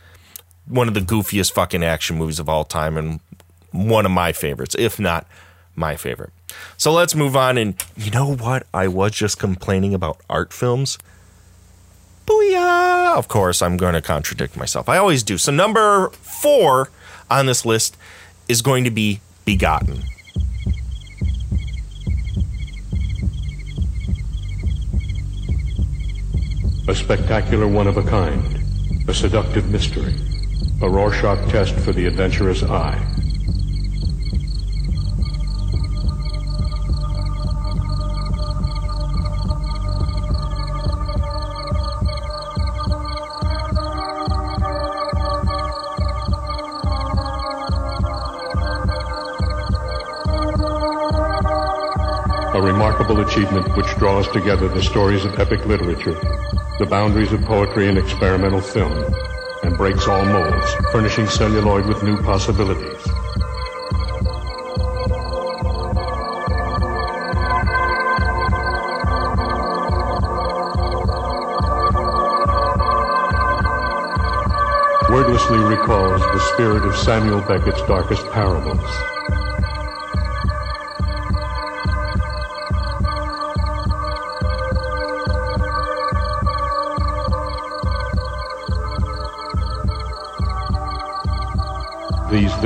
one 0.66 0.88
of 0.88 0.94
the 0.94 1.00
goofiest 1.00 1.52
fucking 1.52 1.82
action 1.82 2.16
movies 2.16 2.38
of 2.38 2.48
all 2.48 2.64
time, 2.64 2.96
and 2.96 3.20
one 3.72 4.06
of 4.06 4.12
my 4.12 4.32
favorites, 4.32 4.76
if 4.78 4.98
not 4.98 5.26
my 5.74 5.96
favorite. 5.96 6.30
So 6.76 6.92
let's 6.92 7.14
move 7.14 7.36
on. 7.36 7.58
And 7.58 7.74
you 7.96 8.10
know 8.10 8.34
what? 8.34 8.66
I 8.72 8.88
was 8.88 9.12
just 9.12 9.38
complaining 9.38 9.94
about 9.94 10.20
art 10.28 10.52
films. 10.52 10.98
Booyah! 12.26 13.16
Of 13.16 13.28
course, 13.28 13.60
I'm 13.60 13.76
going 13.76 13.94
to 13.94 14.02
contradict 14.02 14.56
myself. 14.56 14.88
I 14.88 14.98
always 14.98 15.22
do. 15.22 15.36
So, 15.36 15.50
number 15.50 16.10
four 16.10 16.90
on 17.28 17.46
this 17.46 17.64
list 17.64 17.96
is 18.48 18.62
going 18.62 18.84
to 18.84 18.90
be 18.90 19.20
Begotten. 19.44 20.04
A 26.90 26.94
spectacular 26.94 27.68
one 27.68 27.86
of 27.86 27.98
a 27.98 28.02
kind, 28.02 28.42
a 29.06 29.14
seductive 29.14 29.70
mystery, 29.70 30.12
a 30.82 30.90
Rorschach 30.90 31.48
test 31.48 31.76
for 31.76 31.92
the 31.92 32.06
adventurous 32.06 32.64
eye. 32.64 32.98
A 52.52 52.60
remarkable 52.60 53.20
achievement 53.20 53.76
which 53.76 53.86
draws 53.94 54.26
together 54.32 54.66
the 54.66 54.82
stories 54.82 55.24
of 55.24 55.38
epic 55.38 55.64
literature, 55.66 56.18
the 56.80 56.86
boundaries 56.86 57.30
of 57.30 57.42
poetry 57.42 57.88
and 57.88 57.98
experimental 57.98 58.58
film, 58.58 58.90
and 59.64 59.76
breaks 59.76 60.08
all 60.08 60.24
molds, 60.24 60.74
furnishing 60.90 61.26
celluloid 61.26 61.84
with 61.84 62.02
new 62.02 62.16
possibilities. 62.22 63.06
Wordlessly 75.10 75.58
recalls 75.58 76.22
the 76.22 76.40
spirit 76.54 76.86
of 76.86 76.96
Samuel 76.96 77.42
Beckett's 77.42 77.82
darkest 77.82 78.24
parables. 78.30 79.09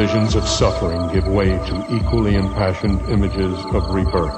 Visions 0.04 0.34
of 0.34 0.46
suffering 0.46 1.10
give 1.14 1.26
way 1.26 1.46
to 1.46 1.86
equally 1.88 2.34
impassioned 2.34 3.00
images 3.08 3.58
of 3.72 3.88
rebirth. 3.88 4.34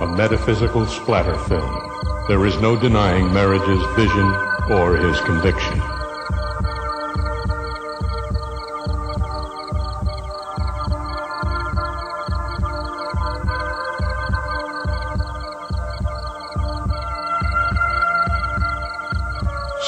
A 0.00 0.14
metaphysical 0.16 0.84
splatter 0.86 1.38
film. 1.44 2.26
There 2.26 2.44
is 2.44 2.60
no 2.60 2.74
denying 2.74 3.26
Merhige's 3.26 3.84
vision 3.94 4.26
or 4.68 4.96
his 4.96 5.20
conviction. 5.20 5.91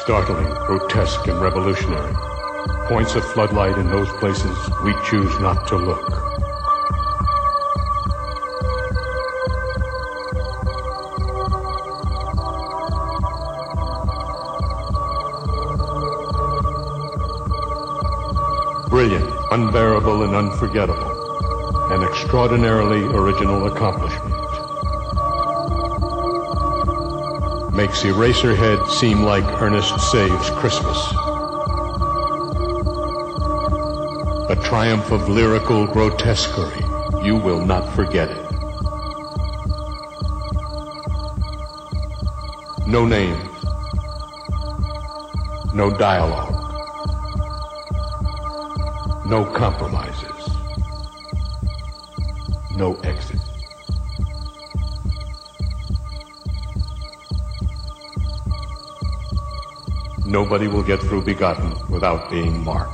Startling, 0.04 0.52
grotesque, 0.66 1.26
and 1.28 1.40
revolutionary. 1.40 2.14
Points 2.88 3.14
of 3.14 3.24
floodlight 3.32 3.78
in 3.78 3.88
those 3.88 4.08
places 4.20 4.54
we 4.84 4.94
choose 5.08 5.40
not 5.40 5.66
to 5.66 5.76
look. 5.76 6.06
Brilliant, 18.90 19.30
unbearable, 19.52 20.24
and 20.24 20.34
unforgettable. 20.34 21.92
An 21.92 22.02
extraordinarily 22.02 23.04
original 23.04 23.68
accomplishment. 23.68 23.93
Makes 27.74 28.02
Eraserhead 28.02 28.88
seem 28.88 29.22
like 29.22 29.44
Ernest 29.60 29.98
Saves 30.12 30.50
Christmas. 30.50 30.96
A 34.48 34.56
triumph 34.62 35.10
of 35.10 35.28
lyrical 35.28 35.86
grotesquerie. 35.88 36.84
You 37.26 37.36
will 37.36 37.66
not 37.66 37.92
forget 37.96 38.30
it. 38.30 38.44
No 42.86 43.04
names. 43.06 43.42
No 45.74 45.90
dialogue. 45.98 46.52
No 49.26 49.44
compromises. 49.52 50.03
Nobody 60.34 60.66
will 60.66 60.82
get 60.82 60.98
through 60.98 61.22
Begotten 61.22 61.72
without 61.88 62.28
being 62.28 62.64
marked. 62.64 62.90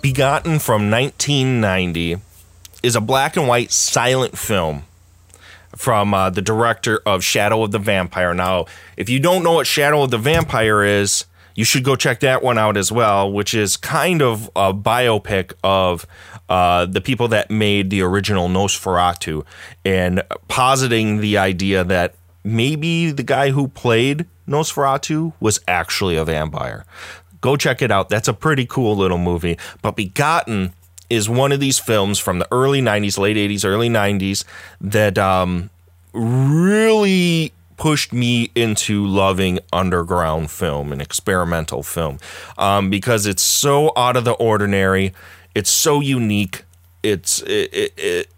Begotten 0.00 0.60
from 0.60 0.88
1990 0.92 2.18
is 2.84 2.94
a 2.94 3.00
black 3.00 3.36
and 3.36 3.48
white 3.48 3.72
silent 3.72 4.38
film 4.38 4.84
from 5.74 6.14
uh, 6.14 6.30
the 6.30 6.40
director 6.40 7.00
of 7.04 7.24
Shadow 7.24 7.64
of 7.64 7.72
the 7.72 7.80
Vampire. 7.80 8.32
Now, 8.32 8.66
if 8.96 9.08
you 9.08 9.18
don't 9.18 9.42
know 9.42 9.54
what 9.54 9.66
Shadow 9.66 10.04
of 10.04 10.12
the 10.12 10.18
Vampire 10.18 10.84
is, 10.84 11.24
you 11.54 11.64
should 11.64 11.84
go 11.84 11.96
check 11.96 12.20
that 12.20 12.42
one 12.42 12.58
out 12.58 12.76
as 12.76 12.90
well, 12.90 13.30
which 13.30 13.54
is 13.54 13.76
kind 13.76 14.22
of 14.22 14.50
a 14.56 14.74
biopic 14.74 15.52
of 15.62 16.06
uh, 16.48 16.86
the 16.86 17.00
people 17.00 17.28
that 17.28 17.50
made 17.50 17.90
the 17.90 18.02
original 18.02 18.48
Nosferatu 18.48 19.44
and 19.84 20.22
positing 20.48 21.20
the 21.20 21.38
idea 21.38 21.84
that 21.84 22.14
maybe 22.42 23.10
the 23.10 23.22
guy 23.22 23.50
who 23.50 23.68
played 23.68 24.26
Nosferatu 24.46 25.32
was 25.40 25.60
actually 25.66 26.16
a 26.16 26.24
vampire. 26.24 26.84
Go 27.40 27.56
check 27.56 27.82
it 27.82 27.90
out. 27.90 28.08
That's 28.08 28.28
a 28.28 28.34
pretty 28.34 28.66
cool 28.66 28.96
little 28.96 29.18
movie. 29.18 29.58
But 29.82 29.96
Begotten 29.96 30.72
is 31.10 31.28
one 31.28 31.52
of 31.52 31.60
these 31.60 31.78
films 31.78 32.18
from 32.18 32.38
the 32.38 32.48
early 32.50 32.80
90s, 32.80 33.18
late 33.18 33.36
80s, 33.36 33.64
early 33.64 33.88
90s 33.88 34.44
that 34.80 35.18
um, 35.18 35.70
really 36.12 37.52
pushed 37.76 38.12
me 38.12 38.50
into 38.54 39.06
loving 39.06 39.58
underground 39.72 40.50
film 40.50 40.92
and 40.92 41.00
experimental 41.00 41.82
film 41.82 42.18
um, 42.58 42.90
because 42.90 43.26
it's 43.26 43.42
so 43.42 43.92
out 43.96 44.16
of 44.16 44.24
the 44.24 44.32
ordinary. 44.32 45.12
It's 45.54 45.70
so 45.70 46.00
unique. 46.00 46.64
It's 47.02 47.42
it, 47.42 47.72
it, 47.72 47.92
it, 47.96 48.28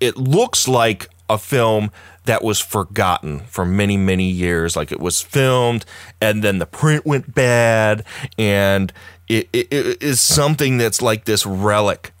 it 0.00 0.16
looks 0.16 0.68
like 0.68 1.08
a 1.28 1.38
film 1.38 1.90
that 2.24 2.42
was 2.42 2.60
forgotten 2.60 3.40
for 3.40 3.64
many 3.64 3.96
many 3.96 4.28
years 4.28 4.76
like 4.76 4.92
it 4.92 5.00
was 5.00 5.20
filmed 5.20 5.84
and 6.20 6.42
then 6.42 6.58
the 6.58 6.66
print 6.66 7.04
went 7.04 7.34
bad 7.34 8.04
and 8.38 8.92
it, 9.28 9.48
it, 9.52 9.72
it 9.72 10.02
is 10.02 10.20
something 10.20 10.78
that's 10.78 11.00
like 11.00 11.24
this 11.24 11.46
relic 11.46 12.13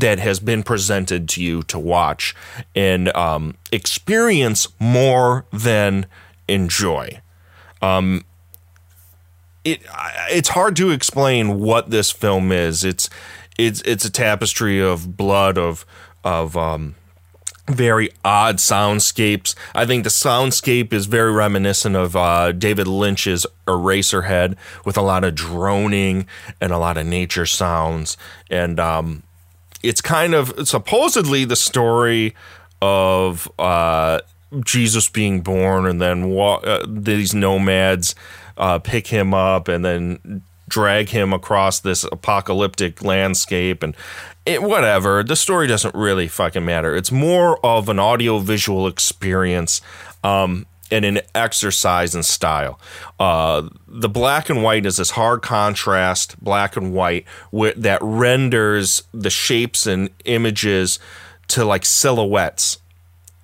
that 0.00 0.18
has 0.18 0.40
been 0.40 0.62
presented 0.62 1.28
to 1.30 1.42
you 1.42 1.62
to 1.64 1.78
watch 1.78 2.34
and 2.74 3.14
um, 3.16 3.56
experience 3.72 4.68
more 4.78 5.46
than 5.52 6.06
enjoy. 6.48 7.20
Um, 7.82 8.24
it 9.64 9.82
it's 10.30 10.50
hard 10.50 10.76
to 10.76 10.90
explain 10.90 11.58
what 11.58 11.90
this 11.90 12.10
film 12.10 12.52
is. 12.52 12.84
It's 12.84 13.10
it's 13.58 13.80
it's 13.82 14.04
a 14.04 14.10
tapestry 14.10 14.80
of 14.80 15.16
blood 15.16 15.58
of 15.58 15.84
of 16.24 16.56
um, 16.56 16.94
very 17.68 18.10
odd 18.24 18.56
soundscapes. 18.56 19.54
I 19.74 19.86
think 19.86 20.04
the 20.04 20.10
soundscape 20.10 20.92
is 20.92 21.06
very 21.06 21.32
reminiscent 21.32 21.96
of 21.96 22.14
uh, 22.14 22.52
David 22.52 22.86
Lynch's 22.86 23.46
Eraserhead, 23.66 24.56
with 24.84 24.96
a 24.96 25.02
lot 25.02 25.24
of 25.24 25.34
droning 25.34 26.26
and 26.60 26.72
a 26.72 26.78
lot 26.78 26.96
of 26.96 27.06
nature 27.06 27.46
sounds, 27.46 28.16
and 28.50 28.78
um, 28.78 29.22
it's 29.82 30.00
kind 30.00 30.34
of 30.34 30.68
supposedly 30.68 31.44
the 31.44 31.56
story 31.56 32.34
of 32.82 33.50
uh, 33.58 34.20
Jesus 34.64 35.08
being 35.08 35.40
born, 35.40 35.86
and 35.86 36.00
then 36.00 36.36
uh, 36.38 36.84
these 36.88 37.34
nomads 37.34 38.14
uh, 38.56 38.78
pick 38.78 39.08
him 39.08 39.34
up, 39.34 39.68
and 39.68 39.84
then 39.84 40.42
drag 40.68 41.10
him 41.10 41.32
across 41.32 41.80
this 41.80 42.04
apocalyptic 42.04 43.02
landscape 43.02 43.82
and 43.82 43.94
it, 44.44 44.62
whatever. 44.62 45.22
The 45.22 45.36
story 45.36 45.66
doesn't 45.66 45.94
really 45.94 46.28
fucking 46.28 46.64
matter. 46.64 46.94
It's 46.94 47.12
more 47.12 47.64
of 47.64 47.88
an 47.88 47.98
audio 47.98 48.38
visual 48.38 48.86
experience. 48.86 49.80
Um, 50.24 50.66
and 50.90 51.04
an 51.04 51.20
exercise 51.34 52.14
in 52.14 52.22
style 52.22 52.78
uh, 53.20 53.68
the 53.86 54.08
black 54.08 54.48
and 54.48 54.62
white 54.62 54.86
is 54.86 54.96
this 54.96 55.10
hard 55.10 55.42
contrast 55.42 56.42
black 56.42 56.76
and 56.76 56.92
white 56.92 57.26
that 57.76 57.98
renders 58.02 59.02
the 59.12 59.30
shapes 59.30 59.86
and 59.86 60.10
images 60.24 60.98
to 61.48 61.64
like 61.64 61.84
silhouettes 61.84 62.78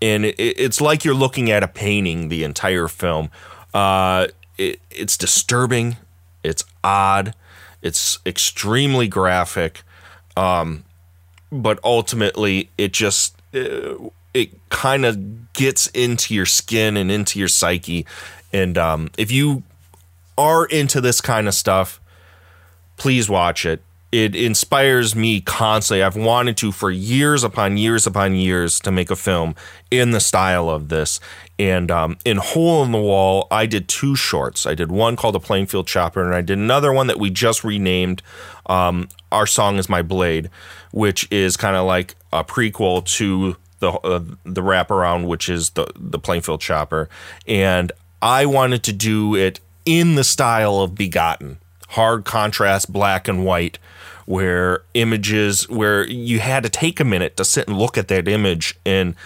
and 0.01 0.25
it, 0.25 0.35
it's 0.39 0.81
like 0.81 1.05
you're 1.05 1.15
looking 1.15 1.51
at 1.51 1.63
a 1.63 1.69
painting 1.69 2.29
the 2.29 2.45
entire 2.45 2.89
film 2.89 3.31
uh, 3.75 4.27
it, 4.59 4.81
it's 4.91 5.17
disturbing 5.17 5.97
it's 6.43 6.65
odd. 6.83 7.35
It's 7.81 8.19
extremely 8.27 9.09
graphic. 9.09 9.83
Um, 10.37 10.85
but 11.51 11.79
ultimately, 11.85 12.71
it 12.79 12.93
just 12.93 13.37
uh, 13.55 13.97
it 14.33 14.69
kind 14.71 15.05
of 15.05 15.52
gets 15.63 15.87
into 15.89 16.35
your 16.35 16.45
skin 16.45 16.97
and 16.97 17.09
into 17.09 17.39
your 17.39 17.47
psyche. 17.47 18.05
And 18.53 18.77
um, 18.77 19.11
if 19.17 19.31
you 19.31 19.63
are 20.37 20.67
into 20.67 21.01
this 21.01 21.21
kind 21.21 21.47
of 21.47 21.55
stuff, 21.55 22.01
please 22.97 23.31
watch 23.31 23.65
it. 23.65 23.81
It 24.11 24.35
inspires 24.35 25.15
me 25.15 25.41
constantly. 25.41 26.03
I've 26.03 26.17
wanted 26.17 26.57
to 26.59 26.73
for 26.73 26.91
years 26.91 27.45
upon 27.45 27.77
years 27.77 28.09
upon 28.09 28.35
years 28.35 28.81
to 28.81 28.91
make 28.91 29.11
a 29.11 29.17
film 29.17 29.55
in 29.89 30.11
the 30.11 30.19
style 30.19 30.69
of 30.69 30.89
this. 30.89 31.21
And 31.61 31.91
um, 31.93 32.17
in 32.25 32.39
Hole 32.39 32.83
in 32.83 32.91
the 32.91 32.99
Wall, 32.99 33.47
I 33.49 33.67
did 33.67 33.87
two 33.87 34.17
shorts. 34.17 34.67
I 34.67 34.75
did 34.75 34.91
one 34.91 35.15
called 35.15 35.37
The 35.37 35.41
Plainfield 35.41 35.87
Chopper, 35.87 36.25
and 36.25 36.35
I 36.35 36.41
did 36.41 36.59
another 36.59 36.93
one 36.93 37.07
that 37.07 37.21
we 37.21 37.31
just 37.31 37.63
renamed 37.63 38.21
um, 38.67 39.09
Our 39.31 39.47
Song 39.47 39.77
is 39.77 39.89
My 39.89 40.03
Blade, 40.03 40.51
which 40.91 41.31
is 41.31 41.57
kind 41.57 41.77
of 41.77 41.87
like 41.87 42.17
a 42.33 42.43
prequel 42.43 43.05
to 43.17 43.57
the 43.83 43.91
uh, 43.91 44.23
the 44.45 44.63
wraparound, 44.63 45.27
which 45.27 45.51
is 45.51 45.71
the 45.71 45.93
the 45.95 46.19
Plainfield 46.19 46.61
Chopper. 46.61 47.11
And 47.47 47.93
I 48.23 48.47
wanted 48.47 48.83
to 48.85 48.93
do 48.93 49.35
it 49.35 49.61
in 49.85 50.15
the 50.15 50.25
style 50.25 50.79
of 50.79 50.95
Begotten, 50.95 51.59
hard 51.89 52.25
contrast, 52.25 52.93
black 52.93 53.27
and 53.29 53.45
white, 53.45 53.79
where 54.25 54.83
images 54.95 55.69
where 55.69 56.07
you 56.07 56.39
had 56.39 56.63
to 56.63 56.69
take 56.71 57.01
a 57.01 57.05
minute 57.05 57.37
to 57.37 57.45
sit 57.45 57.67
and 57.69 57.77
look 57.77 57.99
at 57.99 58.09
that 58.09 58.29
image 58.29 58.79
and 58.87 59.17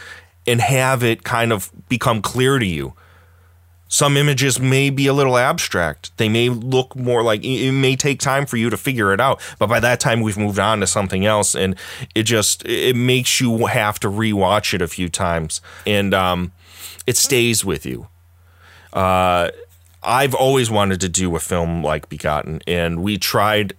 and 0.46 0.60
have 0.62 1.04
it 1.04 1.22
kind 1.22 1.52
of 1.52 1.70
become 1.88 2.22
clear 2.22 2.58
to 2.58 2.66
you. 2.66 2.94
Some 3.88 4.16
images 4.16 4.58
may 4.58 4.90
be 4.90 5.06
a 5.06 5.12
little 5.12 5.38
abstract. 5.38 6.16
They 6.16 6.28
may 6.28 6.48
look 6.48 6.96
more 6.96 7.22
like 7.22 7.44
it 7.44 7.72
may 7.72 7.94
take 7.94 8.18
time 8.18 8.44
for 8.44 8.56
you 8.56 8.68
to 8.68 8.76
figure 8.76 9.12
it 9.12 9.20
out. 9.20 9.40
But 9.58 9.68
by 9.68 9.80
that 9.80 10.00
time, 10.00 10.20
we've 10.22 10.36
moved 10.36 10.58
on 10.58 10.80
to 10.80 10.86
something 10.86 11.24
else, 11.24 11.54
and 11.54 11.76
it 12.14 12.24
just 12.24 12.64
it 12.66 12.96
makes 12.96 13.40
you 13.40 13.66
have 13.66 14.00
to 14.00 14.08
rewatch 14.08 14.74
it 14.74 14.82
a 14.82 14.88
few 14.88 15.08
times, 15.08 15.60
and 15.86 16.12
um, 16.14 16.52
it 17.06 17.16
stays 17.16 17.64
with 17.64 17.86
you. 17.86 18.08
Uh, 18.92 19.50
I've 20.02 20.34
always 20.34 20.70
wanted 20.70 21.00
to 21.02 21.08
do 21.08 21.34
a 21.36 21.40
film 21.40 21.82
like 21.84 22.08
Begotten, 22.08 22.62
and 22.66 23.02
we 23.02 23.18
tried 23.18 23.74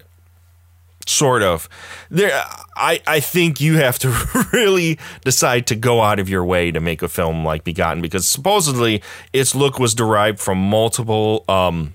sort 1.10 1.44
of. 1.44 1.70
There 2.10 2.32
i 2.76 3.02
i 3.08 3.20
think 3.20 3.60
you 3.60 3.78
have 3.78 3.98
to 4.00 4.10
really 4.54 5.00
decide 5.24 5.66
to 5.68 5.76
go 5.76 6.02
out 6.02 6.20
of 6.20 6.30
your 6.30 6.46
way 6.46 6.72
to 6.72 6.80
make 6.80 7.02
a 7.02 7.08
film 7.08 7.44
like 7.44 7.64
begotten 7.64 8.02
because 8.02 8.28
supposedly 8.28 9.02
its 9.34 9.56
look 9.56 9.80
was 9.80 9.96
derived 9.96 10.40
from 10.40 10.58
multiple 10.60 11.44
um 11.50 11.94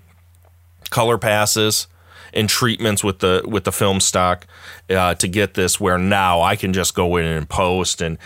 color 0.91 1.19
passes 1.19 1.87
and 2.35 2.49
treatments 2.49 3.05
with 3.05 3.21
the 3.21 3.43
with 3.47 3.65
the 3.65 3.73
film 3.73 4.01
stock 4.01 4.47
uh, 4.91 5.15
to 5.15 5.29
get 5.29 5.55
this 5.55 5.79
where 5.79 5.99
now 5.99 6.41
i 6.41 6.57
can 6.57 6.73
just 6.73 6.95
go 6.95 7.17
in 7.17 7.25
and 7.25 7.49
post 7.49 8.03
and 8.03 8.19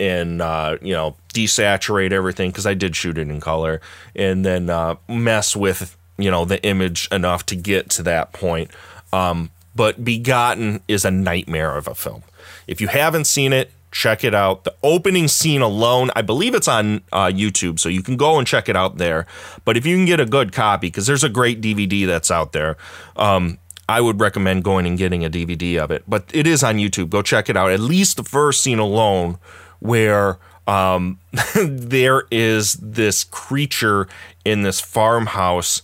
and 0.00 0.42
uh, 0.42 0.76
you 0.82 0.92
know 0.92 1.16
desaturate 1.32 2.10
everything 2.10 2.50
because 2.50 2.66
i 2.66 2.74
did 2.74 2.96
shoot 2.96 3.16
it 3.16 3.28
in 3.28 3.40
color 3.40 3.80
and 4.16 4.44
then 4.44 4.68
uh, 4.68 4.96
mess 5.08 5.54
with 5.54 5.96
you 6.20 6.30
know 6.30 6.44
the 6.44 6.62
image 6.64 7.08
enough 7.10 7.46
to 7.46 7.56
get 7.56 7.88
to 7.90 8.02
that 8.04 8.32
point. 8.32 8.70
Um, 9.12 9.50
but 9.74 10.04
Begotten 10.04 10.80
is 10.88 11.04
a 11.04 11.10
nightmare 11.10 11.76
of 11.76 11.86
a 11.86 11.94
film. 11.94 12.22
If 12.66 12.80
you 12.80 12.88
haven't 12.88 13.24
seen 13.24 13.52
it, 13.52 13.70
check 13.90 14.24
it 14.24 14.34
out. 14.34 14.64
The 14.64 14.74
opening 14.82 15.28
scene 15.28 15.62
alone, 15.62 16.10
I 16.14 16.22
believe 16.22 16.54
it's 16.54 16.68
on 16.68 17.02
uh, 17.12 17.26
YouTube, 17.26 17.78
so 17.78 17.88
you 17.88 18.02
can 18.02 18.16
go 18.16 18.38
and 18.38 18.46
check 18.46 18.68
it 18.68 18.76
out 18.76 18.98
there. 18.98 19.26
But 19.64 19.76
if 19.76 19.86
you 19.86 19.96
can 19.96 20.06
get 20.06 20.20
a 20.20 20.26
good 20.26 20.52
copy, 20.52 20.88
because 20.88 21.06
there's 21.06 21.24
a 21.24 21.28
great 21.28 21.60
DVD 21.60 22.06
that's 22.06 22.30
out 22.30 22.52
there, 22.52 22.76
um, 23.16 23.58
I 23.88 24.00
would 24.00 24.20
recommend 24.20 24.62
going 24.62 24.86
and 24.86 24.96
getting 24.96 25.24
a 25.24 25.30
DVD 25.30 25.78
of 25.78 25.90
it. 25.90 26.04
But 26.06 26.30
it 26.32 26.46
is 26.46 26.62
on 26.62 26.76
YouTube. 26.76 27.10
Go 27.10 27.22
check 27.22 27.48
it 27.48 27.56
out. 27.56 27.72
At 27.72 27.80
least 27.80 28.16
the 28.16 28.22
first 28.22 28.62
scene 28.62 28.78
alone, 28.78 29.38
where 29.80 30.38
um, 30.66 31.18
there 31.56 32.24
is 32.30 32.74
this 32.74 33.24
creature 33.24 34.06
in 34.44 34.62
this 34.62 34.80
farmhouse. 34.80 35.82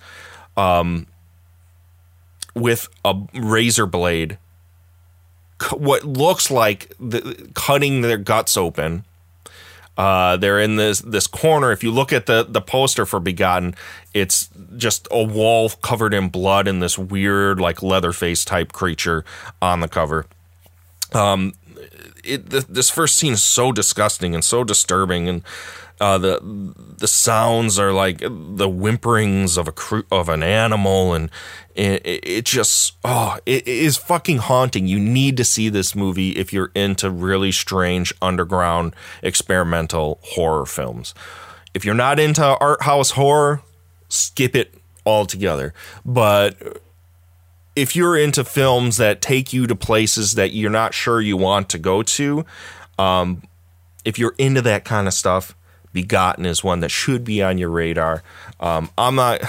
Um, 0.57 1.07
with 2.57 2.89
a 3.05 3.15
razor 3.35 3.87
blade, 3.87 4.39
what 5.73 6.05
looks 6.05 6.51
like 6.51 6.93
the, 6.99 7.51
cutting 7.55 8.01
their 8.01 8.17
guts 8.17 8.57
open. 8.57 9.05
Uh, 9.97 10.37
they're 10.37 10.61
in 10.61 10.77
this 10.77 11.01
this 11.01 11.27
corner. 11.27 11.73
If 11.73 11.83
you 11.83 11.91
look 11.91 12.13
at 12.13 12.27
the 12.27 12.45
the 12.47 12.61
poster 12.61 13.07
for 13.07 13.19
Begotten, 13.19 13.75
it's 14.13 14.51
just 14.77 15.09
a 15.11 15.23
wall 15.23 15.71
covered 15.71 16.13
in 16.13 16.29
blood 16.29 16.69
and 16.69 16.83
this 16.83 16.99
weird 16.99 17.61
like 17.61 17.83
Leatherface 17.83 18.45
type 18.45 18.73
creature 18.73 19.25
on 19.63 19.81
the 19.81 19.89
cover. 19.89 20.27
Um, 21.15 21.55
it 22.25 22.51
this 22.51 22.91
first 22.91 23.17
scene 23.17 23.35
is 23.35 23.43
so 23.43 23.73
disgusting 23.73 24.35
and 24.35 24.45
so 24.45 24.65
disturbing, 24.65 25.29
and 25.29 25.43
uh, 26.01 26.19
the 26.19 26.75
the 26.99 27.09
sounds 27.09 27.79
are 27.79 27.93
like 27.93 28.19
the 28.19 28.69
whimperings 28.69 29.57
of 29.57 29.67
a 29.69 29.73
cru- 29.73 30.07
of 30.11 30.29
an 30.29 30.43
animal, 30.43 31.15
and 31.15 31.31
it, 31.75 32.03
it 32.05 32.45
just 32.45 32.97
oh, 33.05 33.39
it 33.47 33.67
is 33.67 33.97
fucking 33.97 34.39
haunting. 34.39 34.87
You 34.87 34.99
need 34.99 35.37
to 35.39 35.45
see 35.45 35.69
this 35.69 35.95
movie 35.95 36.31
if 36.33 36.53
you're 36.53 36.71
into 36.75 37.11
really 37.11 37.53
strange 37.53 38.13
underground 38.21 38.95
experimental 39.23 40.19
horror 40.23 40.67
films. 40.67 41.15
If 41.73 41.85
you're 41.85 41.95
not 41.95 42.19
into 42.19 42.45
art 42.45 42.83
house 42.83 43.13
horror, 43.13 43.63
skip 44.09 44.55
it 44.55 44.75
altogether. 45.07 45.73
But 46.05 46.83
if 47.75 47.97
you're 47.97 48.17
into 48.17 48.45
films 48.45 48.97
that 48.97 49.21
take 49.21 49.53
you 49.53 49.67
to 49.67 49.77
places 49.77 50.33
that 50.33 50.53
you're 50.53 50.71
not 50.71 50.93
sure 50.93 51.21
you 51.21 51.37
want 51.37 51.69
to 51.71 51.79
go 51.79 52.03
to, 52.03 52.45
um, 52.99 53.43
if 54.05 54.19
you're 54.19 54.35
into 54.39 54.63
that 54.63 54.85
kind 54.85 55.07
of 55.07 55.15
stuff, 55.15 55.55
Begotten 55.97 56.45
is 56.45 56.63
one 56.63 56.81
that 56.81 56.91
should 56.91 57.25
be 57.25 57.43
on 57.43 57.57
your 57.57 57.71
radar. 57.71 58.23
Um, 58.61 58.91
I'm 58.99 59.15
not. 59.15 59.41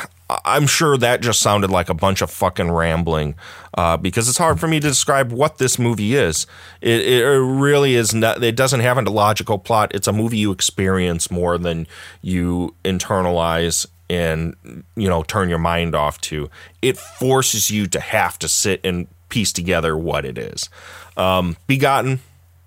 I'm 0.46 0.66
sure 0.66 0.98
that 0.98 1.20
just 1.20 1.42
sounded 1.42 1.70
like 1.70 1.90
a 1.90 1.94
bunch 1.94 2.22
of 2.22 2.32
fucking 2.32 2.72
rambling 2.72 3.36
uh, 3.78 3.98
because 3.98 4.30
it's 4.30 4.38
hard 4.38 4.58
for 4.58 4.70
me 4.70 4.80
to 4.80 4.88
describe 4.88 5.34
what 5.34 5.58
this 5.58 5.78
movie 5.78 6.16
is. 6.16 6.48
It, 6.80 7.06
it 7.06 7.26
really 7.26 7.96
is 7.96 8.14
not. 8.14 8.42
It 8.42 8.56
doesn't 8.56 8.80
have 8.80 8.98
a 8.98 9.02
logical 9.02 9.60
plot. 9.60 9.94
It's 9.94 10.08
a 10.08 10.14
movie 10.14 10.38
you 10.38 10.54
experience 10.54 11.30
more 11.30 11.58
than 11.58 11.86
you 12.22 12.74
internalize 12.86 13.86
and 14.10 14.56
you 14.96 15.10
know 15.10 15.24
turn 15.24 15.50
your 15.50 15.60
mind 15.60 15.96
off 15.96 16.22
to. 16.22 16.50
It 16.82 16.98
forces 16.98 17.70
you 17.70 17.88
to 17.88 18.00
have 18.00 18.40
to 18.40 18.48
sit 18.48 18.80
and 18.86 19.08
piece 19.28 19.52
together 19.52 19.98
what 19.98 20.24
it 20.24 20.38
is. 20.38 20.70
Um, 21.18 21.58
Begotten, 21.68 22.22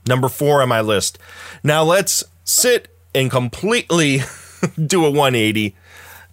number 0.06 0.28
four 0.28 0.60
on 0.60 0.68
my 0.68 0.82
list. 0.82 1.18
Now 1.64 1.82
let's 1.82 2.24
sit 2.44 2.94
and 3.14 3.30
completely 3.30 4.20
do 4.86 5.04
a 5.04 5.10
180 5.10 5.74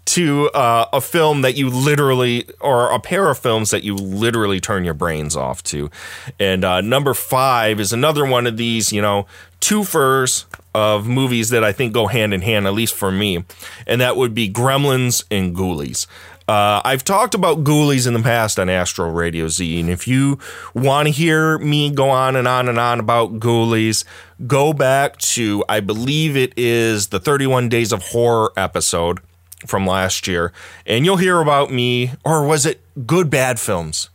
to 0.08 0.50
uh, 0.52 0.88
a 0.94 1.02
film 1.02 1.42
that 1.42 1.56
you 1.56 1.70
literally, 1.70 2.48
or 2.62 2.90
a 2.90 3.00
pair 3.00 3.30
of 3.30 3.38
films 3.38 3.72
that 3.72 3.84
you 3.84 3.94
literally 3.94 4.62
turn 4.62 4.86
your 4.86 4.94
brains 4.94 5.36
off 5.36 5.62
to. 5.64 5.92
And 6.40 6.64
uh, 6.64 6.80
number 6.80 7.14
five 7.14 7.82
is 7.82 7.92
another 7.92 8.26
one 8.26 8.48
of 8.48 8.56
these, 8.56 8.94
you 8.94 9.02
know, 9.02 9.28
twofers 9.60 10.46
of 10.74 11.08
movies 11.08 11.50
that 11.50 11.64
I 11.64 11.74
think 11.74 11.92
go 11.92 12.08
hand 12.08 12.34
in 12.34 12.42
hand, 12.42 12.68
at 12.68 12.74
least 12.74 12.94
for 12.94 13.12
me. 13.12 13.44
And 13.86 14.00
that 14.00 14.16
would 14.16 14.34
be 14.34 14.50
Gremlins 14.50 15.26
and 15.30 15.54
Ghoulies. 15.54 16.08
Uh, 16.48 16.82
I've 16.86 17.04
talked 17.04 17.36
about 17.36 17.66
Ghoulies 17.66 18.08
in 18.08 18.14
the 18.14 18.22
past 18.22 18.58
on 18.58 18.70
Astro 18.70 19.12
Radio 19.12 19.50
Z, 19.50 19.82
and 19.82 19.90
if 19.90 20.08
you 20.08 20.40
want 20.74 21.08
to 21.08 21.12
hear 21.12 21.58
me 21.58 21.90
go 21.92 22.10
on 22.10 22.38
and 22.38 22.48
on 22.48 22.70
and 22.70 22.80
on 22.80 23.02
about 23.02 23.40
Ghoulies, 23.40 24.06
go 24.46 24.72
back 24.72 25.18
to 25.18 25.66
I 25.68 25.82
believe 25.82 26.38
it 26.38 26.54
is 26.56 27.08
the 27.08 27.20
31 27.20 27.68
Days 27.68 27.92
of 27.92 28.02
Horror 28.02 28.54
episode 28.56 29.20
from 29.66 29.86
last 29.86 30.26
year, 30.26 30.54
and 30.86 31.04
you'll 31.04 31.18
hear 31.18 31.42
about 31.42 31.70
me, 31.70 32.14
or 32.24 32.46
was 32.46 32.66
it 32.66 32.82
Good 33.06 33.30
Bad 33.30 33.60
Films? 33.60 34.10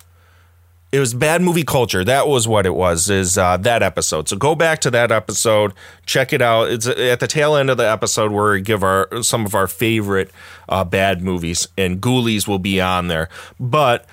It 0.93 1.01
was 1.01 1.14
bad 1.14 1.40
movie 1.40 1.64
culture. 1.64 2.05
That 2.05 2.28
was 2.28 2.47
what 2.47 2.66
it 2.66 2.74
was. 2.74 3.09
Is 3.09 3.38
uh, 3.38 3.57
that 3.57 3.82
episode? 3.82 4.28
So 4.28 4.36
go 4.36 4.55
back 4.55 4.78
to 4.82 4.90
that 4.90 5.11
episode, 5.11 5.72
check 6.05 6.34
it 6.34 6.43
out. 6.43 6.70
It's 6.70 6.86
at 6.86 7.18
the 7.18 7.26
tail 7.26 7.57
end 7.57 7.70
of 7.70 7.78
the 7.78 7.90
episode 7.90 8.30
where 8.30 8.53
we 8.53 8.61
give 8.61 8.82
our 8.82 9.09
some 9.22 9.47
of 9.47 9.55
our 9.55 9.66
favorite 9.66 10.30
uh, 10.68 10.84
bad 10.84 11.22
movies, 11.22 11.66
and 11.78 11.99
Ghoulies 11.99 12.47
will 12.47 12.59
be 12.59 12.78
on 12.78 13.09
there. 13.09 13.30
But 13.59 14.05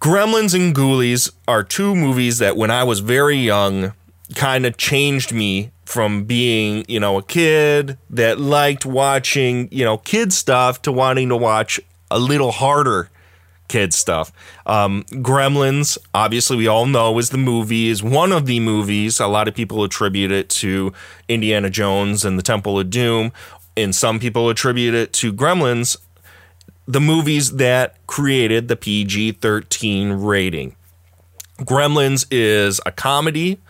Gremlins 0.00 0.52
and 0.52 0.74
Ghoulies 0.74 1.30
are 1.46 1.62
two 1.62 1.94
movies 1.94 2.38
that 2.38 2.56
when 2.56 2.72
I 2.72 2.82
was 2.82 2.98
very 2.98 3.36
young 3.36 3.92
kind 4.34 4.66
of 4.66 4.76
changed 4.76 5.32
me 5.32 5.70
from 5.84 6.24
being, 6.24 6.84
you 6.88 6.98
know, 6.98 7.18
a 7.18 7.22
kid 7.22 7.98
that 8.10 8.40
liked 8.40 8.84
watching, 8.84 9.68
you 9.70 9.84
know, 9.84 9.98
kid 9.98 10.32
stuff 10.32 10.82
to 10.82 10.90
wanting 10.90 11.28
to 11.28 11.36
watch 11.36 11.80
a 12.10 12.18
little 12.18 12.50
harder 12.50 13.10
kid 13.70 13.94
stuff. 13.94 14.32
Um, 14.66 15.04
Gremlins, 15.04 15.96
obviously, 16.12 16.56
we 16.56 16.66
all 16.66 16.86
know 16.86 17.16
is 17.18 17.30
the 17.30 17.38
movie, 17.38 17.88
is 17.88 18.02
one 18.02 18.32
of 18.32 18.44
the 18.46 18.58
movies. 18.60 19.20
A 19.20 19.28
lot 19.28 19.46
of 19.46 19.54
people 19.54 19.84
attribute 19.84 20.32
it 20.32 20.50
to 20.50 20.92
Indiana 21.28 21.70
Jones 21.70 22.24
and 22.24 22.36
the 22.36 22.42
Temple 22.42 22.78
of 22.78 22.90
Doom, 22.90 23.32
and 23.76 23.94
some 23.94 24.18
people 24.18 24.50
attribute 24.50 24.94
it 24.94 25.12
to 25.14 25.32
Gremlins, 25.32 25.96
the 26.86 27.00
movies 27.00 27.56
that 27.56 28.04
created 28.08 28.66
the 28.66 28.76
PG 28.76 29.32
13 29.32 30.12
rating. 30.14 30.74
Gremlins 31.60 32.26
is 32.30 32.80
a 32.84 32.90
comedy, 32.90 33.60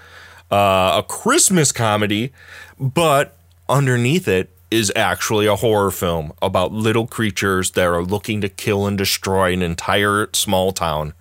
uh, 0.51 1.03
a 1.03 1.05
Christmas 1.07 1.73
comedy, 1.73 2.33
but 2.79 3.37
underneath 3.69 4.27
it 4.27 4.51
is 4.71 4.93
actually 4.95 5.47
a 5.47 5.57
horror 5.57 5.91
film 5.91 6.33
about 6.41 6.73
little 6.73 7.07
creatures 7.07 7.73
that 7.73 7.87
are 7.87 8.03
looking 8.03 8.41
to 8.41 8.49
kill 8.49 8.87
and 8.87 8.97
destroy 8.97 9.53
an 9.53 9.63
entire 9.63 10.29
small 10.33 10.73
town. 10.73 11.13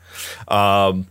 Um, 0.48 1.08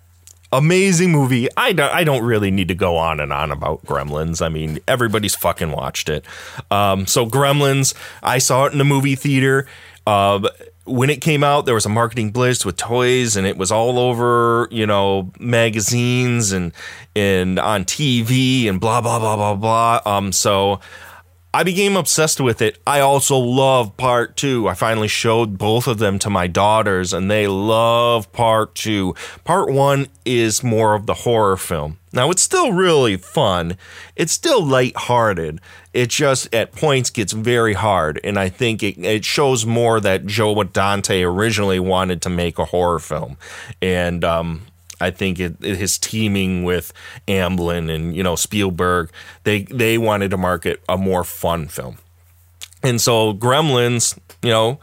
amazing 0.53 1.11
movie. 1.11 1.49
I 1.57 1.73
don't, 1.73 1.93
I 1.93 2.05
don't 2.05 2.25
really 2.25 2.51
need 2.51 2.69
to 2.69 2.75
go 2.75 2.97
on 2.97 3.21
and 3.21 3.33
on 3.33 3.51
about 3.51 3.85
Gremlins. 3.85 4.41
I 4.45 4.49
mean, 4.49 4.79
everybody's 4.87 5.35
fucking 5.35 5.73
watched 5.73 6.09
it. 6.09 6.25
Um, 6.71 7.07
so 7.07 7.27
Gremlins, 7.27 7.95
I 8.23 8.39
saw 8.39 8.67
it 8.67 8.73
in 8.73 8.79
the 8.79 8.85
movie 8.85 9.17
theater. 9.17 9.67
Uh, 10.07 10.49
when 10.85 11.11
it 11.11 11.21
came 11.21 11.45
out, 11.45 11.67
there 11.67 11.75
was 11.75 11.85
a 11.85 11.91
marketing 11.91 12.31
blitz 12.31 12.65
with 12.65 12.77
toys, 12.77 13.37
and 13.37 13.47
it 13.47 13.59
was 13.59 13.71
all 13.71 13.99
over, 13.99 14.69
you 14.71 14.87
know, 14.87 15.31
magazines 15.39 16.53
and 16.53 16.73
and 17.15 17.59
on 17.59 17.85
TV 17.85 18.69
and 18.69 18.81
blah 18.81 19.03
blah 19.03 19.19
blah 19.19 19.37
blah 19.37 19.55
blah. 19.55 20.01
Um, 20.07 20.33
so 20.33 20.81
I 21.53 21.63
became 21.65 21.97
obsessed 21.97 22.41
with 22.41 22.61
it. 22.61 22.79
I 22.87 23.01
also 23.01 23.39
love 23.39 23.97
part 23.97 24.37
two. 24.37 24.69
I 24.69 24.75
finally 24.75 25.09
showed 25.09 25.57
both 25.57 25.87
of 25.87 25.99
them 25.99 26.19
to 26.21 26.31
my 26.31 26.47
daughters, 26.47 27.15
and 27.15 27.31
they 27.31 27.47
love 27.47 28.31
part 28.33 28.75
two. 28.75 29.15
Part 29.45 29.71
one 29.71 30.09
is 30.27 30.63
more 30.63 30.95
of 30.95 31.07
the 31.07 31.15
horror 31.15 31.57
film. 31.57 31.99
Now, 32.13 32.31
it's 32.31 32.43
still 32.43 32.73
really 32.73 33.17
fun. 33.17 33.79
It's 34.15 34.33
still 34.33 34.63
lighthearted. 34.63 35.61
It 35.95 36.11
just 36.11 36.55
at 36.55 36.73
points 36.73 37.09
gets 37.09 37.33
very 37.33 37.75
hard, 37.75 38.21
and 38.23 38.39
I 38.39 38.51
think 38.51 38.83
it, 38.83 38.99
it 38.99 39.25
shows 39.25 39.65
more 39.65 40.01
that 40.01 40.27
Joe 40.27 40.63
Dante 40.63 41.23
originally 41.23 41.81
wanted 41.81 42.21
to 42.23 42.31
make 42.31 42.59
a 42.59 42.67
horror 42.67 42.99
film, 42.99 43.39
and 43.81 44.23
um, 44.23 44.63
I 45.01 45.11
think 45.11 45.39
it, 45.41 45.57
it, 45.63 45.77
his 45.77 45.99
teaming 45.99 46.65
with 46.65 46.93
Amblin 47.27 47.95
and 47.95 48.15
you 48.15 48.23
know 48.23 48.37
Spielberg, 48.37 49.11
they 49.45 49.63
they 49.65 49.99
wanted 49.99 50.31
to 50.31 50.37
market 50.37 50.83
a 50.89 50.97
more 50.97 51.25
fun 51.25 51.69
film, 51.69 51.99
and 52.83 53.01
so 53.01 53.35
Gremlins, 53.35 54.19
you 54.43 54.51
know, 54.51 54.81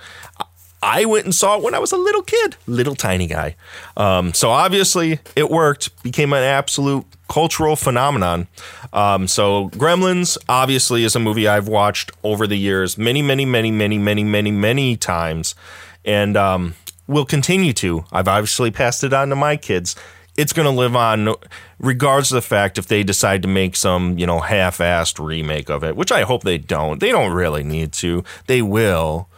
I 0.85 1.05
went 1.05 1.25
and 1.25 1.33
saw 1.33 1.57
it 1.57 1.63
when 1.63 1.73
I 1.73 1.79
was 1.79 1.91
a 1.91 1.97
little 1.97 2.21
kid, 2.21 2.57
little 2.67 2.95
tiny 2.95 3.25
guy. 3.25 3.55
Um, 3.97 4.33
so 4.33 4.51
obviously 4.51 5.19
it 5.35 5.49
worked, 5.49 6.03
became 6.03 6.31
an 6.31 6.43
absolute 6.43 7.05
cultural 7.27 7.75
phenomenon. 7.75 8.47
Um, 8.93 9.27
so 9.27 9.69
Gremlins 9.69 10.37
obviously 10.47 11.03
is 11.03 11.15
a 11.15 11.19
movie 11.19 11.47
I've 11.47 11.67
watched 11.67 12.11
over 12.23 12.45
the 12.45 12.55
years, 12.55 12.99
many, 12.99 13.23
many, 13.23 13.45
many, 13.45 13.71
many, 13.71 13.97
many, 13.97 14.23
many, 14.23 14.51
many 14.51 14.95
times, 14.95 15.55
and 16.05 16.37
um, 16.37 16.75
will 17.07 17.25
continue 17.25 17.73
to. 17.73 18.05
I've 18.11 18.27
obviously 18.27 18.71
passed 18.71 19.03
it 19.03 19.13
on 19.13 19.29
to 19.29 19.35
my 19.35 19.57
kids. 19.57 19.95
It's 20.37 20.53
going 20.53 20.65
to 20.65 20.71
live 20.71 20.95
on, 20.95 21.33
regardless 21.79 22.31
of 22.31 22.35
the 22.35 22.41
fact 22.41 22.77
if 22.77 22.87
they 22.87 23.03
decide 23.03 23.41
to 23.43 23.47
make 23.47 23.75
some, 23.75 24.17
you 24.17 24.25
know, 24.25 24.41
half-assed 24.41 25.25
remake 25.25 25.69
of 25.69 25.83
it, 25.83 25.95
which 25.95 26.11
I 26.11 26.23
hope 26.23 26.43
they 26.43 26.57
don't. 26.57 26.99
They 26.99 27.11
don't 27.11 27.31
really 27.31 27.63
need 27.63 27.93
to. 27.93 28.23
They 28.47 28.61
will 28.61 29.29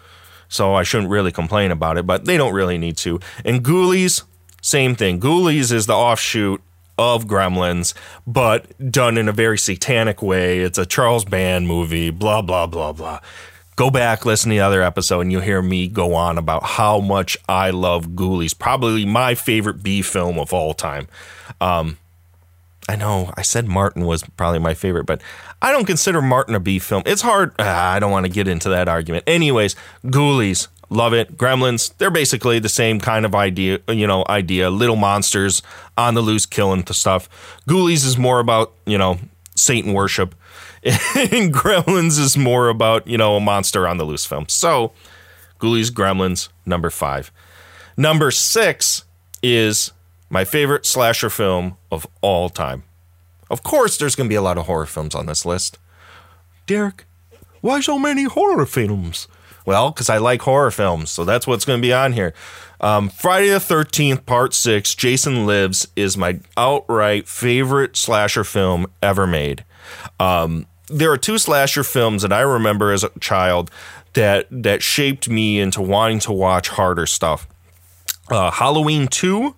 so 0.49 0.73
I 0.73 0.83
shouldn't 0.83 1.09
really 1.09 1.31
complain 1.31 1.71
about 1.71 1.97
it, 1.97 2.05
but 2.05 2.25
they 2.25 2.37
don't 2.37 2.53
really 2.53 2.77
need 2.77 2.97
to. 2.97 3.19
And 3.43 3.63
Ghoulies, 3.63 4.23
same 4.61 4.95
thing. 4.95 5.19
Ghoulies 5.19 5.71
is 5.71 5.85
the 5.85 5.93
offshoot 5.93 6.61
of 6.97 7.25
Gremlins, 7.25 7.93
but 8.25 8.91
done 8.91 9.17
in 9.17 9.27
a 9.27 9.33
very 9.33 9.57
satanic 9.57 10.21
way. 10.21 10.59
It's 10.59 10.77
a 10.77 10.85
Charles 10.85 11.25
Band 11.25 11.67
movie, 11.67 12.09
blah, 12.09 12.41
blah, 12.41 12.65
blah, 12.65 12.91
blah. 12.91 13.19
Go 13.77 13.91
back, 13.91 14.25
listen 14.25 14.49
to 14.49 14.55
the 14.55 14.59
other 14.59 14.81
episode, 14.81 15.21
and 15.21 15.31
you'll 15.31 15.41
hear 15.41 15.61
me 15.61 15.87
go 15.87 16.15
on 16.15 16.39
about 16.39 16.63
how 16.63 16.99
much 16.99 17.37
I 17.47 17.69
love 17.69 18.07
Ghoulies. 18.09 18.57
Probably 18.57 19.05
my 19.05 19.35
favorite 19.35 19.83
B 19.83 20.01
film 20.01 20.39
of 20.39 20.51
all 20.51 20.73
time. 20.73 21.07
Um, 21.61 21.99
I 22.89 22.95
know 22.95 23.31
I 23.37 23.43
said 23.43 23.67
Martin 23.67 24.03
was 24.05 24.23
probably 24.35 24.57
my 24.57 24.73
favorite, 24.73 25.05
but 25.05 25.21
I 25.61 25.71
don't 25.71 25.85
consider 25.85 26.23
Martin 26.23 26.55
a 26.55 26.59
B 26.59 26.79
film. 26.79 27.03
It's 27.05 27.21
hard. 27.21 27.53
Ah, 27.59 27.93
I 27.93 27.99
don't 27.99 28.09
want 28.09 28.25
to 28.25 28.31
get 28.31 28.47
into 28.47 28.69
that 28.69 28.87
argument. 28.89 29.25
Anyways, 29.27 29.75
Ghoulies, 30.05 30.69
love 30.89 31.13
it. 31.13 31.37
Gremlins, 31.37 31.95
they're 31.99 32.09
basically 32.09 32.57
the 32.57 32.69
same 32.69 32.99
kind 32.99 33.27
of 33.27 33.35
idea, 33.35 33.77
you 33.89 34.07
know, 34.07 34.25
idea. 34.27 34.71
Little 34.71 34.95
monsters 34.95 35.61
on 35.95 36.15
the 36.15 36.21
loose 36.21 36.47
killing 36.47 36.81
the 36.81 36.95
stuff. 36.95 37.29
Ghoulies 37.69 38.07
is 38.07 38.17
more 38.17 38.39
about, 38.39 38.73
you 38.87 38.97
know, 38.97 39.19
Satan 39.55 39.93
worship. 39.93 40.33
and 41.15 41.53
Gremlins 41.53 42.17
is 42.17 42.37
more 42.37 42.69
about, 42.69 43.07
you 43.07 43.17
know, 43.17 43.35
a 43.35 43.39
monster 43.41 43.87
on 43.87 43.97
the 43.97 44.05
loose 44.05 44.25
film. 44.25 44.45
So, 44.47 44.93
Ghoulies, 45.59 45.91
Gremlins, 45.91 46.49
number 46.65 46.89
five. 46.89 47.31
Number 47.97 48.31
six 48.31 49.03
is 49.43 49.91
my 50.29 50.45
favorite 50.45 50.85
slasher 50.85 51.29
film 51.29 51.75
of 51.91 52.07
all 52.21 52.49
time. 52.49 52.83
Of 53.49 53.63
course, 53.63 53.97
there's 53.97 54.15
going 54.15 54.27
to 54.27 54.31
be 54.31 54.35
a 54.35 54.41
lot 54.41 54.57
of 54.57 54.65
horror 54.65 54.85
films 54.85 55.13
on 55.13 55.25
this 55.25 55.45
list. 55.45 55.77
Derek, 56.67 57.05
why 57.61 57.81
so 57.81 57.99
many 57.99 58.23
horror 58.23 58.65
films? 58.65 59.27
Well, 59.65 59.91
because 59.91 60.09
I 60.09 60.17
like 60.17 60.43
horror 60.43 60.71
films, 60.71 61.11
so 61.11 61.25
that's 61.25 61.45
what's 61.45 61.65
going 61.65 61.79
to 61.79 61.85
be 61.85 61.93
on 61.93 62.13
here. 62.13 62.33
Um, 62.79 63.09
Friday 63.09 63.49
the 63.49 63.57
13th, 63.57 64.25
Part 64.25 64.53
6, 64.53 64.95
Jason 64.95 65.45
Lives, 65.45 65.87
is 65.97 66.15
my 66.15 66.39
outright 66.55 67.27
favorite 67.27 67.97
slasher 67.97 68.45
film 68.45 68.87
ever 69.01 69.27
made. 69.27 69.65
Um, 70.19 70.67
there 70.87 71.11
are 71.11 71.17
two 71.17 71.37
slasher 71.37 71.83
films 71.83 72.21
that 72.21 72.33
I 72.33 72.41
remember 72.41 72.91
as 72.91 73.03
a 73.03 73.09
child 73.19 73.71
that 74.13 74.47
that 74.49 74.81
shaped 74.81 75.29
me 75.29 75.59
into 75.59 75.81
wanting 75.81 76.19
to 76.19 76.31
watch 76.31 76.69
harder 76.69 77.05
stuff. 77.05 77.47
Uh, 78.29 78.51
Halloween 78.51 79.07
2 79.07 79.55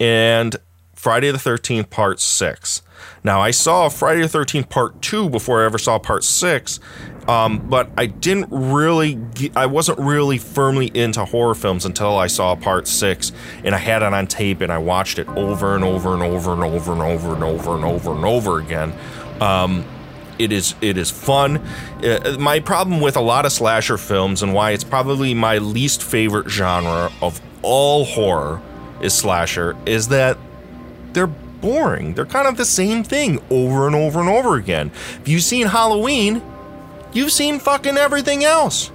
and 0.00 0.56
Friday 0.94 1.30
the 1.30 1.38
13th, 1.38 1.90
Part 1.90 2.20
6. 2.20 2.82
Now, 3.24 3.40
I 3.40 3.50
saw 3.50 3.88
Friday 3.88 4.22
the 4.22 4.28
13th, 4.28 4.68
Part 4.68 5.02
2 5.02 5.28
before 5.28 5.62
I 5.62 5.64
ever 5.64 5.78
saw 5.78 5.98
Part 5.98 6.22
6, 6.22 6.78
um, 7.26 7.58
but 7.68 7.90
I 7.98 8.06
didn't 8.06 8.48
really, 8.50 9.14
get, 9.14 9.56
I 9.56 9.66
wasn't 9.66 9.98
really 9.98 10.38
firmly 10.38 10.92
into 10.94 11.24
horror 11.24 11.56
films 11.56 11.84
until 11.84 12.16
I 12.16 12.28
saw 12.28 12.54
Part 12.54 12.86
6, 12.86 13.32
and 13.64 13.74
I 13.74 13.78
had 13.78 14.02
it 14.02 14.14
on 14.14 14.26
tape 14.28 14.60
and 14.60 14.72
I 14.72 14.78
watched 14.78 15.18
it 15.18 15.28
over 15.30 15.74
and 15.74 15.82
over 15.82 16.14
and 16.14 16.22
over 16.22 16.52
and 16.52 16.62
over 16.62 16.92
and 16.92 17.02
over 17.02 17.32
and 17.34 17.42
over 17.42 17.44
and 17.44 17.44
over 17.44 17.74
and 17.74 17.84
over 17.84 18.12
and 18.12 18.24
over 18.24 18.58
again. 18.60 18.94
Um, 19.40 19.84
it 20.38 20.52
is 20.52 20.74
it 20.80 20.96
is 20.96 21.10
fun. 21.10 21.58
Uh, 22.02 22.36
my 22.38 22.60
problem 22.60 23.00
with 23.00 23.16
a 23.16 23.20
lot 23.20 23.46
of 23.46 23.52
slasher 23.52 23.98
films 23.98 24.42
and 24.42 24.54
why 24.54 24.72
it's 24.72 24.84
probably 24.84 25.34
my 25.34 25.58
least 25.58 26.02
favorite 26.02 26.48
genre 26.48 27.10
of 27.20 27.40
all 27.62 28.04
horror 28.04 28.60
is 29.00 29.14
slasher 29.14 29.76
is 29.86 30.08
that 30.08 30.38
they're 31.12 31.26
boring. 31.26 32.14
They're 32.14 32.26
kind 32.26 32.46
of 32.46 32.56
the 32.56 32.64
same 32.64 33.04
thing 33.04 33.40
over 33.50 33.86
and 33.86 33.94
over 33.94 34.20
and 34.20 34.28
over 34.28 34.56
again. 34.56 34.90
If 35.20 35.28
you've 35.28 35.42
seen 35.42 35.68
Halloween, 35.68 36.42
you've 37.12 37.32
seen 37.32 37.58
fucking 37.60 37.96
everything 37.96 38.44
else. 38.44 38.90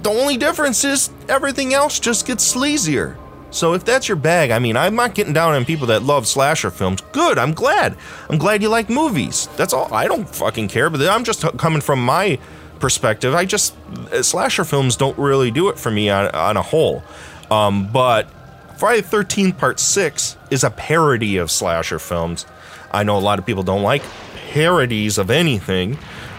the 0.00 0.10
only 0.10 0.36
difference 0.36 0.84
is 0.84 1.10
everything 1.28 1.74
else 1.74 1.98
just 1.98 2.24
gets 2.24 2.54
sleazier. 2.54 3.16
So 3.50 3.72
if 3.72 3.84
that's 3.84 4.08
your 4.08 4.16
bag, 4.16 4.50
I 4.50 4.58
mean, 4.58 4.76
I'm 4.76 4.94
not 4.94 5.14
getting 5.14 5.32
down 5.32 5.54
on 5.54 5.64
people 5.64 5.86
that 5.88 6.02
love 6.02 6.26
slasher 6.26 6.70
films. 6.70 7.00
Good, 7.12 7.38
I'm 7.38 7.52
glad. 7.52 7.96
I'm 8.28 8.38
glad 8.38 8.62
you 8.62 8.68
like 8.68 8.90
movies. 8.90 9.48
That's 9.56 9.72
all. 9.72 9.92
I 9.92 10.06
don't 10.06 10.28
fucking 10.28 10.68
care, 10.68 10.90
but 10.90 11.00
I'm 11.08 11.24
just 11.24 11.42
coming 11.56 11.80
from 11.80 12.04
my 12.04 12.38
perspective. 12.78 13.34
I 13.34 13.44
just 13.44 13.74
uh, 14.12 14.22
slasher 14.22 14.64
films 14.64 14.96
don't 14.96 15.16
really 15.18 15.50
do 15.50 15.68
it 15.68 15.78
for 15.78 15.90
me 15.90 16.10
on, 16.10 16.28
on 16.34 16.56
a 16.56 16.62
whole. 16.62 17.02
Um, 17.50 17.90
but 17.90 18.30
Friday 18.78 19.00
the 19.00 19.16
13th 19.16 19.58
Part 19.58 19.80
6 19.80 20.36
is 20.50 20.62
a 20.62 20.70
parody 20.70 21.38
of 21.38 21.50
slasher 21.50 21.98
films. 21.98 22.46
I 22.92 23.02
know 23.02 23.16
a 23.16 23.20
lot 23.20 23.38
of 23.38 23.46
people 23.46 23.62
don't 23.62 23.82
like 23.82 24.02
parodies 24.50 25.18
of 25.18 25.30
anything, 25.30 25.98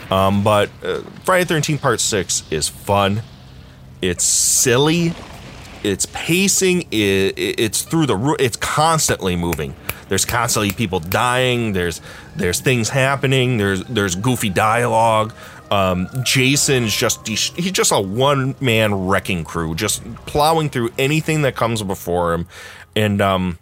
um, 0.10 0.43
but 0.43 0.70
uh, 0.84 1.01
Friday 1.24 1.43
the 1.43 1.55
13th 1.55 1.82
Part 1.82 1.99
6 1.99 2.51
is 2.51 2.70
fun. 2.70 3.24
It's 4.01 4.24
silly. 4.24 5.14
It's 5.84 6.05
pacing. 6.07 6.88
It, 6.91 7.38
it's 7.38 7.84
through 7.84 8.07
the. 8.07 8.36
It's 8.39 8.57
constantly 8.57 9.36
moving. 9.36 9.75
There's 10.09 10.25
constantly 10.25 10.71
people 10.71 10.99
dying. 10.99 11.73
There's 11.73 12.01
there's 12.36 12.59
things 12.59 12.89
happening. 12.89 13.57
There's 13.57 13.84
there's 13.86 14.15
goofy 14.15 14.49
dialogue. 14.49 15.34
Um, 15.71 16.09
Jason's 16.23 16.95
just 16.95 17.27
he's, 17.27 17.49
he's 17.51 17.71
just 17.71 17.91
a 17.91 18.01
one 18.01 18.55
man 18.59 19.07
wrecking 19.07 19.43
crew, 19.43 19.75
just 19.75 20.03
plowing 20.25 20.69
through 20.69 20.89
anything 20.97 21.43
that 21.43 21.55
comes 21.55 21.84
before 21.84 22.34
him. 22.34 22.47
And 22.95 23.21
um, 23.21 23.59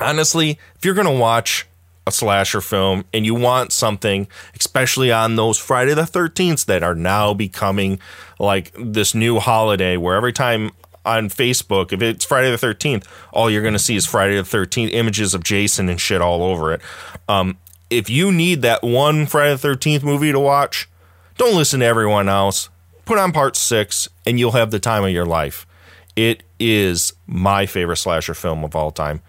honestly, 0.00 0.58
if 0.76 0.84
you're 0.84 0.94
gonna 0.94 1.12
watch 1.12 1.66
a 2.06 2.12
slasher 2.12 2.60
film 2.60 3.04
and 3.12 3.26
you 3.26 3.34
want 3.34 3.72
something, 3.72 4.28
especially 4.58 5.12
on 5.12 5.36
those 5.36 5.58
Friday 5.58 5.92
the 5.92 6.02
13th 6.02 6.64
that 6.66 6.82
are 6.82 6.94
now 6.94 7.34
becoming 7.34 7.98
like 8.38 8.72
this 8.78 9.14
new 9.14 9.38
holiday 9.38 9.96
where 9.96 10.14
every 10.14 10.32
time 10.32 10.70
on 11.06 11.30
Facebook, 11.30 11.92
if 11.92 12.02
it's 12.02 12.24
Friday 12.24 12.50
the 12.50 12.56
13th, 12.56 13.04
all 13.32 13.48
you're 13.48 13.62
going 13.62 13.72
to 13.72 13.78
see 13.78 13.96
is 13.96 14.04
Friday 14.04 14.36
the 14.36 14.42
13th 14.42 14.90
images 14.92 15.32
of 15.32 15.42
Jason 15.42 15.88
and 15.88 16.00
shit 16.00 16.20
all 16.20 16.42
over 16.42 16.72
it. 16.72 16.80
Um, 17.28 17.56
if 17.88 18.10
you 18.10 18.32
need 18.32 18.62
that 18.62 18.82
one 18.82 19.26
Friday 19.26 19.54
the 19.54 19.68
13th 19.68 20.02
movie 20.02 20.32
to 20.32 20.40
watch, 20.40 20.88
don't 21.38 21.56
listen 21.56 21.80
to 21.80 21.86
everyone 21.86 22.28
else. 22.28 22.68
Put 23.04 23.18
on 23.18 23.32
part 23.32 23.56
six 23.56 24.08
and 24.26 24.38
you'll 24.38 24.52
have 24.52 24.70
the 24.70 24.80
time 24.80 25.04
of 25.04 25.10
your 25.10 25.24
life. 25.24 25.66
It 26.16 26.42
is 26.58 27.12
my 27.26 27.66
favorite 27.66 27.98
slasher 27.98 28.34
film 28.34 28.64
of 28.64 28.74
all 28.74 28.90
time, 28.90 29.22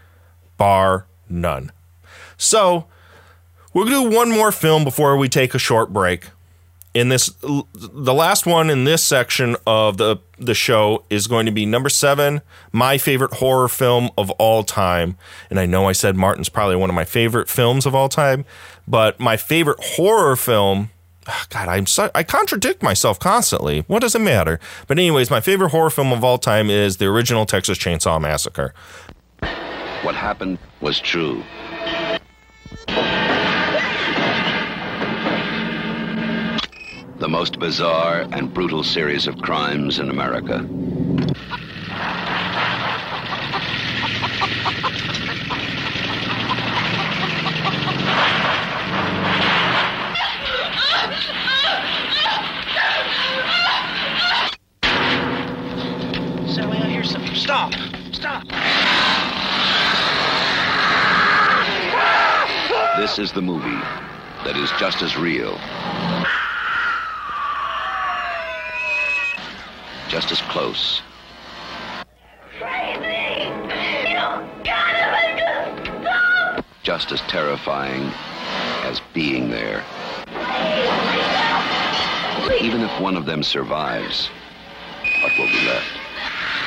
bar 0.58 1.06
none. 1.30 1.72
So, 2.38 2.88
we'll 3.74 3.86
do 3.86 4.10
one 4.10 4.32
more 4.32 4.52
film 4.52 4.84
before 4.84 5.18
we 5.18 5.28
take 5.30 5.54
a 5.54 5.60
short 5.60 5.92
break. 5.92 6.30
In 6.98 7.10
this, 7.10 7.28
the 7.42 8.14
last 8.14 8.48
one 8.48 8.72
in 8.72 8.84
this 8.84 9.04
section 9.04 9.56
of 9.68 9.98
the 9.98 10.18
the 10.40 10.56
show 10.56 11.04
is 11.12 11.28
going 11.28 11.46
to 11.46 11.52
be 11.52 11.64
number 11.64 11.90
seven, 11.90 12.42
my 12.72 12.98
favorite 12.98 13.34
horror 13.34 13.68
film 13.68 14.10
of 14.18 14.32
all 14.32 14.64
time. 14.64 15.16
And 15.52 15.60
I 15.60 15.68
know 15.68 15.88
I 15.88 15.92
said 15.92 16.16
Martin's 16.16 16.50
probably 16.50 16.76
one 16.76 16.90
of 16.90 16.96
my 16.96 17.06
favorite 17.06 17.50
films 17.50 17.86
of 17.86 17.94
all 17.94 18.10
time, 18.10 18.46
but 18.88 19.20
my 19.20 19.38
favorite 19.38 19.78
horror 19.80 20.36
film. 20.36 20.90
ah, 21.28 21.46
God, 21.52 21.68
I'm 21.68 21.86
so, 21.86 22.10
I 22.16 22.24
contradict 22.24 22.82
myself 22.82 23.20
constantly. 23.20 23.82
What 23.82 24.02
does 24.02 24.16
it 24.16 24.22
matter? 24.22 24.60
But 24.88 24.98
anyways, 24.98 25.30
my 25.30 25.40
favorite 25.40 25.70
horror 25.70 25.92
film 25.92 26.12
of 26.12 26.24
all 26.24 26.40
time 26.40 26.72
is 26.72 26.98
the 26.98 27.06
original 27.06 27.46
Texas 27.46 27.78
Chainsaw 27.78 28.20
Massacre. 28.20 28.74
What 30.02 30.16
happened 30.16 30.58
was 30.82 31.00
true. 31.00 31.44
The 37.28 37.32
most 37.32 37.60
bizarre 37.60 38.26
and 38.32 38.54
brutal 38.54 38.84
series 38.84 39.28
of 39.28 39.38
crimes 39.42 40.00
in 40.00 40.10
America. 40.10 40.60
Sally, 56.48 56.78
I 56.78 56.88
hear 56.88 57.04
something. 57.04 57.36
Stop! 57.36 57.74
Stop! 58.14 58.48
This 62.98 63.20
is 63.20 63.34
the 63.34 63.42
movie 63.42 63.84
that 64.46 64.56
is 64.56 64.72
just 64.80 65.02
as 65.02 65.18
real. 65.18 65.60
Just 70.18 70.32
as 70.32 70.42
close. 70.50 71.04
Crazy! 72.58 73.52
You 74.10 74.16
gotta 74.64 75.12
make 75.12 75.86
stop! 75.86 76.66
Just 76.82 77.12
as 77.12 77.22
terrifying 77.28 78.12
as 78.82 79.00
being 79.14 79.52
there. 79.52 79.84
Even 82.60 82.82
if 82.82 83.00
one 83.00 83.16
of 83.16 83.28
them 83.28 83.44
survives, 83.44 84.32
what 85.22 85.38
will 85.38 85.52
be 85.52 85.68
left? 85.68 85.86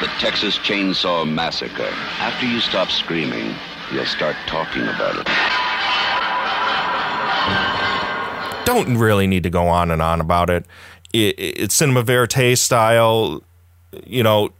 The 0.01 0.07
Texas 0.21 0.57
Chainsaw 0.59 1.29
Massacre. 1.29 1.93
After 2.21 2.47
you 2.47 2.61
stop 2.61 2.89
screaming, 2.93 3.53
you'll 3.93 4.07
start 4.07 4.37
talking 4.47 4.83
about 4.83 5.19
it. 5.19 5.27
don't 8.65 8.97
really 8.99 9.27
need 9.27 9.43
to 9.43 9.51
go 9.51 9.67
on 9.67 9.91
and 9.91 10.01
on 10.01 10.21
about 10.21 10.49
it. 10.49 10.65
It 11.13 11.35
it's 11.39 11.75
cinema 11.75 12.03
verite 12.03 12.59
style, 12.59 13.43
you 14.07 14.23
know, 14.23 14.51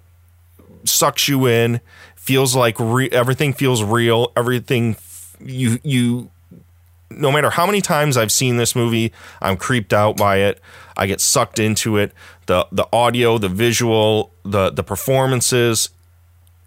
sucks 0.85 1.29
you 1.29 1.47
in. 1.47 1.81
Feels 2.17 2.55
like 2.55 2.77
re- 2.79 3.11
everything 3.11 3.53
feels 3.53 3.83
real. 3.83 4.33
Everything 4.37 4.91
f- 4.91 5.37
you 5.41 5.79
you. 5.83 6.31
No 7.13 7.33
matter 7.33 7.51
how 7.51 7.67
many 7.67 7.81
times 7.81 8.17
I've 8.17 8.31
seen 8.31 8.57
this 8.57 8.77
movie, 8.77 9.13
I'm 9.43 9.57
creeped 9.57 9.93
out 9.93 10.17
by 10.17 10.37
it. 10.37 10.61
I 10.97 11.07
get 11.07 11.21
sucked 11.21 11.59
into 11.59 11.97
it. 11.97 12.13
the 12.47 12.67
The 12.71 12.87
audio, 12.93 13.39
the 13.39 13.49
visual, 13.49 14.33
the 14.45 14.71
the 14.71 14.85
performances, 14.85 15.91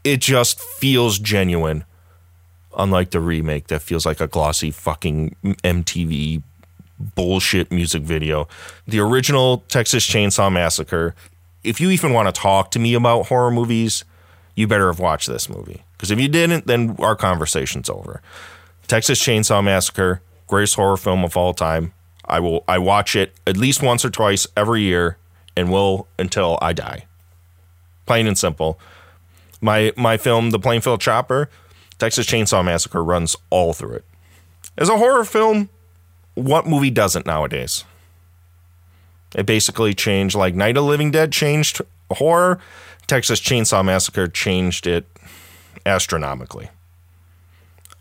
it 0.03 0.19
just 0.19 0.59
feels 0.59 1.19
genuine. 1.19 1.85
Unlike 2.75 3.11
the 3.11 3.19
remake 3.19 3.67
that 3.67 3.83
feels 3.83 4.05
like 4.05 4.19
a 4.19 4.27
glossy 4.27 4.71
fucking 4.71 5.35
MTV 5.43 6.41
bullshit 6.99 7.71
music 7.71 8.03
video. 8.03 8.47
The 8.87 8.99
original 8.99 9.63
Texas 9.67 10.07
Chainsaw 10.07 10.51
Massacre. 10.51 11.15
If 11.63 11.79
you 11.79 11.89
even 11.91 12.13
want 12.13 12.33
to 12.33 12.41
talk 12.41 12.71
to 12.71 12.79
me 12.79 12.93
about 12.93 13.27
horror 13.27 13.51
movies, 13.51 14.03
you 14.55 14.67
better 14.67 14.87
have 14.87 14.99
watched 14.99 15.27
this 15.27 15.49
movie. 15.49 15.83
Because 15.93 16.11
if 16.11 16.19
you 16.19 16.27
didn't, 16.27 16.67
then 16.67 16.95
our 16.99 17.15
conversation's 17.15 17.89
over. 17.89 18.21
Texas 18.87 19.21
Chainsaw 19.21 19.63
Massacre, 19.63 20.21
greatest 20.47 20.75
horror 20.75 20.97
film 20.97 21.23
of 21.23 21.37
all 21.37 21.53
time. 21.53 21.93
I 22.25 22.39
will 22.39 22.63
I 22.67 22.77
watch 22.77 23.15
it 23.15 23.33
at 23.47 23.57
least 23.57 23.81
once 23.81 24.05
or 24.05 24.09
twice 24.09 24.47
every 24.55 24.81
year 24.81 25.17
and 25.55 25.71
will 25.71 26.07
until 26.17 26.57
I 26.61 26.73
die. 26.73 27.05
Plain 28.05 28.27
and 28.27 28.37
simple. 28.37 28.79
My 29.61 29.93
my 29.95 30.17
film, 30.17 30.51
The 30.51 30.59
Plainfield 30.59 31.01
Chopper, 31.01 31.49
Texas 31.99 32.27
Chainsaw 32.27 32.63
Massacre 32.63 33.03
runs 33.03 33.35
all 33.49 33.73
through 33.73 33.95
it. 33.95 34.05
As 34.77 34.89
a 34.89 34.97
horror 34.97 35.23
film, 35.23 35.69
what 36.35 36.67
movie 36.67 36.89
doesn't 36.89 37.25
nowadays? 37.25 37.83
It 39.35 39.45
basically 39.45 39.93
changed 39.93 40.35
like 40.35 40.55
Night 40.55 40.77
of 40.77 40.85
Living 40.85 41.11
Dead 41.11 41.31
changed 41.31 41.81
horror, 42.11 42.59
Texas 43.07 43.39
Chainsaw 43.39 43.83
Massacre 43.83 44.27
changed 44.27 44.87
it 44.87 45.05
astronomically. 45.85 46.69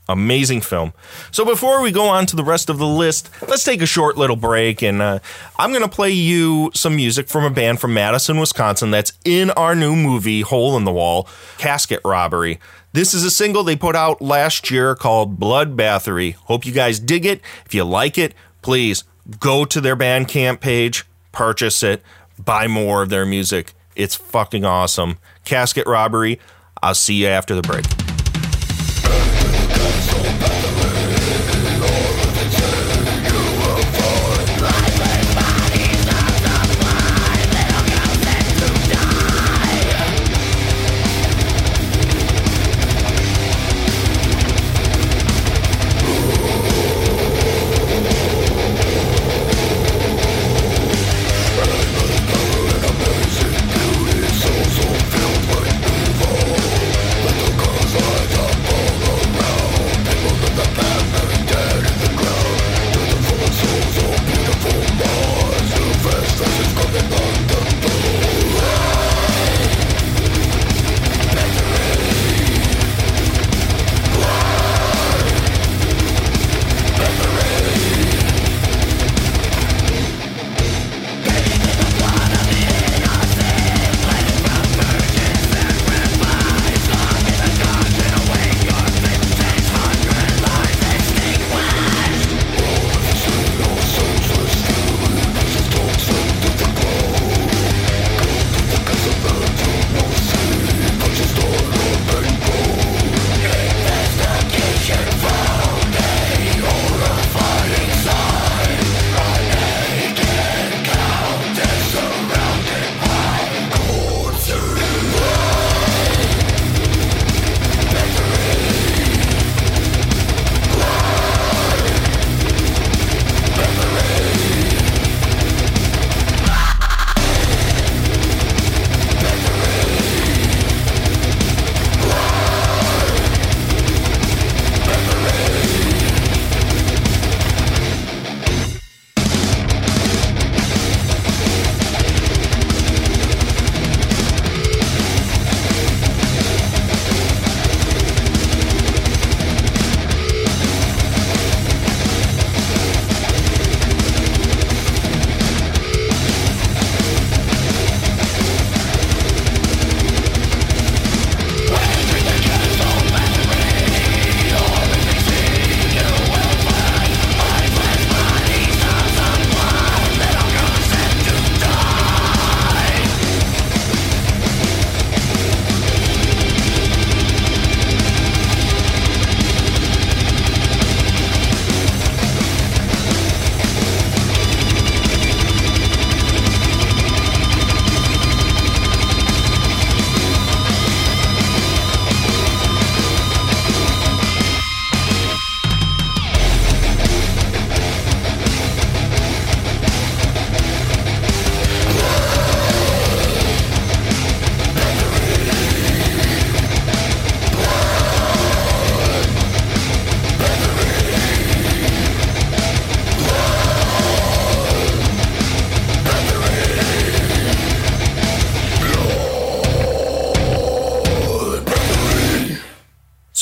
Amazing 0.08 0.62
film. 0.62 0.92
So 1.30 1.44
before 1.44 1.80
we 1.80 1.92
go 1.92 2.08
on 2.08 2.26
to 2.26 2.36
the 2.36 2.42
rest 2.42 2.68
of 2.68 2.78
the 2.78 2.86
list, 2.86 3.30
let's 3.48 3.62
take 3.62 3.80
a 3.80 3.86
short 3.86 4.16
little 4.16 4.36
break, 4.36 4.82
and 4.82 5.00
uh, 5.00 5.20
I'm 5.58 5.70
going 5.70 5.82
to 5.82 5.88
play 5.88 6.10
you 6.10 6.70
some 6.74 6.96
music 6.96 7.28
from 7.28 7.44
a 7.44 7.50
band 7.50 7.80
from 7.80 7.94
Madison, 7.94 8.38
Wisconsin 8.38 8.90
that's 8.90 9.12
in 9.24 9.50
our 9.52 9.74
new 9.74 9.94
movie, 9.94 10.40
Hole 10.40 10.76
in 10.76 10.84
the 10.84 10.92
Wall 10.92 11.28
Casket 11.56 12.00
Robbery. 12.04 12.58
This 12.92 13.14
is 13.14 13.24
a 13.24 13.30
single 13.30 13.62
they 13.62 13.76
put 13.76 13.96
out 13.96 14.20
last 14.20 14.70
year 14.70 14.94
called 14.94 15.38
Blood 15.38 15.76
Bathory. 15.76 16.34
Hope 16.34 16.66
you 16.66 16.72
guys 16.72 16.98
dig 16.98 17.24
it. 17.24 17.40
If 17.64 17.72
you 17.72 17.84
like 17.84 18.18
it, 18.18 18.34
please 18.60 19.04
go 19.38 19.64
to 19.64 19.80
their 19.80 19.96
Bandcamp 19.96 20.60
page, 20.60 21.06
purchase 21.30 21.82
it, 21.82 22.02
buy 22.38 22.66
more 22.66 23.02
of 23.02 23.08
their 23.08 23.24
music. 23.24 23.72
It's 23.94 24.16
fucking 24.16 24.64
awesome. 24.64 25.18
Casket 25.44 25.86
Robbery. 25.86 26.40
I'll 26.82 26.94
see 26.94 27.14
you 27.14 27.28
after 27.28 27.54
the 27.54 27.62
break. 27.62 27.84
Amazing 29.82 30.11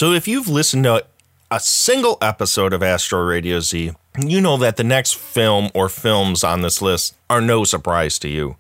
So 0.01 0.13
if 0.13 0.27
you've 0.27 0.49
listened 0.49 0.85
to 0.85 1.05
a 1.51 1.61
single 1.61 2.17
episode 2.23 2.73
of 2.73 2.83
Astro 2.83 3.23
Radio 3.23 3.61
Z, 3.61 3.93
you 4.19 4.41
know 4.41 4.57
that 4.57 4.79
the 4.79 4.83
next 4.83 5.15
film 5.15 5.69
or 5.75 5.91
films 5.91 6.43
on 6.43 6.63
this 6.63 6.81
list 6.81 7.19
are 7.29 7.43
no 7.43 7.65
surprise 7.65 8.19
to 8.21 8.29
you. 8.31 8.57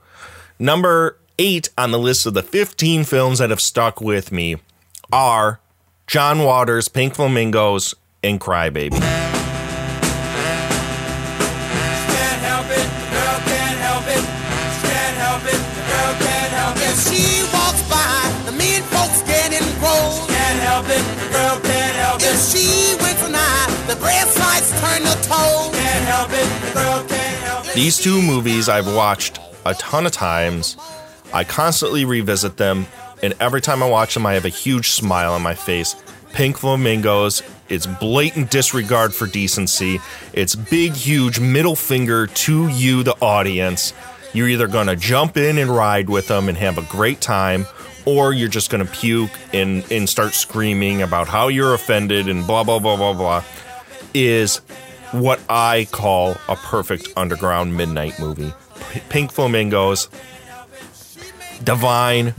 Number 0.58 1.16
eight 1.38 1.70
on 1.78 1.92
the 1.92 1.98
list 1.98 2.26
of 2.26 2.34
the 2.34 2.42
15 2.42 3.04
films 3.04 3.38
that 3.38 3.48
have 3.48 3.62
stuck 3.62 4.02
with 4.02 4.30
me 4.30 4.56
are 5.10 5.60
John 6.06 6.40
Waters, 6.40 6.88
Pink 6.88 7.14
Flamingos, 7.14 7.94
and 8.22 8.38
Crybaby. 8.38 9.29
She 22.40 22.96
for 23.16 23.30
nine, 23.30 23.86
the 23.86 23.96
breast 23.96 24.38
lights 24.38 24.70
turn. 24.80 25.00
Can't 25.30 26.04
help 26.06 26.30
it, 26.32 26.66
the 26.66 26.72
girl 26.74 27.04
can't 27.06 27.40
help 27.44 27.66
it. 27.66 27.74
These 27.74 27.98
two 27.98 28.20
movies 28.22 28.68
I've 28.68 28.92
watched 28.94 29.38
a 29.66 29.74
ton 29.74 30.06
of 30.06 30.12
times. 30.12 30.76
I 31.32 31.44
constantly 31.44 32.04
revisit 32.04 32.56
them, 32.56 32.86
and 33.22 33.34
every 33.40 33.60
time 33.60 33.82
I 33.82 33.88
watch 33.88 34.14
them, 34.14 34.26
I 34.26 34.34
have 34.34 34.44
a 34.44 34.50
huge 34.50 34.90
smile 34.90 35.32
on 35.34 35.42
my 35.42 35.54
face. 35.54 35.94
Pink 36.32 36.58
Flamingos, 36.58 37.42
it's 37.68 37.86
blatant 37.86 38.50
disregard 38.50 39.14
for 39.14 39.26
decency. 39.26 40.00
It's 40.32 40.56
big, 40.56 40.94
huge 40.94 41.38
middle 41.38 41.76
finger 41.76 42.26
to 42.26 42.68
you, 42.68 43.02
the 43.02 43.16
audience. 43.20 43.92
You're 44.32 44.48
either 44.48 44.66
going 44.66 44.86
to 44.86 44.96
jump 44.96 45.36
in 45.36 45.58
and 45.58 45.70
ride 45.70 46.08
with 46.08 46.28
them 46.28 46.48
and 46.48 46.56
have 46.58 46.78
a 46.78 46.82
great 46.82 47.20
time, 47.20 47.66
or 48.06 48.32
you're 48.32 48.48
just 48.48 48.70
going 48.70 48.84
to 48.84 48.90
puke 48.90 49.30
and, 49.52 49.84
and 49.90 50.08
start 50.08 50.34
screaming 50.34 51.02
about 51.02 51.28
how 51.28 51.48
you're 51.48 51.74
offended 51.74 52.28
and 52.28 52.46
blah, 52.46 52.64
blah, 52.64 52.78
blah, 52.78 52.96
blah, 52.96 53.12
blah. 53.12 53.44
Is 54.12 54.60
what 55.12 55.40
I 55.48 55.86
call 55.90 56.36
a 56.48 56.56
perfect 56.56 57.08
underground 57.16 57.76
midnight 57.76 58.18
movie. 58.18 58.52
Pink 59.08 59.32
Flamingos, 59.32 60.08
Divine, 61.62 62.34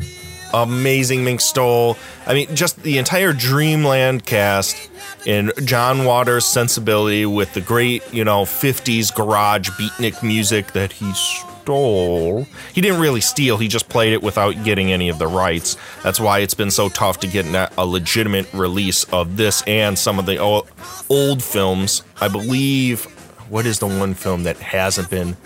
amazing 0.54 1.24
Mink 1.24 1.42
Stole. 1.42 1.98
I 2.26 2.34
mean, 2.34 2.54
just 2.56 2.82
the 2.84 2.98
entire 2.98 3.34
Dreamland 3.34 4.26
cast 4.26 4.90
and 5.26 5.52
John 5.64 6.06
Waters' 6.06 6.46
sensibility 6.46 7.26
with 7.26 7.54
the 7.54 7.62
great, 7.62 8.04
you 8.14 8.24
know, 8.24 8.44
50s 8.44 9.14
garage 9.14 9.70
beatnik 9.72 10.24
music 10.24 10.72
that 10.74 10.94
he 10.94 11.14
stole. 11.62 12.48
He 12.74 12.82
didn't 12.82 13.00
really 13.00 13.22
steal, 13.22 13.58
he 13.58 13.68
just 13.68 13.90
played 13.90 14.14
it 14.14 14.22
without 14.22 14.64
getting 14.64 14.92
any 14.92 15.10
of 15.10 15.20
the 15.20 15.28
rights. 15.28 15.78
That's 16.04 16.20
why 16.20 16.40
it's 16.40 16.54
been 16.54 16.72
so 16.72 16.90
tough 16.90 17.20
to 17.22 17.28
get 17.28 17.46
a 17.78 17.86
legitimate 17.86 18.52
release 18.54 19.04
of 19.06 19.38
this 19.38 19.64
and 19.68 19.98
some 19.98 20.20
of 20.20 20.26
the 20.26 20.38
old 20.38 21.44
films. 21.44 22.04
I 22.20 22.28
believe, 22.28 23.06
what 23.50 23.66
is 23.66 23.80
the 23.80 23.88
one 23.88 24.14
film 24.14 24.44
that 24.44 24.58
hasn't 24.58 25.10
been 25.10 25.38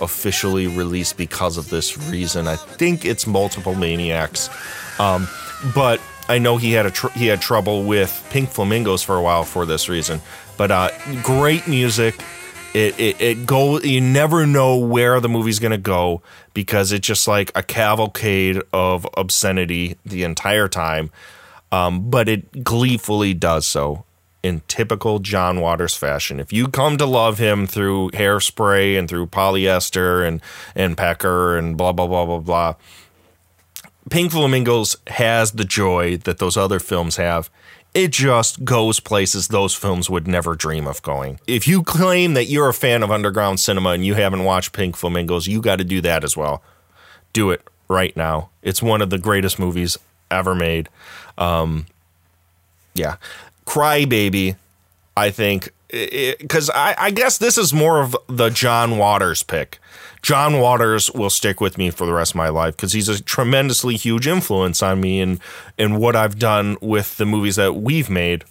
officially 0.00 0.66
released 0.66 1.16
because 1.16 1.56
of 1.56 1.70
this 1.70 1.96
reason. 2.10 2.46
I 2.46 2.56
think 2.56 3.04
it's 3.04 3.26
Multiple 3.26 3.74
Maniacs, 3.74 4.50
um, 5.00 5.28
but 5.74 6.00
I 6.28 6.38
know 6.38 6.56
he 6.56 6.72
had 6.72 6.86
a 6.86 6.90
tr- 6.90 7.08
he 7.14 7.26
had 7.26 7.40
trouble 7.40 7.84
with 7.84 8.26
Pink 8.30 8.50
Flamingos 8.50 9.02
for 9.02 9.16
a 9.16 9.22
while 9.22 9.44
for 9.44 9.64
this 9.64 9.88
reason. 9.88 10.20
But 10.56 10.70
uh, 10.70 10.90
great 11.22 11.66
music. 11.68 12.14
It, 12.76 13.00
it 13.00 13.20
it 13.22 13.46
go 13.46 13.80
you 13.80 14.02
never 14.02 14.44
know 14.44 14.76
where 14.76 15.18
the 15.18 15.30
movie's 15.30 15.58
gonna 15.58 15.78
go 15.78 16.20
because 16.52 16.92
it's 16.92 17.06
just 17.06 17.26
like 17.26 17.50
a 17.54 17.62
cavalcade 17.62 18.60
of 18.70 19.06
obscenity 19.16 19.96
the 20.04 20.24
entire 20.24 20.68
time, 20.68 21.10
um, 21.72 22.10
but 22.10 22.28
it 22.28 22.62
gleefully 22.62 23.32
does 23.32 23.66
so 23.66 24.04
in 24.42 24.60
typical 24.68 25.20
John 25.20 25.62
Waters 25.62 25.96
fashion. 25.96 26.38
If 26.38 26.52
you 26.52 26.68
come 26.68 26.98
to 26.98 27.06
love 27.06 27.38
him 27.38 27.66
through 27.66 28.10
hairspray 28.10 28.98
and 28.98 29.08
through 29.08 29.28
polyester 29.28 30.28
and 30.28 30.42
and 30.74 30.98
Pecker 30.98 31.56
and 31.56 31.78
blah 31.78 31.92
blah 31.92 32.06
blah 32.06 32.26
blah 32.26 32.40
blah, 32.40 32.74
Pink 34.10 34.32
Flamingos 34.32 34.96
has 35.06 35.52
the 35.52 35.64
joy 35.64 36.18
that 36.18 36.36
those 36.36 36.58
other 36.58 36.78
films 36.78 37.16
have. 37.16 37.48
It 37.96 38.12
just 38.12 38.62
goes 38.62 39.00
places 39.00 39.48
those 39.48 39.74
films 39.74 40.10
would 40.10 40.28
never 40.28 40.54
dream 40.54 40.86
of 40.86 41.00
going. 41.00 41.40
If 41.46 41.66
you 41.66 41.82
claim 41.82 42.34
that 42.34 42.44
you're 42.44 42.68
a 42.68 42.74
fan 42.74 43.02
of 43.02 43.10
underground 43.10 43.58
cinema 43.58 43.90
and 43.90 44.04
you 44.04 44.12
haven't 44.12 44.44
watched 44.44 44.74
Pink 44.74 44.96
Flamingos, 44.96 45.46
you 45.46 45.62
got 45.62 45.76
to 45.76 45.84
do 45.84 46.02
that 46.02 46.22
as 46.22 46.36
well. 46.36 46.62
Do 47.32 47.50
it 47.52 47.66
right 47.88 48.14
now. 48.14 48.50
It's 48.60 48.82
one 48.82 49.00
of 49.00 49.08
the 49.08 49.16
greatest 49.16 49.58
movies 49.58 49.96
ever 50.30 50.54
made. 50.54 50.90
Um, 51.38 51.86
yeah. 52.92 53.16
Crybaby, 53.64 54.56
I 55.16 55.30
think, 55.30 55.70
because 55.88 56.68
I, 56.68 56.94
I 56.98 57.10
guess 57.10 57.38
this 57.38 57.56
is 57.56 57.72
more 57.72 58.02
of 58.02 58.14
the 58.26 58.50
John 58.50 58.98
Waters 58.98 59.42
pick. 59.42 59.78
John 60.22 60.58
Waters 60.58 61.10
will 61.12 61.30
stick 61.30 61.60
with 61.60 61.78
me 61.78 61.90
for 61.90 62.06
the 62.06 62.12
rest 62.12 62.32
of 62.32 62.36
my 62.36 62.48
life 62.48 62.76
because 62.76 62.92
he's 62.92 63.08
a 63.08 63.22
tremendously 63.22 63.96
huge 63.96 64.26
influence 64.26 64.82
on 64.82 65.00
me 65.00 65.20
and 65.20 65.40
and 65.78 65.98
what 65.98 66.16
I've 66.16 66.38
done 66.38 66.76
with 66.80 67.16
the 67.16 67.26
movies 67.26 67.56
that 67.56 67.74
we've 67.74 68.10
made, 68.10 68.44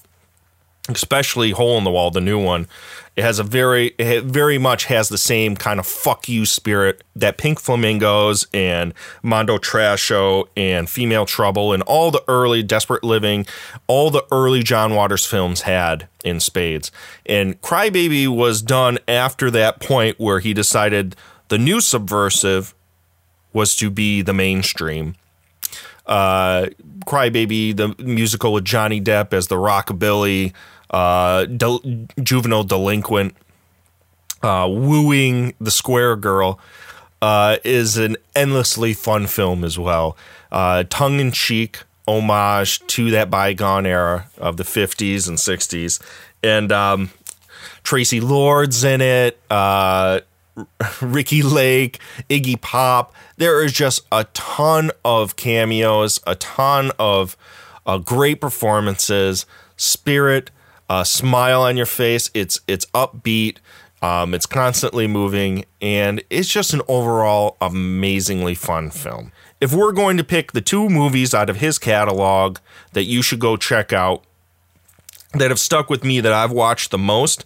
especially 0.90 1.52
Hole 1.52 1.78
in 1.78 1.84
the 1.84 1.92
Wall, 1.92 2.12
the 2.12 2.22
new 2.22 2.42
one. 2.42 2.68
It 3.16 3.24
has 3.24 3.40
a 3.40 3.44
very, 3.44 3.96
it 3.98 4.26
very 4.26 4.58
much 4.58 4.86
has 4.86 5.08
the 5.08 5.18
same 5.18 5.56
kind 5.56 5.80
of 5.80 5.88
fuck 5.88 6.28
you 6.28 6.46
spirit 6.46 7.02
that 7.16 7.38
Pink 7.38 7.62
Flamingos 7.62 8.46
and 8.54 8.94
Mondo 9.24 9.58
Trasho 9.58 10.48
and 10.58 10.90
Female 10.90 11.26
Trouble 11.26 11.72
and 11.72 11.82
all 11.84 12.12
the 12.12 12.24
early 12.28 12.62
Desperate 12.62 13.06
Living, 13.06 13.46
all 13.88 14.12
the 14.12 14.26
early 14.32 14.64
John 14.64 14.96
Waters 14.96 15.26
films 15.26 15.62
had 15.62 16.10
in 16.26 16.42
spades. 16.42 16.92
And 17.26 17.62
Crybaby 17.62 18.28
was 18.28 18.62
done 18.62 19.00
after 19.08 19.50
that 19.50 19.80
point 19.80 20.20
where 20.20 20.40
he 20.40 20.54
decided 20.54 21.16
the 21.48 21.58
new 21.58 21.82
subversive 21.82 22.74
was 23.54 23.76
to 23.76 23.90
be 23.90 24.22
the 24.22 24.34
mainstream 24.34 25.16
uh, 26.06 26.68
Crybaby, 27.06 27.76
the 27.76 27.96
musical 28.04 28.54
with 28.54 28.66
Johnny 28.66 29.02
Depp 29.02 29.34
as 29.34 29.48
the 29.48 29.56
rockabilly 29.56 30.54
uh, 30.90 31.46
del- 31.46 31.82
juvenile 32.22 32.64
delinquent, 32.64 33.36
uh, 34.44 34.68
wooing 34.70 35.54
the 35.60 35.72
square 35.72 36.16
girl, 36.16 36.60
uh, 37.22 37.58
is 37.64 37.98
an 37.98 38.18
endlessly 38.36 38.94
fun 38.94 39.28
film 39.28 39.64
as 39.64 39.80
well. 39.80 40.16
Uh, 40.52 40.84
Tongue 40.90 41.20
in 41.20 41.32
cheek 41.32 41.84
homage 42.08 42.86
to 42.86 43.10
that 43.12 43.32
bygone 43.32 43.86
era 43.86 44.28
of 44.38 44.58
the 44.58 44.64
50s 44.64 45.28
and 45.28 45.38
60s. 45.38 46.00
And 46.44 46.72
um, 46.72 47.10
Traci 47.84 48.22
Lords 48.22 48.84
in 48.84 49.02
it. 49.02 49.40
Uh, 49.50 50.20
Ricki 51.02 51.42
Lake, 51.42 52.00
Iggy 52.30 52.60
Pop. 52.60 53.14
There 53.38 53.64
is 53.64 53.74
just 53.74 54.06
a 54.12 54.26
ton 54.34 54.92
of 55.04 55.36
cameos, 55.36 56.20
a 56.26 56.36
ton 56.36 56.92
of 56.98 57.38
uh, 57.86 57.98
great 57.98 58.42
performances, 58.42 59.46
spirit, 59.78 60.52
uh, 60.90 61.04
smile 61.04 61.64
on 61.64 61.78
your 61.78 61.86
face. 61.86 62.30
It's 62.34 62.62
it's 62.68 62.86
upbeat. 62.88 63.58
Um, 64.02 64.34
it's 64.34 64.46
constantly 64.46 65.08
moving, 65.08 65.66
and 65.82 66.22
it's 66.30 66.50
just 66.50 66.74
an 66.74 66.82
overall 66.88 67.58
amazingly 67.60 68.54
fun 68.54 68.92
film. 68.92 69.32
If 69.60 69.74
we're 69.74 69.94
going 69.94 70.18
to 70.18 70.24
pick 70.24 70.52
the 70.52 70.62
two 70.62 70.90
movies 70.90 71.34
out 71.34 71.50
of 71.50 71.58
his 71.58 71.80
catalog 71.80 72.60
that 72.94 73.06
you 73.06 73.22
should 73.22 73.40
go 73.40 73.58
check 73.58 73.92
out, 73.92 74.24
that 75.34 75.50
have 75.50 75.60
stuck 75.60 75.90
with 75.90 76.04
me 76.04 76.20
that 76.20 76.34
I've 76.34 76.52
watched 76.52 76.92
the 76.92 76.98
most, 76.98 77.46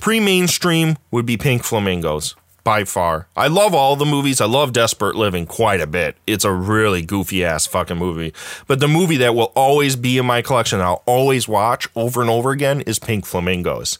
pre-mainstream 0.00 0.96
would 1.10 1.26
be 1.26 1.36
Pink 1.36 1.62
Flamingos 1.62 2.34
by 2.64 2.84
far. 2.84 3.26
I 3.36 3.48
love 3.48 3.74
all 3.74 3.96
the 3.96 4.04
movies. 4.04 4.40
I 4.40 4.46
love 4.46 4.72
Desperate 4.72 5.16
Living 5.16 5.46
quite 5.46 5.80
a 5.80 5.86
bit. 5.86 6.16
It's 6.26 6.44
a 6.44 6.52
really 6.52 7.02
goofy 7.02 7.44
ass 7.44 7.66
fucking 7.66 7.96
movie. 7.96 8.32
But 8.66 8.80
the 8.80 8.88
movie 8.88 9.16
that 9.18 9.34
will 9.34 9.52
always 9.54 9.96
be 9.96 10.18
in 10.18 10.26
my 10.26 10.42
collection, 10.42 10.80
I'll 10.80 11.02
always 11.06 11.48
watch 11.48 11.88
over 11.94 12.20
and 12.20 12.30
over 12.30 12.50
again, 12.50 12.80
is 12.82 12.98
Pink 12.98 13.26
Flamingos, 13.26 13.98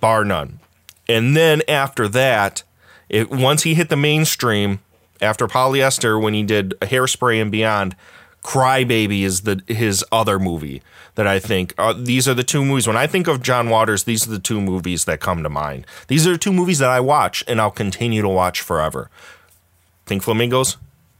bar 0.00 0.24
none. 0.24 0.60
And 1.08 1.36
then 1.36 1.62
after 1.68 2.08
that, 2.08 2.62
it 3.08 3.30
once 3.30 3.62
he 3.62 3.74
hit 3.74 3.88
the 3.88 3.96
mainstream, 3.96 4.80
after 5.20 5.46
Polyester, 5.48 6.20
when 6.20 6.34
he 6.34 6.42
did 6.42 6.70
Hairspray 6.80 7.40
and 7.40 7.50
Beyond, 7.50 7.96
Crybaby 8.42 9.22
is 9.22 9.42
the 9.42 9.62
his 9.66 10.04
other 10.10 10.38
movie 10.38 10.82
that 11.16 11.26
I 11.26 11.38
think 11.38 11.74
uh, 11.78 11.92
these 11.92 12.28
are 12.28 12.34
the 12.34 12.44
two 12.44 12.64
movies. 12.64 12.86
When 12.86 12.96
I 12.96 13.06
think 13.06 13.26
of 13.26 13.42
John 13.42 13.68
Waters, 13.68 14.04
these 14.04 14.26
are 14.26 14.30
the 14.30 14.38
two 14.38 14.60
movies 14.60 15.04
that 15.06 15.20
come 15.20 15.42
to 15.42 15.48
mind. 15.48 15.86
These 16.06 16.26
are 16.26 16.32
the 16.32 16.38
two 16.38 16.52
movies 16.52 16.78
that 16.78 16.90
I 16.90 17.00
watch 17.00 17.44
and 17.48 17.60
I'll 17.60 17.70
continue 17.70 18.22
to 18.22 18.28
watch 18.28 18.60
forever. 18.60 19.10
Pink 20.06 20.22
Flamingos, 20.22 20.76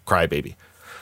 Crybaby. 0.07 0.55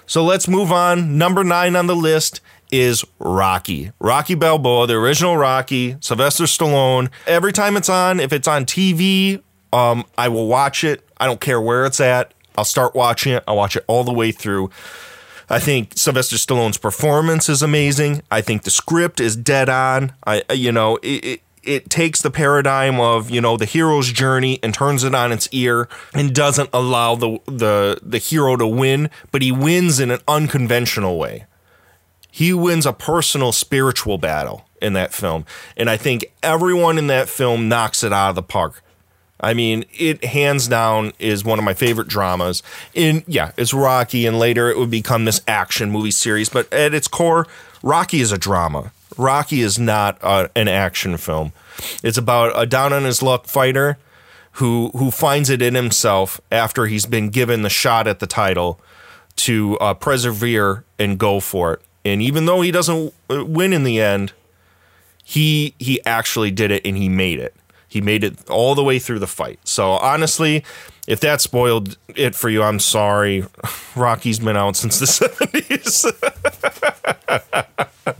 So 0.06 0.24
let's 0.24 0.48
move 0.48 0.72
on. 0.72 1.18
Number 1.18 1.44
nine 1.44 1.76
on 1.76 1.86
the 1.86 1.96
list 1.96 2.40
is 2.70 3.04
Rocky. 3.18 3.92
Rocky 3.98 4.34
Balboa, 4.34 4.86
the 4.86 4.94
original 4.94 5.36
Rocky, 5.36 5.96
Sylvester 6.00 6.44
Stallone. 6.44 7.10
Every 7.26 7.52
time 7.52 7.76
it's 7.76 7.88
on, 7.88 8.20
if 8.20 8.32
it's 8.32 8.48
on 8.48 8.64
TV, 8.64 9.42
um, 9.72 10.04
I 10.16 10.28
will 10.28 10.46
watch 10.46 10.84
it. 10.84 11.06
I 11.18 11.26
don't 11.26 11.40
care 11.40 11.60
where 11.60 11.84
it's 11.86 12.00
at. 12.00 12.32
I'll 12.56 12.64
start 12.64 12.94
watching 12.94 13.32
it. 13.34 13.44
I'll 13.46 13.56
watch 13.56 13.76
it 13.76 13.84
all 13.86 14.04
the 14.04 14.12
way 14.12 14.32
through. 14.32 14.70
I 15.48 15.60
think 15.60 15.92
Sylvester 15.96 16.36
Stallone's 16.36 16.78
performance 16.78 17.48
is 17.48 17.62
amazing. 17.62 18.22
I 18.30 18.40
think 18.40 18.64
the 18.64 18.70
script 18.70 19.20
is 19.20 19.36
dead 19.36 19.68
on. 19.68 20.12
I, 20.26 20.42
you 20.52 20.72
know, 20.72 20.96
it, 20.96 21.24
it, 21.24 21.40
it 21.62 21.90
takes 21.90 22.22
the 22.22 22.30
paradigm 22.30 22.98
of 23.00 23.30
you 23.30 23.40
know 23.40 23.56
the 23.56 23.64
hero's 23.64 24.12
journey 24.12 24.58
and 24.62 24.72
turns 24.72 25.04
it 25.04 25.14
on 25.14 25.32
its 25.32 25.48
ear 25.52 25.88
and 26.14 26.34
doesn't 26.34 26.70
allow 26.72 27.14
the 27.14 27.38
the 27.46 27.98
the 28.02 28.18
hero 28.18 28.56
to 28.56 28.66
win, 28.66 29.10
but 29.30 29.42
he 29.42 29.52
wins 29.52 30.00
in 30.00 30.10
an 30.10 30.20
unconventional 30.26 31.18
way. 31.18 31.44
He 32.30 32.52
wins 32.52 32.84
a 32.84 32.92
personal 32.92 33.52
spiritual 33.52 34.18
battle 34.18 34.68
in 34.82 34.92
that 34.92 35.12
film, 35.12 35.44
and 35.76 35.88
I 35.88 35.96
think 35.96 36.24
everyone 36.42 36.98
in 36.98 37.06
that 37.06 37.28
film 37.28 37.68
knocks 37.68 38.02
it 38.02 38.12
out 38.12 38.30
of 38.30 38.34
the 38.36 38.42
park. 38.42 38.82
I 39.40 39.54
mean, 39.54 39.84
it 39.92 40.24
hands 40.24 40.66
down 40.66 41.12
is 41.18 41.44
one 41.44 41.58
of 41.58 41.64
my 41.64 41.74
favorite 41.74 42.08
dramas. 42.08 42.62
In 42.94 43.22
yeah, 43.26 43.52
it's 43.56 43.74
Rocky, 43.74 44.26
and 44.26 44.38
later 44.38 44.70
it 44.70 44.78
would 44.78 44.90
become 44.90 45.24
this 45.24 45.42
action 45.46 45.90
movie 45.90 46.10
series. 46.10 46.48
But 46.48 46.72
at 46.72 46.94
its 46.94 47.08
core, 47.08 47.46
Rocky 47.82 48.20
is 48.20 48.32
a 48.32 48.38
drama. 48.38 48.92
Rocky 49.18 49.60
is 49.60 49.78
not 49.78 50.18
uh, 50.22 50.48
an 50.56 50.68
action 50.68 51.16
film. 51.16 51.52
It's 52.02 52.18
about 52.18 52.52
a 52.60 52.66
down 52.66 52.92
on 52.92 53.04
his 53.04 53.22
luck 53.22 53.46
fighter 53.46 53.98
who 54.52 54.90
who 54.94 55.10
finds 55.10 55.50
it 55.50 55.60
in 55.60 55.74
himself 55.74 56.40
after 56.50 56.86
he's 56.86 57.06
been 57.06 57.28
given 57.28 57.62
the 57.62 57.70
shot 57.70 58.06
at 58.06 58.20
the 58.20 58.26
title 58.26 58.80
to 59.36 59.76
uh, 59.78 59.94
persevere 59.94 60.84
and 60.98 61.18
go 61.18 61.40
for 61.40 61.74
it. 61.74 61.82
And 62.04 62.22
even 62.22 62.46
though 62.46 62.62
he 62.62 62.70
doesn't 62.70 63.12
uh, 63.28 63.44
win 63.44 63.72
in 63.72 63.84
the 63.84 64.00
end, 64.00 64.32
he 65.22 65.74
he 65.78 66.02
actually 66.06 66.50
did 66.50 66.70
it 66.70 66.86
and 66.86 66.96
he 66.96 67.08
made 67.08 67.38
it. 67.38 67.54
He 67.88 68.00
made 68.00 68.24
it 68.24 68.48
all 68.50 68.74
the 68.74 68.82
way 68.84 68.98
through 68.98 69.20
the 69.20 69.26
fight. 69.26 69.58
So 69.64 69.92
honestly, 69.92 70.64
if 71.06 71.20
that 71.20 71.40
spoiled 71.40 71.96
it 72.08 72.34
for 72.34 72.48
you, 72.48 72.62
I'm 72.62 72.80
sorry. 72.80 73.44
Rocky's 73.96 74.38
been 74.40 74.56
out 74.56 74.76
since 74.76 74.98
the 74.98 75.06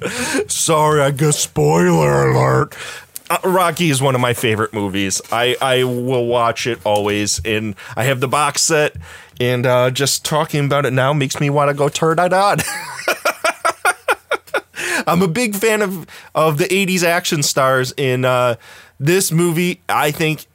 70s. 0.07 0.51
sorry, 0.51 1.01
I 1.01 1.11
guess 1.11 1.39
spoiler 1.39 2.31
alert. 2.31 2.77
Uh, 3.29 3.39
Rocky 3.43 3.91
is 3.91 4.01
one 4.01 4.15
of 4.15 4.21
my 4.21 4.35
favorite 4.35 4.73
movies. 4.73 5.21
I, 5.33 5.57
I 5.61 5.83
will 5.83 6.27
watch 6.27 6.69
it 6.69 6.79
always, 6.85 7.41
and 7.45 7.75
I 7.97 8.05
have 8.05 8.21
the 8.21 8.29
box 8.29 8.63
set. 8.63 8.95
And 9.41 9.67
uh, 9.67 9.91
just 9.91 10.25
talking 10.25 10.65
about 10.65 10.87
it 10.87 10.93
now 10.93 11.13
makes 11.13 11.41
me 11.41 11.51
want 11.51 11.69
to 11.69 11.75
go 11.75 11.89
turn 11.89 12.21
it 12.21 12.33
on. 12.33 12.59
I'm 15.07 15.23
a 15.23 15.29
big 15.29 15.55
fan 15.55 15.83
of 15.83 16.07
of 16.35 16.59
the 16.59 16.65
'80s 16.65 17.03
action 17.03 17.43
stars. 17.43 17.93
In 17.97 18.25
uh, 18.25 18.57
this 18.99 19.31
movie, 19.33 19.81
I 19.89 20.11
think 20.11 20.47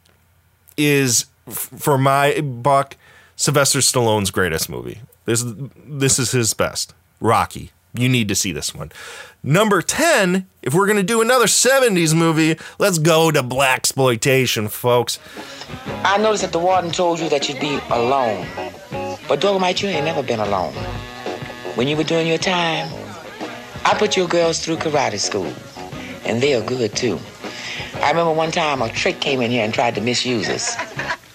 is 0.77 1.25
for 1.49 1.97
my 1.97 2.41
buck 2.41 2.95
Sylvester 3.35 3.79
Stallone's 3.79 4.31
greatest 4.31 4.69
movie. 4.69 5.01
This 5.25 5.43
this 5.85 6.19
is 6.19 6.31
his 6.31 6.53
best. 6.53 6.93
Rocky. 7.19 7.71
You 7.93 8.07
need 8.07 8.29
to 8.29 8.35
see 8.35 8.53
this 8.53 8.73
one. 8.73 8.91
Number 9.43 9.81
10, 9.81 10.47
if 10.61 10.73
we're 10.73 10.85
going 10.85 10.97
to 10.97 11.03
do 11.03 11.21
another 11.21 11.45
70s 11.45 12.15
movie, 12.15 12.57
let's 12.79 12.99
go 12.99 13.31
to 13.31 13.43
black 13.43 13.79
exploitation, 13.79 14.69
folks. 14.69 15.19
I 16.03 16.17
noticed 16.17 16.43
that 16.43 16.53
the 16.53 16.59
warden 16.59 16.91
told 16.91 17.19
you 17.19 17.27
that 17.29 17.49
you'd 17.49 17.59
be 17.59 17.79
alone. 17.89 18.47
But 19.27 19.41
Dolomite, 19.41 19.81
you 19.81 19.89
ain't 19.89 20.05
never 20.05 20.23
been 20.23 20.39
alone. 20.39 20.73
When 21.75 21.87
you 21.87 21.97
were 21.97 22.05
doing 22.05 22.27
your 22.27 22.37
time, 22.37 22.87
I 23.83 23.93
put 23.97 24.15
your 24.15 24.27
girls 24.27 24.59
through 24.59 24.77
karate 24.77 25.19
school. 25.19 25.51
And 26.23 26.41
they're 26.41 26.63
good 26.63 26.95
too. 26.95 27.19
I 28.02 28.10
remember 28.10 28.34
one 28.34 28.52
time 28.52 28.82
a 28.82 28.89
trick 28.89 29.20
came 29.20 29.41
in 29.41 29.52
here 29.52 29.64
and 29.64 29.72
tried 29.72 29.93
to 29.93 30.02
misuse 30.02 30.49
us. 30.49 30.76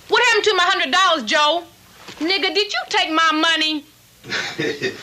What 0.09 0.23
happened 0.25 0.45
to 0.45 0.55
my 0.55 0.64
hundred 0.64 0.93
dollars, 0.93 1.23
Joe? 1.23 1.64
Nigga, 2.19 2.53
did 2.53 2.73
you 2.73 2.81
take 2.89 3.11
my 3.12 3.31
money? 3.33 3.85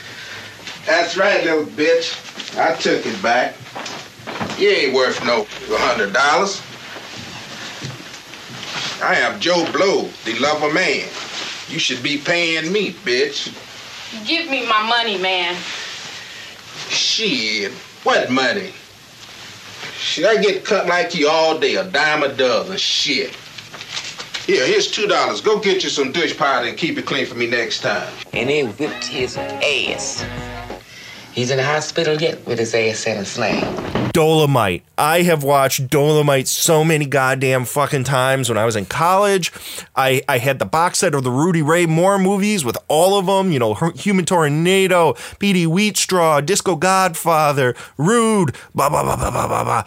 That's 0.86 1.16
right, 1.16 1.42
little 1.46 1.64
bitch. 1.64 2.20
I 2.58 2.76
took 2.76 3.06
it 3.06 3.22
back. 3.24 3.56
You 4.60 4.70
ain't 4.70 4.94
worth 4.94 5.24
no 5.26 5.48
hundred 5.70 6.12
dollars. 6.12 6.62
I 9.02 9.16
am 9.16 9.40
Joe 9.40 9.66
Blow, 9.72 10.10
the 10.26 10.38
lover 10.40 10.72
man. 10.74 11.08
You 11.70 11.80
should 11.80 12.04
be 12.04 12.18
paying 12.18 12.74
me, 12.74 12.92
bitch. 12.92 13.54
Give 14.28 14.50
me 14.50 14.68
my 14.68 14.86
money, 14.88 15.18
man. 15.18 15.56
Shit, 16.90 17.72
what 18.04 18.30
money? 18.30 18.74
Shit, 20.04 20.26
I 20.26 20.36
get 20.42 20.66
cut 20.66 20.86
like 20.86 21.16
you 21.16 21.30
all 21.30 21.58
day, 21.58 21.76
a 21.76 21.86
dime 21.86 22.24
a 22.24 22.36
dozen. 22.36 22.76
Shit. 22.76 23.34
Here, 24.46 24.68
here's 24.68 24.92
two 24.92 25.08
dollars. 25.08 25.40
Go 25.40 25.60
get 25.60 25.82
you 25.82 25.90
some 25.90 26.12
dish 26.12 26.38
powder 26.38 26.68
and 26.68 26.78
keep 26.78 26.98
it 26.98 27.06
clean 27.06 27.26
for 27.26 27.36
me 27.36 27.48
next 27.48 27.80
time. 27.80 28.14
And 28.34 28.50
they 28.50 28.64
whipped 28.64 29.06
his 29.06 29.38
ass. 29.38 30.26
He's 31.34 31.50
in 31.50 31.58
the 31.58 31.64
hospital 31.64 32.22
yet 32.22 32.46
with 32.46 32.60
his 32.60 32.76
ass 32.76 33.08
in 33.08 33.26
slang. 33.26 34.12
Dolomite. 34.12 34.84
I 35.00 35.24
have 35.24 35.44
watched 35.44 35.90
Dolomite 35.90 36.48
so 36.48 36.84
many 36.84 37.08
goddamn 37.08 37.66
fucking 37.66 38.04
times 38.04 38.50
when 38.50 38.58
I 38.60 38.66
was 38.66 38.76
in 38.76 38.86
college. 38.86 39.52
I, 39.96 40.22
I 40.30 40.38
had 40.38 40.60
the 40.60 40.66
box 40.66 41.00
set 41.00 41.16
of 41.16 41.24
the 41.24 41.32
Rudy 41.32 41.64
Ray 41.64 41.88
Moore 41.88 42.20
movies 42.20 42.64
with 42.64 42.78
all 42.88 43.18
of 43.18 43.26
them, 43.26 43.52
you 43.52 43.58
know, 43.58 43.74
Human 43.96 44.26
Tornado, 44.26 45.16
Petey 45.40 45.66
Wheatstraw, 45.66 46.46
Disco 46.46 46.76
Godfather, 46.76 47.74
Rude, 47.98 48.56
blah, 48.76 48.90
blah, 48.90 49.02
blah, 49.02 49.16
blah, 49.16 49.32
blah, 49.32 49.48
blah, 49.48 49.64
blah. 49.64 49.84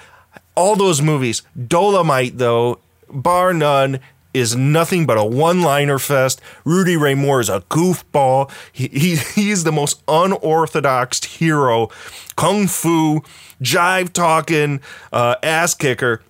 All 0.56 0.74
those 0.74 1.00
movies. 1.00 1.42
Dolomite, 1.68 2.38
though, 2.38 2.80
bar 3.08 3.54
none, 3.54 4.00
is 4.36 4.54
nothing 4.54 5.06
but 5.06 5.18
a 5.18 5.24
one-liner 5.24 5.98
fest. 5.98 6.40
Rudy 6.64 6.96
Ray 6.96 7.14
Moore 7.14 7.40
is 7.40 7.48
a 7.48 7.60
goofball. 7.62 8.50
He, 8.72 8.88
he 8.88 9.16
he's 9.34 9.64
the 9.64 9.72
most 9.72 10.02
unorthodox 10.06 11.24
hero, 11.24 11.88
kung 12.36 12.66
fu, 12.66 13.22
jive 13.62 14.12
talking, 14.12 14.80
uh, 15.12 15.36
ass 15.42 15.74
kicker. 15.74 16.22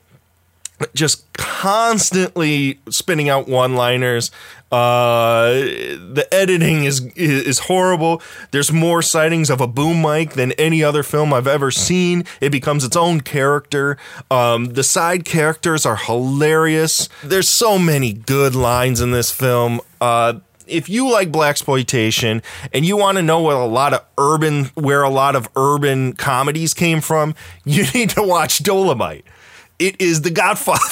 Just 0.95 1.24
constantly 1.35 2.79
spinning 2.91 3.29
out 3.29 3.49
one-liners. 3.49 4.31
Uh, 4.70 5.51
the 5.53 6.27
editing 6.33 6.85
is 6.85 7.07
is 7.14 7.61
horrible. 7.61 8.20
There's 8.51 8.72
more 8.72 9.01
sightings 9.01 9.49
of 9.49 9.61
a 9.61 9.66
boom 9.66 10.03
mic 10.03 10.33
than 10.33 10.53
any 10.53 10.83
other 10.83 11.03
film 11.05 11.33
I've 11.33 11.47
ever 11.47 11.70
seen. 11.70 12.24
It 12.41 12.51
becomes 12.51 12.85
its 12.85 12.97
own 12.97 13.20
character. 13.20 13.97
Um, 14.31 14.66
the 14.66 14.83
side 14.83 15.24
characters 15.24 15.87
are 15.87 15.97
hilarious. 15.97 17.09
There's 17.22 17.49
so 17.49 17.79
many 17.79 18.12
good 18.12 18.57
lines 18.57 19.01
in 19.01 19.12
this 19.12 19.31
film. 19.31 19.81
Uh, 20.01 20.41
if 20.66 20.89
you 20.89 21.11
like 21.11 21.31
black 21.31 21.51
exploitation 21.51 22.43
and 22.72 22.85
you 22.85 22.97
want 22.97 23.16
to 23.18 23.22
know 23.22 23.41
what 23.41 23.57
a 23.57 23.64
lot 23.64 23.95
of 23.95 24.05
urban 24.18 24.64
where 24.74 25.03
a 25.03 25.11
lot 25.11 25.37
of 25.37 25.49
urban 25.57 26.12
comedies 26.14 26.74
came 26.74 27.01
from, 27.01 27.35
you 27.64 27.85
need 27.95 28.11
to 28.11 28.22
watch 28.22 28.62
Dolomite. 28.62 29.24
It 29.79 30.01
is 30.01 30.22
the 30.22 30.31
Godfather 30.31 30.83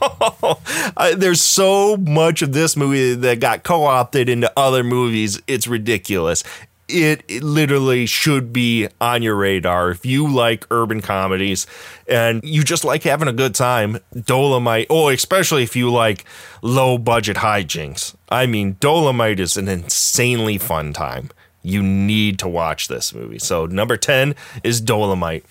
there's 1.16 1.40
so 1.40 1.96
much 1.96 2.42
of 2.42 2.52
this 2.52 2.76
movie 2.76 3.14
that 3.14 3.40
got 3.40 3.62
co-opted 3.62 4.28
into 4.28 4.52
other 4.56 4.84
movies. 4.84 5.40
It's 5.46 5.66
ridiculous. 5.66 6.44
It, 6.88 7.22
it 7.28 7.44
literally 7.44 8.06
should 8.06 8.52
be 8.52 8.88
on 9.00 9.22
your 9.22 9.36
radar 9.36 9.90
if 9.90 10.04
you 10.04 10.26
like 10.26 10.66
urban 10.72 11.00
comedies 11.00 11.66
and 12.08 12.42
you 12.42 12.64
just 12.64 12.84
like 12.84 13.04
having 13.04 13.28
a 13.28 13.32
good 13.32 13.54
time. 13.54 13.98
Dolomite, 14.24 14.88
oh, 14.90 15.08
especially 15.08 15.62
if 15.62 15.76
you 15.76 15.90
like 15.90 16.24
low 16.62 16.98
budget 16.98 17.36
hijinks. 17.36 18.16
I 18.28 18.46
mean, 18.46 18.76
Dolomite 18.80 19.38
is 19.38 19.56
an 19.56 19.68
insanely 19.68 20.58
fun 20.58 20.92
time. 20.92 21.30
You 21.62 21.82
need 21.82 22.38
to 22.40 22.48
watch 22.48 22.88
this 22.88 23.14
movie. 23.14 23.38
So, 23.38 23.66
number 23.66 23.96
10 23.96 24.34
is 24.64 24.80
Dolomite. 24.80 25.44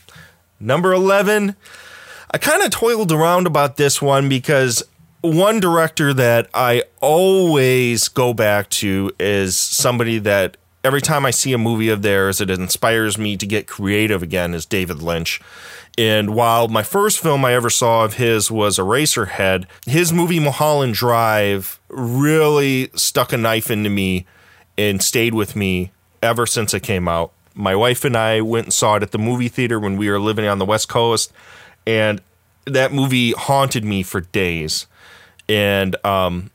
Number 0.59 0.91
11, 0.91 1.55
I 2.31 2.37
kind 2.37 2.61
of 2.61 2.69
toiled 2.69 3.11
around 3.11 3.47
about 3.47 3.77
this 3.77 4.01
one 4.01 4.29
because 4.29 4.83
one 5.21 5.59
director 5.59 6.13
that 6.13 6.47
I 6.53 6.83
always 7.01 8.07
go 8.07 8.35
back 8.35 8.69
to 8.69 9.11
is 9.19 9.57
somebody 9.57 10.19
that 10.19 10.57
every 10.83 11.01
time 11.01 11.25
I 11.25 11.31
see 11.31 11.53
a 11.53 11.57
movie 11.57 11.89
of 11.89 12.03
theirs, 12.03 12.39
it 12.39 12.51
inspires 12.51 13.17
me 13.17 13.35
to 13.35 13.47
get 13.47 13.65
creative 13.65 14.21
again, 14.21 14.53
is 14.53 14.67
David 14.67 15.01
Lynch. 15.01 15.41
And 15.97 16.35
while 16.35 16.67
my 16.67 16.83
first 16.83 17.19
film 17.19 17.43
I 17.43 17.53
ever 17.53 17.71
saw 17.71 18.05
of 18.05 18.13
his 18.13 18.51
was 18.51 18.77
Eraserhead, 18.77 19.65
his 19.87 20.13
movie 20.13 20.39
Mulholland 20.39 20.93
Drive 20.93 21.79
really 21.89 22.91
stuck 22.93 23.33
a 23.33 23.37
knife 23.37 23.71
into 23.71 23.89
me 23.89 24.27
and 24.77 25.01
stayed 25.01 25.33
with 25.33 25.55
me 25.55 25.91
ever 26.21 26.45
since 26.45 26.75
it 26.75 26.83
came 26.83 27.07
out. 27.07 27.33
My 27.55 27.75
wife 27.75 28.05
and 28.05 28.15
I 28.15 28.41
went 28.41 28.67
and 28.67 28.73
saw 28.73 28.95
it 28.95 29.03
at 29.03 29.11
the 29.11 29.17
movie 29.17 29.49
theater 29.49 29.79
when 29.79 29.97
we 29.97 30.09
were 30.09 30.19
living 30.19 30.45
on 30.45 30.59
the 30.59 30.65
West 30.65 30.87
Coast, 30.87 31.33
and 31.89 32.21
that 32.65 32.93
movie 32.93 33.31
haunted 33.31 33.83
me 33.83 34.03
for 34.03 34.21
days. 34.21 34.85
And 35.47 35.95
um, 36.05 36.51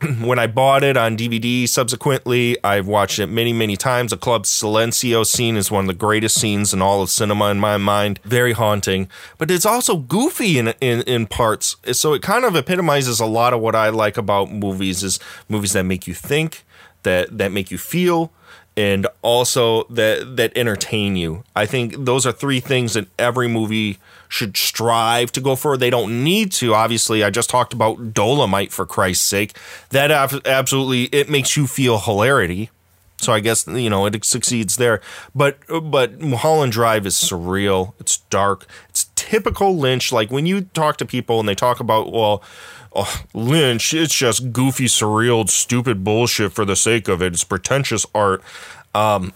when 0.20 0.38
I 0.38 0.46
bought 0.46 0.82
it 0.82 0.96
on 0.96 1.18
DVD 1.18 1.68
subsequently, 1.68 2.56
I've 2.64 2.86
watched 2.86 3.18
it 3.18 3.26
many, 3.26 3.52
many 3.52 3.76
times. 3.76 4.10
The 4.10 4.16
Club 4.16 4.44
Silencio 4.44 5.26
scene 5.26 5.58
is 5.58 5.70
one 5.70 5.84
of 5.84 5.88
the 5.88 5.92
greatest 5.92 6.40
scenes 6.40 6.72
in 6.72 6.80
all 6.80 7.02
of 7.02 7.10
cinema 7.10 7.50
in 7.50 7.60
my 7.60 7.76
mind. 7.76 8.20
Very 8.24 8.52
haunting, 8.52 9.10
but 9.36 9.50
it's 9.50 9.66
also 9.66 9.98
goofy 9.98 10.58
in, 10.58 10.68
in, 10.80 11.02
in 11.02 11.26
parts. 11.26 11.76
So 11.92 12.14
it 12.14 12.22
kind 12.22 12.46
of 12.46 12.56
epitomizes 12.56 13.20
a 13.20 13.26
lot 13.26 13.52
of 13.52 13.60
what 13.60 13.74
I 13.74 13.90
like 13.90 14.16
about 14.16 14.50
movies 14.50 15.02
is 15.02 15.20
movies 15.46 15.74
that 15.74 15.82
make 15.82 16.06
you 16.06 16.14
think, 16.14 16.64
that, 17.02 17.36
that 17.36 17.52
make 17.52 17.70
you 17.70 17.76
feel, 17.76 18.32
and 18.80 19.06
also 19.20 19.84
that 19.90 20.36
that 20.38 20.56
entertain 20.56 21.14
you. 21.14 21.44
I 21.54 21.66
think 21.66 22.06
those 22.06 22.24
are 22.24 22.32
three 22.32 22.60
things 22.60 22.94
that 22.94 23.08
every 23.18 23.46
movie 23.46 23.98
should 24.26 24.56
strive 24.56 25.30
to 25.32 25.40
go 25.40 25.54
for. 25.54 25.76
They 25.76 25.90
don't 25.90 26.24
need 26.24 26.50
to. 26.52 26.72
Obviously, 26.72 27.22
I 27.22 27.28
just 27.28 27.50
talked 27.50 27.74
about 27.74 28.14
Dolomite 28.14 28.72
for 28.72 28.86
Christ's 28.86 29.26
sake. 29.26 29.54
That 29.90 30.10
absolutely 30.10 31.04
it 31.16 31.28
makes 31.28 31.58
you 31.58 31.66
feel 31.66 31.98
hilarity. 31.98 32.70
So 33.18 33.34
I 33.34 33.40
guess 33.40 33.66
you 33.66 33.90
know 33.90 34.06
it 34.06 34.24
succeeds 34.24 34.78
there. 34.78 35.02
But 35.34 35.58
but 35.68 36.18
Mulholland 36.18 36.72
Drive 36.72 37.04
is 37.04 37.16
surreal. 37.16 37.92
It's 38.00 38.16
dark. 38.30 38.66
It's 38.88 39.10
typical 39.14 39.76
Lynch. 39.76 40.10
Like 40.10 40.30
when 40.30 40.46
you 40.46 40.62
talk 40.62 40.96
to 40.98 41.04
people 41.04 41.38
and 41.38 41.46
they 41.46 41.54
talk 41.54 41.80
about 41.80 42.12
well. 42.12 42.42
Oh, 42.92 43.22
Lynch, 43.32 43.94
it's 43.94 44.14
just 44.14 44.52
goofy, 44.52 44.86
surreal, 44.86 45.48
stupid 45.48 46.02
bullshit 46.02 46.52
for 46.52 46.64
the 46.64 46.74
sake 46.76 47.08
of 47.08 47.22
it. 47.22 47.32
It's 47.32 47.44
pretentious 47.44 48.04
art. 48.14 48.42
Um, 48.94 49.32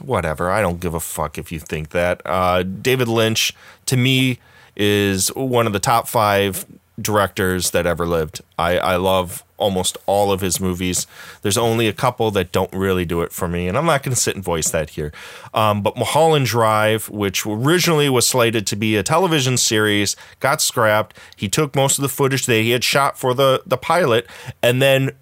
whatever. 0.00 0.50
I 0.50 0.60
don't 0.60 0.80
give 0.80 0.94
a 0.94 1.00
fuck 1.00 1.38
if 1.38 1.50
you 1.50 1.58
think 1.58 1.90
that. 1.90 2.22
Uh, 2.24 2.62
David 2.62 3.08
Lynch, 3.08 3.52
to 3.86 3.96
me, 3.96 4.38
is 4.76 5.28
one 5.34 5.66
of 5.66 5.72
the 5.72 5.80
top 5.80 6.08
five 6.08 6.64
directors 7.00 7.70
that 7.70 7.86
ever 7.86 8.06
lived. 8.06 8.40
I, 8.58 8.78
I 8.78 8.96
love 8.96 9.44
almost 9.56 9.96
all 10.06 10.32
of 10.32 10.40
his 10.40 10.60
movies. 10.60 11.06
There's 11.42 11.56
only 11.56 11.86
a 11.86 11.92
couple 11.92 12.30
that 12.32 12.52
don't 12.52 12.72
really 12.72 13.04
do 13.04 13.22
it 13.22 13.32
for 13.32 13.48
me, 13.48 13.68
and 13.68 13.78
I'm 13.78 13.86
not 13.86 14.02
going 14.02 14.14
to 14.14 14.20
sit 14.20 14.34
and 14.34 14.44
voice 14.44 14.70
that 14.70 14.90
here. 14.90 15.12
Um, 15.54 15.82
but 15.82 15.96
Mulholland 15.96 16.46
Drive, 16.46 17.08
which 17.08 17.46
originally 17.46 18.08
was 18.08 18.26
slated 18.26 18.66
to 18.68 18.76
be 18.76 18.96
a 18.96 19.02
television 19.02 19.56
series, 19.56 20.16
got 20.40 20.60
scrapped. 20.60 21.16
He 21.36 21.48
took 21.48 21.74
most 21.74 21.98
of 21.98 22.02
the 22.02 22.08
footage 22.08 22.46
that 22.46 22.60
he 22.60 22.70
had 22.70 22.84
shot 22.84 23.18
for 23.18 23.32
the, 23.34 23.62
the 23.64 23.78
pilot 23.78 24.26
and 24.62 24.82
then 24.82 25.12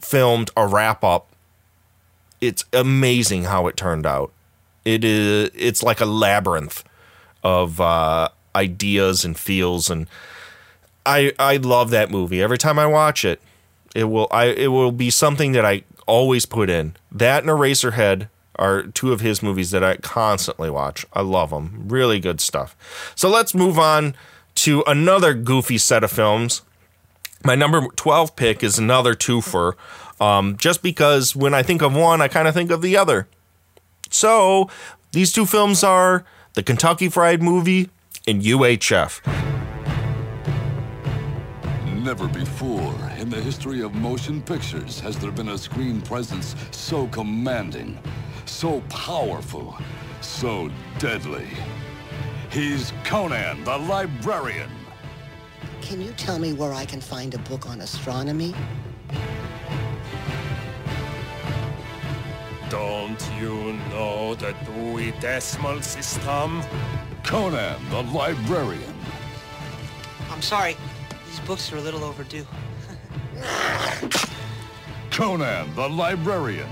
filmed 0.00 0.50
a 0.56 0.66
wrap 0.66 1.04
up. 1.04 1.26
It's 2.40 2.64
amazing 2.72 3.44
how 3.44 3.66
it 3.66 3.76
turned 3.76 4.06
out. 4.06 4.32
It 4.84 5.04
is 5.04 5.50
it's 5.54 5.82
like 5.82 6.00
a 6.00 6.06
labyrinth 6.06 6.84
of 7.42 7.80
uh, 7.80 8.28
ideas 8.54 9.24
and 9.24 9.38
feels 9.38 9.90
and 9.90 10.06
I 11.08 11.32
I 11.38 11.56
love 11.56 11.90
that 11.90 12.10
movie. 12.10 12.42
Every 12.42 12.58
time 12.58 12.78
I 12.78 12.86
watch 12.86 13.24
it, 13.24 13.40
it 13.96 14.04
will 14.04 14.28
I 14.30 14.46
it 14.46 14.68
will 14.68 14.92
be 14.92 15.10
something 15.10 15.52
that 15.52 15.64
I 15.64 15.82
always 16.06 16.46
put 16.46 16.68
in. 16.68 16.94
That 17.10 17.42
and 17.42 17.50
Eraserhead 17.50 18.28
are 18.56 18.82
two 18.82 19.12
of 19.12 19.20
his 19.20 19.42
movies 19.42 19.70
that 19.70 19.82
I 19.82 19.96
constantly 19.96 20.68
watch. 20.68 21.06
I 21.14 21.22
love 21.22 21.50
them. 21.50 21.84
Really 21.88 22.20
good 22.20 22.40
stuff. 22.40 22.76
So 23.14 23.28
let's 23.28 23.54
move 23.54 23.78
on 23.78 24.14
to 24.56 24.82
another 24.86 25.32
goofy 25.32 25.78
set 25.78 26.04
of 26.04 26.10
films. 26.10 26.62
My 27.44 27.54
number 27.54 27.86
12 27.94 28.34
pick 28.34 28.64
is 28.64 28.78
another 28.78 29.14
twofer. 29.14 29.74
Um, 30.20 30.56
just 30.56 30.82
because 30.82 31.36
when 31.36 31.54
I 31.54 31.62
think 31.62 31.82
of 31.82 31.94
one, 31.94 32.20
I 32.20 32.26
kind 32.26 32.48
of 32.48 32.54
think 32.54 32.72
of 32.72 32.82
the 32.82 32.96
other. 32.96 33.28
So 34.10 34.68
these 35.12 35.32
two 35.32 35.46
films 35.46 35.84
are 35.84 36.24
the 36.54 36.64
Kentucky 36.64 37.08
Fried 37.08 37.40
Movie 37.40 37.90
and 38.26 38.42
UHF. 38.42 39.57
Never 42.04 42.28
before 42.28 42.94
in 43.18 43.28
the 43.28 43.40
history 43.40 43.82
of 43.82 43.92
motion 43.92 44.40
pictures 44.40 45.00
has 45.00 45.18
there 45.18 45.32
been 45.32 45.48
a 45.48 45.58
screen 45.58 46.00
presence 46.00 46.54
so 46.70 47.08
commanding, 47.08 47.98
so 48.46 48.80
powerful, 48.88 49.76
so 50.20 50.70
deadly. 51.00 51.48
He's 52.52 52.92
Conan 53.02 53.64
the 53.64 53.76
Librarian. 53.76 54.70
Can 55.82 56.00
you 56.00 56.12
tell 56.12 56.38
me 56.38 56.52
where 56.52 56.72
I 56.72 56.84
can 56.84 57.00
find 57.00 57.34
a 57.34 57.38
book 57.38 57.68
on 57.68 57.80
astronomy? 57.80 58.54
Don't 62.70 63.30
you 63.40 63.72
know 63.90 64.36
the 64.36 64.54
Dewey 64.64 65.12
Decimal 65.20 65.82
System? 65.82 66.62
Conan 67.24 67.76
the 67.90 68.02
Librarian. 68.04 68.94
I'm 70.30 70.42
sorry. 70.42 70.76
These 71.38 71.46
books 71.46 71.72
are 71.72 71.76
a 71.76 71.80
little 71.80 72.02
overdue. 72.02 72.44
Conan 75.10 75.72
the 75.76 75.88
Librarian. 75.88 76.68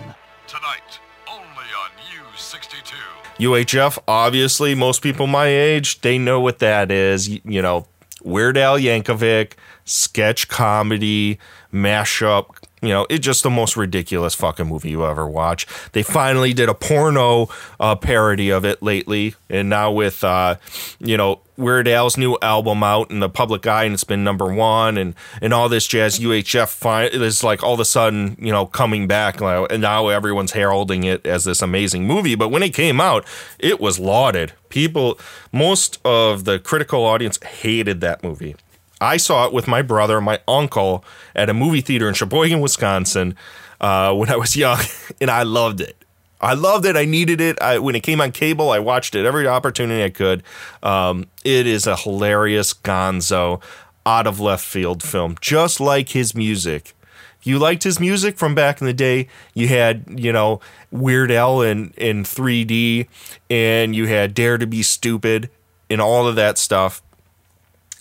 Tonight, 0.49 0.99
only 1.31 1.47
on 1.47 1.91
U62. 2.35 2.95
UHF, 3.39 3.99
obviously, 4.09 4.75
most 4.75 5.03
people 5.03 5.29
my 5.29 5.47
age, 5.47 6.01
they 6.01 6.19
know 6.19 6.41
what 6.41 6.59
that 6.59 6.91
is. 6.91 7.29
You, 7.29 7.41
you 7.45 7.63
know, 7.63 7.87
Weird 8.25 8.57
Al 8.59 8.77
Yankovic, 8.77 9.53
sketch 9.85 10.49
comedy, 10.49 11.39
mashup. 11.73 12.47
You 12.83 12.91
know, 12.91 13.07
it's 13.09 13.25
just 13.25 13.43
the 13.43 13.51
most 13.51 13.77
ridiculous 13.77 14.35
fucking 14.35 14.67
movie 14.67 14.91
you 14.91 15.07
ever 15.07 15.27
watch. 15.27 15.67
They 15.93 16.03
finally 16.03 16.53
did 16.53 16.69
a 16.69 16.75
porno 16.75 17.49
uh, 17.81 17.97
parody 17.97 18.51
of 18.51 18.67
it 18.67 18.83
lately, 18.83 19.35
and 19.49 19.71
now 19.71 19.91
with 19.93 20.23
uh, 20.23 20.57
you 21.01 21.17
know 21.17 21.41
Weird 21.57 21.89
Al's 21.89 22.19
new 22.19 22.37
album 22.43 22.83
out 22.83 23.11
in 23.11 23.21
the 23.21 23.31
public 23.31 23.67
eye, 23.67 23.85
and 23.85 23.95
it's 23.95 24.05
been 24.05 24.25
number 24.25 24.53
one, 24.53 24.99
and 24.99 25.15
and 25.41 25.55
all 25.55 25.71
this 25.71 25.87
jazz. 25.87 26.19
UHF 26.19 26.69
fi- 26.69 27.07
is 27.07 27.43
like 27.43 27.63
all 27.63 27.75
of 27.75 27.81
a 27.81 27.85
sudden 27.87 28.37
you 28.39 28.53
know 28.53 28.67
coming 28.67 29.07
back, 29.07 29.41
and 29.41 29.81
now 29.81 30.09
everyone's 30.09 30.53
heralding 30.53 31.05
it 31.05 31.27
as 31.27 31.45
this 31.45 31.63
amazing 31.63 32.07
movie. 32.07 32.35
But 32.35 32.51
when 32.51 32.63
it 32.63 32.75
came 32.75 33.01
out, 33.01 33.27
it 33.59 33.81
was 33.81 33.99
lauded. 33.99 34.53
People, 34.69 35.19
most 35.51 35.99
of 36.05 36.45
the 36.45 36.59
critical 36.59 37.05
audience 37.05 37.43
hated 37.43 38.03
that 38.03 38.23
movie. 38.23 38.55
I 39.01 39.17
saw 39.17 39.47
it 39.47 39.53
with 39.53 39.69
my 39.69 39.83
brother, 39.83 40.21
my 40.21 40.41
uncle, 40.49 41.05
at 41.35 41.51
a 41.51 41.55
movie 41.55 41.81
theater 41.81 42.09
in 42.09 42.15
Sheboygan, 42.15 42.61
Wisconsin, 42.61 43.35
uh, 43.81 44.15
when 44.15 44.31
I 44.31 44.37
was 44.37 44.57
young, 44.57 44.81
and 45.21 45.31
I 45.31 45.43
loved 45.43 45.81
it. 45.81 45.97
I 46.41 46.55
loved 46.55 46.85
it. 46.85 46.97
I 46.97 47.07
needed 47.07 47.41
it. 47.41 47.61
I, 47.63 47.79
when 47.79 47.95
it 47.95 48.03
came 48.03 48.21
on 48.21 48.31
cable, 48.33 48.71
I 48.71 48.79
watched 48.79 49.15
it 49.15 49.25
every 49.25 49.47
opportunity 49.47 50.05
I 50.05 50.11
could. 50.11 50.43
Um, 50.83 51.27
it 51.45 51.67
is 51.67 51.87
a 51.87 51.97
hilarious 51.97 52.75
gonzo, 52.75 53.63
out 54.05 54.27
of 54.27 54.39
left 54.39 54.65
field 54.65 55.03
film, 55.03 55.37
just 55.41 55.81
like 55.81 56.11
his 56.11 56.35
music. 56.35 56.95
You 57.43 57.59
liked 57.59 57.83
his 57.83 58.01
music 58.01 58.39
from 58.39 58.55
back 58.55 58.81
in 58.81 58.87
the 58.87 58.93
day, 58.93 59.29
you 59.55 59.69
had, 59.69 60.05
you 60.09 60.33
know, 60.33 60.61
Weird 60.91 61.31
Al 61.31 61.63
in, 61.63 61.93
in 61.97 62.25
3D, 62.25 63.09
and 63.51 63.95
you 63.95 64.07
had 64.07 64.35
Dare 64.35 64.59
to 64.59 64.67
Be 64.67 64.83
Stupid, 64.83 65.51
and 65.89 66.01
all 66.01 66.27
of 66.27 66.37
that 66.37 66.59
stuff 66.59 67.03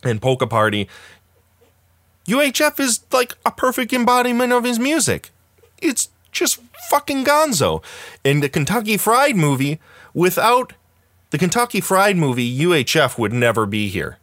and 0.05 0.21
Polka 0.21 0.47
Party. 0.47 0.87
UHF 2.27 2.79
is 2.79 3.01
like 3.11 3.33
a 3.45 3.51
perfect 3.51 3.93
embodiment 3.93 4.51
of 4.51 4.63
his 4.63 4.79
music. 4.79 5.31
It's 5.79 6.09
just 6.31 6.61
fucking 6.89 7.25
gonzo. 7.25 7.83
In 8.23 8.39
the 8.39 8.49
Kentucky 8.49 8.97
Fried 8.97 9.35
movie, 9.35 9.79
without 10.13 10.73
the 11.29 11.37
Kentucky 11.37 11.81
Fried 11.81 12.17
movie, 12.17 12.59
UHF 12.59 13.17
would 13.17 13.33
never 13.33 13.65
be 13.65 13.89
here. 13.89 14.17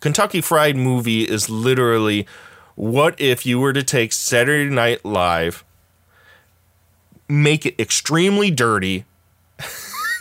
Kentucky 0.00 0.40
Fried 0.40 0.76
movie 0.76 1.22
is 1.22 1.48
literally 1.48 2.26
what 2.74 3.18
if 3.20 3.46
you 3.46 3.58
were 3.58 3.72
to 3.72 3.82
take 3.82 4.12
Saturday 4.12 4.70
Night 4.70 5.04
Live, 5.04 5.64
make 7.28 7.64
it 7.64 7.80
extremely 7.80 8.50
dirty, 8.50 9.04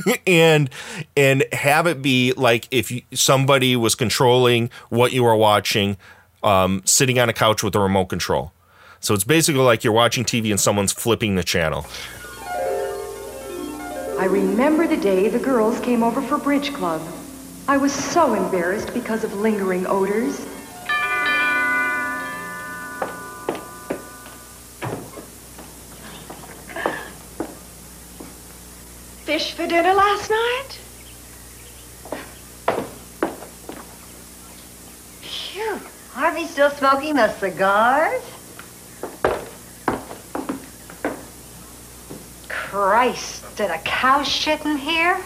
and 0.28 0.70
and 1.16 1.46
have 1.52 1.88
it 1.88 2.02
be 2.02 2.34
like 2.34 2.68
if 2.72 2.92
somebody 3.14 3.76
was 3.76 3.96
controlling 3.96 4.70
what 4.90 5.14
you 5.14 5.24
were 5.24 5.36
watching, 5.36 5.98
um, 6.44 6.82
sitting 6.86 7.20
on 7.20 7.30
a 7.30 7.34
couch 7.34 7.64
with 7.64 7.76
a 7.76 7.80
remote 7.80 8.06
control. 8.06 8.52
So 9.00 9.14
it's 9.14 9.24
basically 9.24 9.62
like 9.62 9.84
you're 9.84 9.94
watching 9.94 10.24
TV 10.24 10.50
and 10.50 10.60
someone's 10.60 10.92
flipping 10.92 11.36
the 11.36 11.44
channel. 11.44 11.86
I 14.18 14.26
remember 14.26 14.88
the 14.88 14.98
day 14.98 15.28
the 15.28 15.40
girls 15.40 15.80
came 15.82 16.02
over 16.02 16.22
for 16.22 16.38
bridge 16.38 16.74
club. 16.74 17.02
I 17.68 17.78
was 17.78 17.92
so 17.92 18.34
embarrassed 18.34 18.94
because 18.94 19.24
of 19.24 19.34
lingering 19.34 19.86
odors. 19.88 20.46
Fish 29.26 29.54
for 29.54 29.66
dinner 29.66 29.96
last 29.96 30.30
night? 30.30 30.80
Phew. 35.22 35.80
Harvey 36.14 36.46
still 36.46 36.70
smoking 36.70 37.16
those 37.16 37.36
cigars? 37.38 38.22
Christ, 42.48 43.58
did 43.58 43.72
a 43.72 43.80
cow 43.80 44.22
shit 44.22 44.64
in 44.64 44.78
here? 44.78 45.20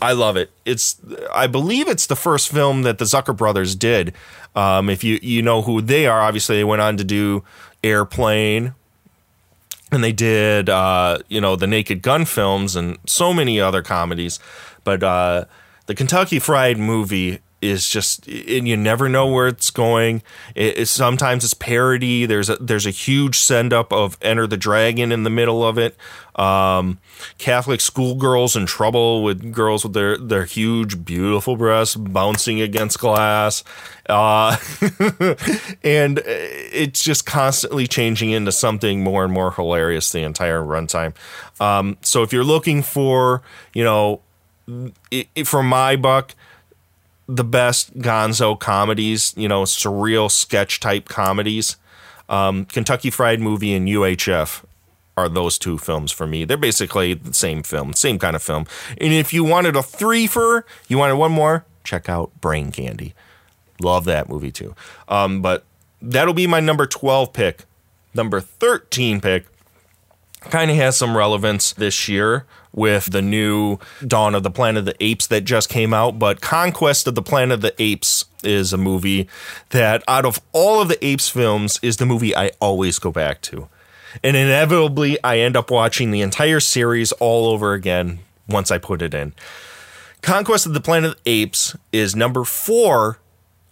I 0.00 0.12
love 0.12 0.36
it. 0.36 0.52
It's 0.64 0.96
I 1.34 1.48
believe 1.48 1.88
it's 1.88 2.06
the 2.06 2.14
first 2.14 2.52
film 2.52 2.82
that 2.82 2.98
the 2.98 3.04
Zucker 3.04 3.36
brothers 3.36 3.74
did. 3.74 4.14
Um, 4.54 4.88
if 4.88 5.02
you 5.02 5.18
you 5.22 5.42
know 5.42 5.62
who 5.62 5.80
they 5.80 6.06
are, 6.06 6.20
obviously 6.20 6.56
they 6.56 6.64
went 6.64 6.82
on 6.82 6.96
to 6.98 7.04
do 7.04 7.42
Airplane, 7.82 8.74
and 9.92 10.02
they 10.04 10.12
did 10.12 10.68
uh, 10.68 11.18
you 11.28 11.40
know 11.40 11.56
the 11.56 11.66
Naked 11.66 12.02
Gun 12.02 12.24
films 12.24 12.76
and 12.76 12.98
so 13.06 13.32
many 13.32 13.60
other 13.60 13.82
comedies. 13.82 14.38
But 14.84 15.02
uh, 15.02 15.44
the 15.86 15.94
Kentucky 15.94 16.38
Fried 16.38 16.78
movie 16.78 17.40
is 17.62 17.88
just 17.88 18.26
and 18.26 18.66
you 18.66 18.76
never 18.76 19.08
know 19.08 19.26
where 19.26 19.48
it's 19.48 19.70
going. 19.70 20.22
It, 20.54 20.78
it- 20.78 20.86
sometimes 20.88 21.44
it's 21.44 21.54
parody. 21.54 22.26
There's 22.26 22.48
a 22.50 22.56
there's 22.56 22.86
a 22.86 22.90
huge 22.90 23.36
send 23.38 23.72
up 23.72 23.92
of 23.92 24.16
Enter 24.22 24.46
the 24.46 24.56
Dragon 24.56 25.12
in 25.12 25.22
the 25.24 25.30
middle 25.30 25.62
of 25.66 25.78
it. 25.78 25.96
Um, 26.36 26.98
Catholic 27.36 27.80
schoolgirls 27.82 28.56
in 28.56 28.64
trouble 28.64 29.22
with 29.22 29.52
girls 29.52 29.84
with 29.84 29.92
their 29.92 30.16
their 30.16 30.44
huge 30.46 31.04
beautiful 31.04 31.56
breasts 31.56 31.96
bouncing 31.96 32.60
against 32.62 32.98
glass. 32.98 33.62
Uh, 34.08 34.56
and 35.84 36.20
it's 36.24 37.02
just 37.02 37.26
constantly 37.26 37.86
changing 37.86 38.30
into 38.30 38.52
something 38.52 39.02
more 39.02 39.24
and 39.24 39.32
more 39.32 39.52
hilarious 39.52 40.10
the 40.12 40.20
entire 40.20 40.60
runtime. 40.62 41.14
Um, 41.60 41.96
so 42.02 42.22
if 42.22 42.32
you're 42.32 42.44
looking 42.44 42.82
for, 42.82 43.42
you 43.74 43.84
know, 43.84 44.20
i 45.12 45.26
i- 45.36 45.42
for 45.44 45.62
my 45.62 45.96
buck, 45.96 46.34
the 47.36 47.44
best 47.44 47.96
gonzo 47.98 48.58
comedies, 48.58 49.32
you 49.36 49.46
know, 49.46 49.62
surreal 49.62 50.30
sketch 50.30 50.80
type 50.80 51.08
comedies. 51.08 51.76
Um, 52.28 52.64
Kentucky 52.64 53.10
Fried 53.10 53.40
Movie 53.40 53.72
and 53.72 53.86
UHF 53.86 54.64
are 55.16 55.28
those 55.28 55.58
two 55.58 55.78
films 55.78 56.10
for 56.10 56.26
me. 56.26 56.44
They're 56.44 56.56
basically 56.56 57.14
the 57.14 57.32
same 57.32 57.62
film, 57.62 57.92
same 57.92 58.18
kind 58.18 58.34
of 58.34 58.42
film. 58.42 58.66
And 58.98 59.12
if 59.12 59.32
you 59.32 59.44
wanted 59.44 59.76
a 59.76 59.82
three 59.82 60.26
for, 60.26 60.66
you 60.88 60.98
wanted 60.98 61.16
one 61.16 61.32
more, 61.32 61.64
check 61.84 62.08
out 62.08 62.32
Brain 62.40 62.72
Candy. 62.72 63.14
Love 63.80 64.04
that 64.06 64.28
movie 64.28 64.52
too. 64.52 64.74
Um, 65.08 65.40
but 65.40 65.64
that'll 66.02 66.34
be 66.34 66.46
my 66.46 66.60
number 66.60 66.86
12 66.86 67.32
pick. 67.32 67.64
Number 68.12 68.40
13 68.40 69.20
pick 69.20 69.46
kind 70.40 70.70
of 70.70 70.76
has 70.76 70.96
some 70.96 71.16
relevance 71.16 71.72
this 71.72 72.08
year 72.08 72.44
with 72.72 73.12
the 73.12 73.22
new 73.22 73.78
Dawn 74.06 74.34
of 74.34 74.42
the 74.42 74.50
Planet 74.50 74.80
of 74.80 74.84
the 74.86 75.04
Apes 75.04 75.26
that 75.28 75.42
just 75.42 75.68
came 75.68 75.92
out. 75.92 76.18
But 76.18 76.40
Conquest 76.40 77.06
of 77.06 77.14
the 77.14 77.22
Planet 77.22 77.54
of 77.54 77.60
the 77.60 77.74
Apes 77.82 78.26
is 78.42 78.72
a 78.72 78.78
movie 78.78 79.28
that, 79.70 80.02
out 80.08 80.24
of 80.24 80.40
all 80.52 80.80
of 80.80 80.88
the 80.88 81.04
Apes 81.04 81.28
films, 81.28 81.78
is 81.82 81.96
the 81.96 82.06
movie 82.06 82.34
I 82.34 82.52
always 82.60 82.98
go 82.98 83.12
back 83.12 83.40
to. 83.42 83.68
And 84.22 84.36
inevitably, 84.36 85.22
I 85.22 85.38
end 85.38 85.56
up 85.56 85.70
watching 85.70 86.10
the 86.10 86.20
entire 86.20 86.60
series 86.60 87.12
all 87.12 87.46
over 87.46 87.74
again 87.74 88.20
once 88.48 88.70
I 88.70 88.78
put 88.78 89.02
it 89.02 89.14
in. 89.14 89.34
Conquest 90.22 90.66
of 90.66 90.74
the 90.74 90.80
Planet 90.80 91.12
of 91.12 91.24
the 91.24 91.30
Apes 91.30 91.76
is 91.92 92.14
number 92.14 92.44
four 92.44 93.18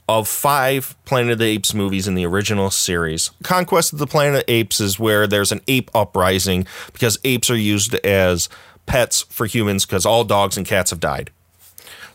of 0.08 0.26
five 0.26 0.96
Planet 1.04 1.32
of 1.32 1.38
the 1.38 1.44
Apes 1.44 1.74
movies 1.74 2.08
in 2.08 2.14
the 2.14 2.24
original 2.24 2.70
series. 2.70 3.30
Conquest 3.42 3.92
of 3.92 3.98
the 3.98 4.06
Planet 4.06 4.40
of 4.40 4.46
the 4.46 4.52
Apes 4.52 4.80
is 4.80 4.98
where 4.98 5.26
there's 5.26 5.52
an 5.52 5.60
ape 5.68 5.90
uprising 5.94 6.66
because 6.92 7.18
apes 7.24 7.50
are 7.50 7.56
used 7.56 7.94
as 7.96 8.48
pets 8.88 9.22
for 9.28 9.46
humans 9.46 9.86
because 9.86 10.04
all 10.04 10.24
dogs 10.24 10.56
and 10.56 10.66
cats 10.66 10.90
have 10.90 10.98
died. 10.98 11.30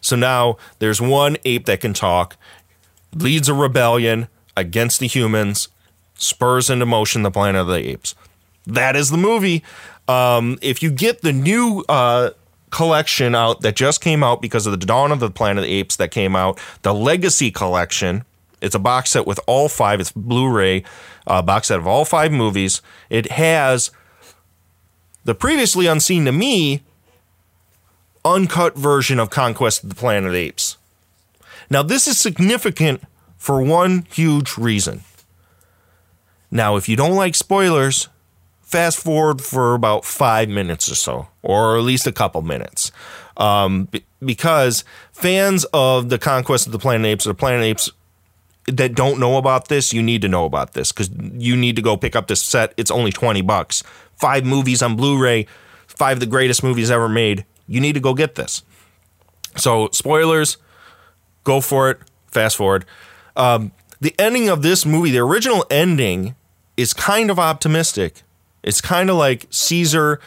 So 0.01 0.17
now 0.17 0.57
there's 0.79 0.99
one 0.99 1.37
ape 1.45 1.65
that 1.67 1.79
can 1.79 1.93
talk, 1.93 2.35
leads 3.15 3.47
a 3.47 3.53
rebellion 3.53 4.27
against 4.57 4.99
the 4.99 5.07
humans, 5.07 5.69
spurs 6.15 6.69
into 6.69 6.85
motion 6.85 7.23
the 7.23 7.31
Planet 7.31 7.61
of 7.61 7.67
the 7.67 7.89
Apes. 7.89 8.15
That 8.67 8.95
is 8.95 9.09
the 9.09 9.17
movie. 9.17 9.63
Um, 10.07 10.57
if 10.61 10.83
you 10.83 10.91
get 10.91 11.21
the 11.21 11.31
new 11.31 11.85
uh, 11.87 12.31
collection 12.73 13.35
out 13.35 13.61
that 13.61 13.75
just 13.75 14.01
came 14.01 14.23
out 14.23 14.41
because 14.41 14.65
of 14.65 14.71
the 14.77 14.85
Dawn 14.85 15.11
of 15.11 15.19
the 15.19 15.29
Planet 15.29 15.63
of 15.63 15.69
the 15.69 15.75
Apes 15.75 15.95
that 15.97 16.11
came 16.11 16.35
out, 16.35 16.59
the 16.81 16.93
Legacy 16.93 17.51
Collection. 17.51 18.25
It's 18.61 18.75
a 18.75 18.79
box 18.79 19.11
set 19.11 19.27
with 19.27 19.39
all 19.45 19.69
five. 19.69 19.99
It's 19.99 20.11
Blu-ray 20.11 20.83
uh, 21.27 21.41
box 21.41 21.67
set 21.67 21.79
of 21.79 21.87
all 21.87 22.03
five 22.03 22.31
movies. 22.31 22.81
It 23.09 23.31
has 23.31 23.91
the 25.25 25.35
previously 25.35 25.87
unseen 25.87 26.25
to 26.25 26.31
me 26.31 26.83
uncut 28.25 28.77
version 28.77 29.19
of 29.19 29.29
Conquest 29.29 29.83
of 29.83 29.89
the 29.89 29.95
Planet 29.95 30.33
Apes. 30.33 30.77
Now, 31.69 31.83
this 31.83 32.07
is 32.07 32.17
significant 32.17 33.01
for 33.37 33.61
one 33.61 34.05
huge 34.11 34.57
reason. 34.57 35.01
Now, 36.51 36.75
if 36.75 36.87
you 36.87 36.95
don't 36.95 37.15
like 37.15 37.35
spoilers, 37.35 38.09
fast 38.61 38.99
forward 38.99 39.41
for 39.41 39.73
about 39.73 40.05
five 40.05 40.49
minutes 40.49 40.89
or 40.91 40.95
so, 40.95 41.27
or 41.41 41.77
at 41.77 41.83
least 41.83 42.07
a 42.07 42.11
couple 42.11 42.41
minutes. 42.41 42.91
Um, 43.37 43.85
be- 43.85 44.05
because 44.23 44.83
fans 45.11 45.65
of 45.73 46.09
the 46.09 46.17
Conquest 46.17 46.67
of 46.67 46.71
the 46.71 46.79
Planet 46.79 47.05
Apes 47.05 47.27
or 47.27 47.33
Planet 47.33 47.63
Apes 47.63 47.91
that 48.67 48.95
don't 48.95 49.19
know 49.19 49.37
about 49.37 49.67
this, 49.67 49.91
you 49.93 50.01
need 50.01 50.21
to 50.21 50.27
know 50.27 50.45
about 50.45 50.73
this 50.73 50.91
because 50.91 51.09
you 51.33 51.55
need 51.55 51.75
to 51.75 51.81
go 51.81 51.97
pick 51.97 52.15
up 52.15 52.27
this 52.27 52.41
set. 52.41 52.73
It's 52.77 52.91
only 52.91 53.11
20 53.11 53.41
bucks. 53.41 53.83
Five 54.17 54.45
movies 54.45 54.81
on 54.81 54.95
Blu 54.95 55.21
ray, 55.21 55.47
five 55.87 56.17
of 56.17 56.19
the 56.19 56.25
greatest 56.25 56.63
movies 56.63 56.89
ever 56.91 57.09
made. 57.09 57.45
You 57.67 57.79
need 57.79 57.93
to 57.93 57.99
go 57.99 58.13
get 58.13 58.35
this. 58.35 58.63
So, 59.55 59.89
spoilers, 59.91 60.57
go 61.43 61.61
for 61.61 61.89
it. 61.89 61.99
Fast 62.27 62.57
forward. 62.57 62.85
Um, 63.35 63.71
the 64.01 64.15
ending 64.19 64.49
of 64.49 64.61
this 64.61 64.85
movie, 64.85 65.11
the 65.11 65.19
original 65.19 65.65
ending, 65.69 66.35
is 66.75 66.93
kind 66.93 67.29
of 67.29 67.39
optimistic. 67.39 68.23
It's 68.63 68.81
kind 68.81 69.09
of 69.09 69.17
like 69.17 69.47
Caesar 69.49 70.19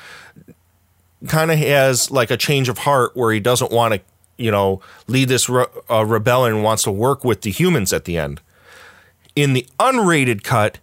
kind 1.27 1.51
of 1.51 1.59
has 1.59 2.11
like 2.11 2.31
a 2.31 2.37
change 2.37 2.69
of 2.69 2.79
heart 2.79 3.17
where 3.17 3.33
he 3.33 3.41
doesn't 3.41 3.73
want 3.73 3.95
to, 3.95 4.01
you 4.37 4.51
know, 4.51 4.81
lead 5.07 5.29
this 5.29 5.49
re- 5.49 5.67
uh, 5.91 6.05
rebellion 6.05 6.57
and 6.57 6.65
wants 6.65 6.85
to 6.85 6.93
work 6.93 7.25
with 7.25 7.41
the 7.41 7.51
humans 7.51 7.93
at 7.93 8.05
the 8.05 8.17
end. 8.19 8.41
In 9.35 9.53
the 9.53 9.67
unrated 9.81 10.45
cut, 10.45 10.79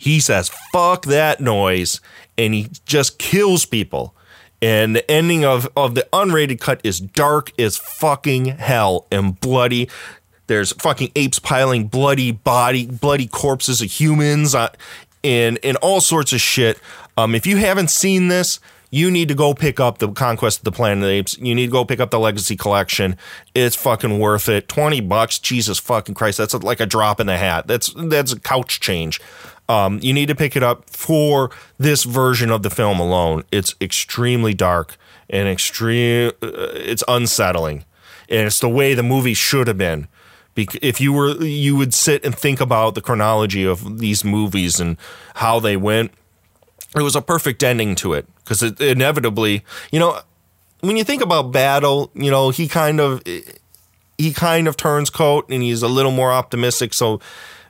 he 0.00 0.18
says, 0.18 0.50
fuck 0.72 1.04
that 1.04 1.40
noise, 1.40 2.00
and 2.38 2.54
he 2.54 2.70
just 2.86 3.18
kills 3.18 3.66
people. 3.66 4.14
And 4.62 4.96
the 4.96 5.08
ending 5.10 5.44
of, 5.44 5.68
of 5.76 5.94
the 5.94 6.08
unrated 6.10 6.58
cut 6.58 6.80
is 6.82 7.00
dark 7.00 7.52
as 7.60 7.76
fucking 7.76 8.46
hell 8.46 9.06
and 9.12 9.38
bloody. 9.38 9.90
There's 10.46 10.72
fucking 10.72 11.12
apes 11.14 11.38
piling 11.38 11.88
bloody 11.88 12.32
body, 12.32 12.86
bloody 12.86 13.26
corpses 13.26 13.82
of 13.82 13.90
humans, 13.90 14.54
uh, 14.54 14.70
and 15.22 15.58
and 15.62 15.76
all 15.76 16.00
sorts 16.00 16.32
of 16.32 16.40
shit. 16.40 16.78
Um, 17.18 17.34
if 17.34 17.46
you 17.46 17.58
haven't 17.58 17.90
seen 17.90 18.28
this, 18.28 18.58
you 18.90 19.10
need 19.10 19.28
to 19.28 19.34
go 19.34 19.54
pick 19.54 19.78
up 19.78 19.98
the 19.98 20.10
Conquest 20.10 20.60
of 20.60 20.64
the 20.64 20.72
Planet 20.72 20.98
of 20.98 21.02
the 21.02 21.10
Apes. 21.10 21.38
You 21.38 21.54
need 21.54 21.66
to 21.66 21.72
go 21.72 21.84
pick 21.84 22.00
up 22.00 22.10
the 22.10 22.18
Legacy 22.18 22.56
Collection. 22.56 23.16
It's 23.54 23.76
fucking 23.76 24.18
worth 24.18 24.48
it. 24.48 24.66
Twenty 24.66 25.00
bucks, 25.00 25.38
Jesus 25.38 25.78
fucking 25.78 26.14
Christ, 26.14 26.38
that's 26.38 26.54
like 26.54 26.80
a 26.80 26.86
drop 26.86 27.20
in 27.20 27.26
the 27.26 27.36
hat. 27.36 27.66
That's 27.66 27.92
that's 27.94 28.32
a 28.32 28.40
couch 28.40 28.80
change. 28.80 29.20
Um, 29.70 30.00
you 30.02 30.12
need 30.12 30.26
to 30.26 30.34
pick 30.34 30.56
it 30.56 30.64
up 30.64 30.90
for 30.90 31.52
this 31.78 32.02
version 32.02 32.50
of 32.50 32.64
the 32.64 32.70
film 32.70 32.98
alone. 32.98 33.44
It's 33.52 33.76
extremely 33.80 34.52
dark 34.52 34.96
and 35.28 35.48
extreme. 35.48 36.32
Uh, 36.42 36.72
it's 36.74 37.04
unsettling, 37.06 37.84
and 38.28 38.48
it's 38.48 38.58
the 38.58 38.68
way 38.68 38.94
the 38.94 39.04
movie 39.04 39.32
should 39.32 39.68
have 39.68 39.78
been. 39.78 40.08
If 40.56 41.00
you 41.00 41.12
were, 41.12 41.36
you 41.36 41.76
would 41.76 41.94
sit 41.94 42.24
and 42.24 42.36
think 42.36 42.60
about 42.60 42.96
the 42.96 43.00
chronology 43.00 43.64
of 43.64 44.00
these 44.00 44.24
movies 44.24 44.80
and 44.80 44.96
how 45.36 45.60
they 45.60 45.76
went. 45.76 46.10
It 46.96 47.02
was 47.02 47.14
a 47.14 47.22
perfect 47.22 47.62
ending 47.62 47.94
to 47.96 48.12
it 48.14 48.26
because 48.38 48.64
it 48.64 48.80
inevitably, 48.80 49.64
you 49.92 50.00
know, 50.00 50.18
when 50.80 50.96
you 50.96 51.04
think 51.04 51.22
about 51.22 51.52
Battle, 51.52 52.10
you 52.14 52.32
know, 52.32 52.50
he 52.50 52.66
kind 52.66 52.98
of 52.98 53.22
he 54.18 54.32
kind 54.34 54.66
of 54.66 54.76
turns 54.76 55.10
coat 55.10 55.48
and 55.48 55.62
he's 55.62 55.82
a 55.82 55.88
little 55.88 56.10
more 56.10 56.32
optimistic. 56.32 56.92
So 56.92 57.20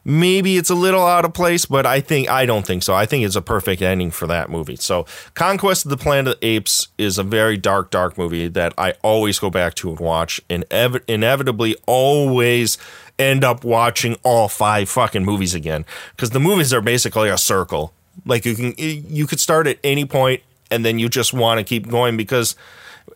maybe 0.04 0.56
it's 0.56 0.70
a 0.70 0.74
little 0.74 1.04
out 1.04 1.24
of 1.24 1.32
place, 1.32 1.66
but 1.66 1.86
I 1.86 2.00
think 2.00 2.28
I 2.28 2.46
don't 2.46 2.66
think 2.66 2.82
so. 2.82 2.94
I 2.94 3.06
think 3.06 3.24
it's 3.24 3.36
a 3.36 3.42
perfect 3.42 3.82
ending 3.82 4.10
for 4.10 4.26
that 4.26 4.50
movie. 4.50 4.76
So 4.76 5.06
Conquest 5.34 5.84
of 5.86 5.90
the 5.90 5.96
Planet 5.96 6.34
of 6.34 6.40
the 6.40 6.46
Apes 6.46 6.88
is 6.98 7.18
a 7.18 7.22
very 7.22 7.56
dark, 7.56 7.90
dark 7.90 8.16
movie 8.16 8.48
that 8.48 8.72
I 8.78 8.94
always 9.02 9.38
go 9.38 9.50
back 9.50 9.74
to 9.76 9.90
and 9.90 10.00
watch, 10.00 10.40
and 10.48 10.64
ev- 10.70 11.02
inevitably 11.08 11.76
always 11.86 12.78
end 13.18 13.44
up 13.44 13.64
watching 13.64 14.16
all 14.22 14.48
five 14.48 14.88
fucking 14.88 15.24
movies 15.24 15.54
again 15.54 15.84
because 16.16 16.30
the 16.30 16.40
movies 16.40 16.72
are 16.72 16.80
basically 16.80 17.28
a 17.28 17.38
circle. 17.38 17.92
Like 18.24 18.44
you 18.44 18.54
can 18.54 18.74
you 18.76 19.26
could 19.26 19.40
start 19.40 19.66
at 19.66 19.78
any 19.84 20.04
point 20.04 20.42
and 20.70 20.84
then 20.84 20.98
you 20.98 21.08
just 21.08 21.32
want 21.32 21.58
to 21.58 21.64
keep 21.64 21.88
going 21.88 22.16
because 22.16 22.56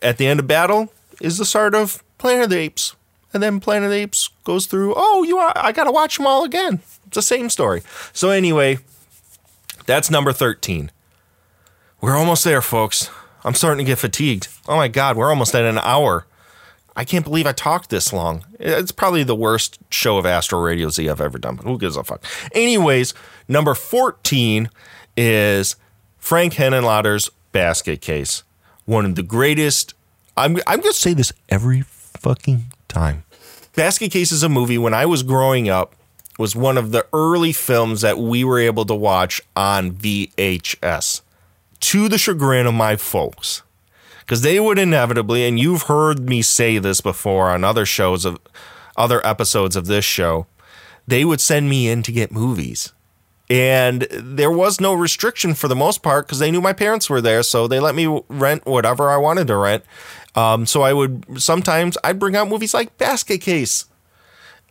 at 0.02 0.18
the 0.18 0.26
end 0.26 0.40
of 0.40 0.46
battle 0.46 0.92
is 1.20 1.38
the 1.38 1.44
start 1.44 1.74
of 1.74 2.02
Planet 2.18 2.44
of 2.44 2.50
the 2.50 2.58
Apes. 2.58 2.96
And 3.34 3.42
then 3.42 3.60
Planet 3.60 3.90
Apes 3.92 4.30
goes 4.44 4.66
through, 4.66 4.94
oh, 4.96 5.24
you 5.24 5.38
are, 5.38 5.52
I 5.56 5.72
got 5.72 5.84
to 5.84 5.92
watch 5.92 6.16
them 6.16 6.26
all 6.26 6.44
again. 6.44 6.80
It's 7.06 7.16
the 7.16 7.22
same 7.22 7.50
story. 7.50 7.82
So 8.12 8.30
anyway, 8.30 8.78
that's 9.86 10.10
number 10.10 10.32
13. 10.32 10.90
We're 12.00 12.16
almost 12.16 12.44
there, 12.44 12.62
folks. 12.62 13.10
I'm 13.44 13.54
starting 13.54 13.84
to 13.84 13.90
get 13.90 13.98
fatigued. 13.98 14.48
Oh 14.68 14.76
my 14.76 14.88
God, 14.88 15.16
we're 15.16 15.30
almost 15.30 15.54
at 15.54 15.64
an 15.64 15.78
hour. 15.78 16.26
I 16.96 17.04
can't 17.04 17.24
believe 17.24 17.46
I 17.46 17.52
talked 17.52 17.90
this 17.90 18.12
long. 18.12 18.44
It's 18.60 18.92
probably 18.92 19.24
the 19.24 19.34
worst 19.34 19.80
show 19.90 20.16
of 20.16 20.24
Astro 20.24 20.60
Radio 20.60 20.88
Z 20.88 21.08
I've 21.08 21.20
ever 21.20 21.38
done, 21.38 21.56
but 21.56 21.64
who 21.64 21.76
gives 21.76 21.96
a 21.96 22.04
fuck? 22.04 22.24
Anyways, 22.52 23.14
number 23.48 23.74
14 23.74 24.70
is 25.16 25.74
Frank 26.18 26.54
Henenlotter's 26.54 27.30
Basket 27.50 28.00
Case. 28.00 28.44
One 28.84 29.04
of 29.04 29.16
the 29.16 29.22
greatest. 29.22 29.94
I'm, 30.36 30.56
I'm 30.66 30.80
going 30.80 30.92
to 30.92 30.98
say 30.98 31.14
this 31.14 31.32
every 31.48 31.82
fucking 31.82 32.66
time. 32.86 33.23
Basket 33.76 34.12
Case 34.12 34.30
is 34.30 34.44
a 34.44 34.48
movie 34.48 34.78
when 34.78 34.94
I 34.94 35.04
was 35.04 35.24
growing 35.24 35.68
up 35.68 35.96
was 36.38 36.54
one 36.54 36.78
of 36.78 36.92
the 36.92 37.06
early 37.12 37.52
films 37.52 38.02
that 38.02 38.18
we 38.18 38.44
were 38.44 38.60
able 38.60 38.84
to 38.84 38.94
watch 38.94 39.40
on 39.56 39.90
VHS 39.90 41.22
to 41.80 42.08
the 42.08 42.18
chagrin 42.18 42.68
of 42.68 42.74
my 42.74 42.94
folks 42.94 43.62
because 44.20 44.42
they 44.42 44.60
would 44.60 44.78
inevitably, 44.78 45.44
and 45.44 45.58
you've 45.58 45.82
heard 45.82 46.20
me 46.20 46.40
say 46.40 46.78
this 46.78 47.00
before 47.00 47.50
on 47.50 47.64
other 47.64 47.84
shows 47.84 48.24
of 48.24 48.38
other 48.96 49.24
episodes 49.26 49.74
of 49.74 49.86
this 49.86 50.04
show, 50.04 50.46
they 51.08 51.24
would 51.24 51.40
send 51.40 51.68
me 51.68 51.88
in 51.88 52.04
to 52.04 52.12
get 52.12 52.30
movies. 52.30 52.92
And 53.50 54.02
there 54.10 54.50
was 54.50 54.80
no 54.80 54.94
restriction 54.94 55.54
for 55.54 55.68
the 55.68 55.76
most 55.76 56.02
part 56.02 56.26
because 56.26 56.38
they 56.38 56.50
knew 56.50 56.62
my 56.62 56.72
parents 56.72 57.10
were 57.10 57.20
there. 57.20 57.42
So 57.42 57.68
they 57.68 57.78
let 57.78 57.94
me 57.94 58.22
rent 58.28 58.64
whatever 58.64 59.10
I 59.10 59.16
wanted 59.18 59.46
to 59.48 59.56
rent. 59.56 59.84
Um, 60.34 60.66
so 60.66 60.82
I 60.82 60.92
would 60.92 61.40
sometimes 61.40 61.98
I'd 62.02 62.18
bring 62.18 62.36
out 62.36 62.48
movies 62.48 62.74
like 62.74 62.96
Basket 62.98 63.40
Case. 63.40 63.86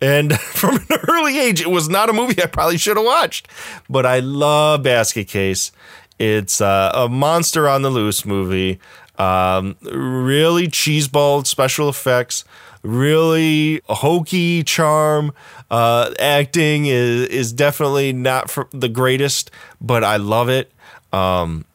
And 0.01 0.38
from 0.39 0.76
an 0.76 0.99
early 1.07 1.39
age, 1.39 1.61
it 1.61 1.69
was 1.69 1.88
not 1.88 2.09
a 2.09 2.13
movie 2.13 2.41
I 2.41 2.47
probably 2.47 2.78
should 2.78 2.97
have 2.97 3.05
watched. 3.05 3.47
But 3.89 4.05
I 4.05 4.19
love 4.19 4.84
Basket 4.84 5.28
Case. 5.28 5.71
It's 6.19 6.61
uh, 6.61 6.91
a 6.93 7.09
monster 7.09 7.67
on 7.67 7.82
the 7.82 7.89
loose 7.89 8.26
movie. 8.26 8.80
Um, 9.17 9.76
really 9.82 10.67
cheeseballed 10.67 11.45
special 11.47 11.88
effects, 11.88 12.43
really 12.84 13.81
hokey 13.88 14.63
charm. 14.63 15.34
Uh, 15.71 16.13
acting 16.19 16.86
is 16.86 17.27
is 17.29 17.53
definitely 17.53 18.13
not 18.13 18.55
the 18.71 18.89
greatest, 18.89 19.49
but 19.81 20.03
I 20.03 20.17
love 20.17 20.49
it. 20.49 20.71
Um, 21.11 21.65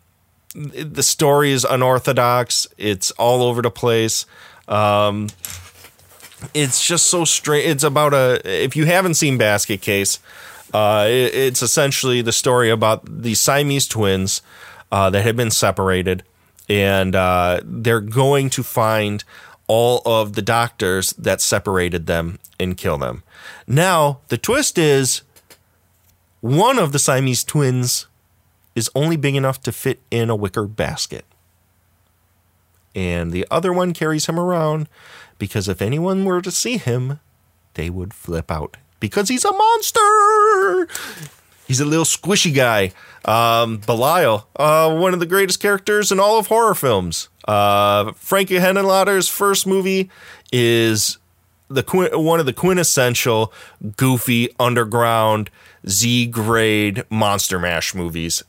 the 0.55 1.03
story 1.03 1.53
is 1.53 1.65
unorthodox. 1.65 2.69
It's 2.79 3.11
all 3.13 3.43
over 3.43 3.63
the 3.63 3.71
place. 3.71 4.27
Um, 4.67 5.29
it's 6.55 6.87
just 6.87 7.07
so 7.07 7.25
strange. 7.25 7.67
It's 7.67 7.85
about 7.85 8.15
a. 8.15 8.41
If 8.45 8.77
you 8.77 8.87
haven't 8.87 9.15
seen 9.15 9.39
Basket 9.39 9.81
Case, 9.81 10.21
uh, 10.73 11.07
it, 11.09 11.35
it's 11.35 11.63
essentially 11.63 12.23
the 12.23 12.33
story 12.33 12.71
about 12.71 13.23
the 13.23 13.35
Siamese 13.35 13.89
twins 13.89 14.43
uh, 14.93 15.11
that 15.11 15.23
have 15.23 15.37
been 15.37 15.51
separated, 15.51 16.23
and 16.69 17.15
uh, 17.15 17.61
they're 17.65 18.01
going 18.01 18.51
to 18.51 18.63
find 18.63 19.25
all 19.69 20.03
of 20.05 20.33
the 20.33 20.43
doctors 20.43 21.13
that 21.13 21.41
separated 21.41 22.07
them 22.07 22.39
and 22.59 22.77
kill 22.77 22.99
them. 22.99 23.23
Now, 23.67 24.21
the 24.29 24.39
twist 24.39 24.79
is 24.79 25.23
one 26.41 26.79
of 26.79 26.93
the 26.93 26.99
Siamese 26.99 27.45
twins 27.45 28.07
is 28.75 28.91
only 28.95 29.17
big 29.17 29.37
enough 29.37 29.61
to 29.63 29.73
fit 29.73 30.01
in 30.11 30.31
a 30.31 30.37
wicker 30.37 30.67
basket. 30.67 31.25
And 32.95 33.31
the 33.31 33.47
other 33.51 33.73
one 33.73 33.93
carries 33.93 34.27
him 34.27 34.41
around 34.41 34.89
because 35.39 35.69
if 35.69 35.83
anyone 35.83 36.25
were 36.25 36.41
to 36.43 36.51
see 36.51 36.79
him, 36.79 37.21
they 37.75 37.91
would 37.91 38.15
flip 38.15 38.51
out 38.51 38.77
because 38.99 39.29
he's 39.29 39.45
a 39.45 39.53
monster. 39.53 40.89
He's 41.69 41.81
a 41.81 41.85
little 41.85 42.07
squishy 42.07 42.53
guy. 42.53 42.93
Um, 43.27 43.77
Belial, 43.77 44.49
uh, 44.57 44.97
one 44.97 45.13
of 45.13 45.21
the 45.21 45.27
greatest 45.27 45.61
characters 45.61 46.11
in 46.11 46.19
all 46.19 46.39
of 46.39 46.47
horror 46.47 46.75
films. 46.75 47.29
Uh, 47.47 48.13
Frankie 48.13 48.55
Henenlotter's 48.55 49.29
first 49.29 49.67
movie 49.67 50.09
is 50.51 51.19
the 51.69 51.83
one 52.15 52.41
of 52.41 52.47
the 52.47 52.55
quintessential 52.55 53.53
goofy 53.99 54.49
underground 54.59 55.51
Z 55.87 56.29
grade 56.29 57.05
monster 57.11 57.59
mash 57.59 57.95
movies. 57.95 58.43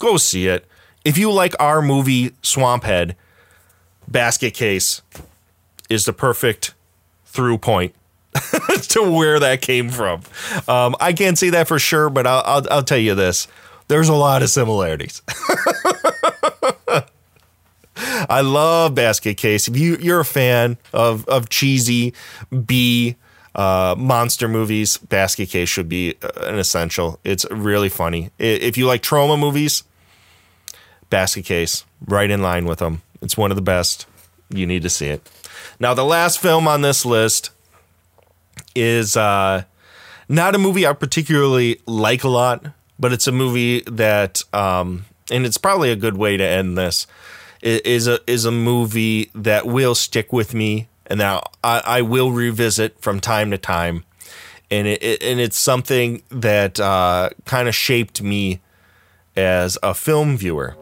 Go 0.00 0.16
see 0.16 0.48
it. 0.48 0.66
If 1.04 1.16
you 1.16 1.30
like 1.30 1.54
our 1.60 1.80
movie 1.80 2.30
Swamphead, 2.42 3.14
Basket 4.08 4.54
Case 4.54 5.02
is 5.88 6.04
the 6.04 6.12
perfect 6.12 6.74
through 7.26 7.58
point 7.58 7.94
to 8.88 9.10
where 9.10 9.40
that 9.40 9.60
came 9.60 9.90
from. 9.90 10.22
Um, 10.68 10.94
I 11.00 11.12
can't 11.12 11.38
say 11.38 11.50
that 11.50 11.68
for 11.68 11.78
sure, 11.78 12.10
but 12.10 12.26
I'll, 12.26 12.42
I'll, 12.44 12.66
I'll 12.70 12.82
tell 12.82 12.98
you 12.98 13.14
this: 13.14 13.48
there's 13.88 14.08
a 14.08 14.14
lot 14.14 14.42
of 14.42 14.50
similarities. 14.50 15.22
I 18.28 18.40
love 18.42 18.94
Basket 18.94 19.36
Case. 19.36 19.68
If 19.68 19.76
you 19.76 19.96
you're 20.00 20.20
a 20.20 20.24
fan 20.24 20.78
of 20.92 21.26
of 21.28 21.48
cheesy 21.48 22.14
B 22.66 23.16
uh, 23.54 23.94
monster 23.98 24.48
movies, 24.48 24.96
Basket 24.98 25.48
Case 25.48 25.68
should 25.68 25.88
be 25.88 26.14
uh, 26.22 26.30
an 26.42 26.58
essential. 26.58 27.18
It's 27.24 27.44
really 27.50 27.88
funny. 27.88 28.30
If 28.38 28.78
you 28.78 28.86
like 28.86 29.02
Troma 29.02 29.38
movies, 29.38 29.82
Basket 31.10 31.44
Case 31.44 31.84
right 32.06 32.30
in 32.30 32.42
line 32.42 32.64
with 32.64 32.78
them. 32.78 33.02
It's 33.20 33.36
one 33.36 33.50
of 33.50 33.56
the 33.56 33.62
best. 33.62 34.06
You 34.48 34.66
need 34.66 34.82
to 34.82 34.90
see 34.90 35.06
it. 35.06 35.28
Now, 35.78 35.94
the 35.94 36.04
last 36.04 36.40
film 36.40 36.66
on 36.66 36.82
this 36.82 37.04
list 37.04 37.50
is 38.74 39.16
uh, 39.16 39.64
not 40.28 40.54
a 40.54 40.58
movie 40.58 40.86
I 40.86 40.92
particularly 40.92 41.80
like 41.86 42.24
a 42.24 42.28
lot, 42.28 42.66
but 42.98 43.12
it's 43.12 43.26
a 43.26 43.32
movie 43.32 43.80
that, 43.82 44.42
um, 44.52 45.06
and 45.30 45.46
it's 45.46 45.58
probably 45.58 45.90
a 45.90 45.96
good 45.96 46.16
way 46.16 46.36
to 46.36 46.44
end 46.44 46.76
this 46.76 47.06
is 47.62 48.06
a 48.06 48.18
is 48.30 48.44
a 48.44 48.50
movie 48.50 49.30
that 49.34 49.66
will 49.66 49.94
stick 49.94 50.32
with 50.32 50.54
me 50.54 50.88
and 51.06 51.20
that 51.20 51.42
I, 51.62 51.82
I 51.84 52.02
will 52.02 52.30
revisit 52.30 53.00
from 53.00 53.20
time 53.20 53.50
to 53.50 53.58
time, 53.58 54.04
and 54.70 54.86
it, 54.86 55.02
it 55.02 55.22
and 55.22 55.40
it's 55.40 55.58
something 55.58 56.22
that 56.30 56.78
uh, 56.80 57.30
kind 57.44 57.68
of 57.68 57.74
shaped 57.74 58.22
me 58.22 58.60
as 59.36 59.76
a 59.82 59.94
film 59.94 60.36
viewer. 60.36 60.76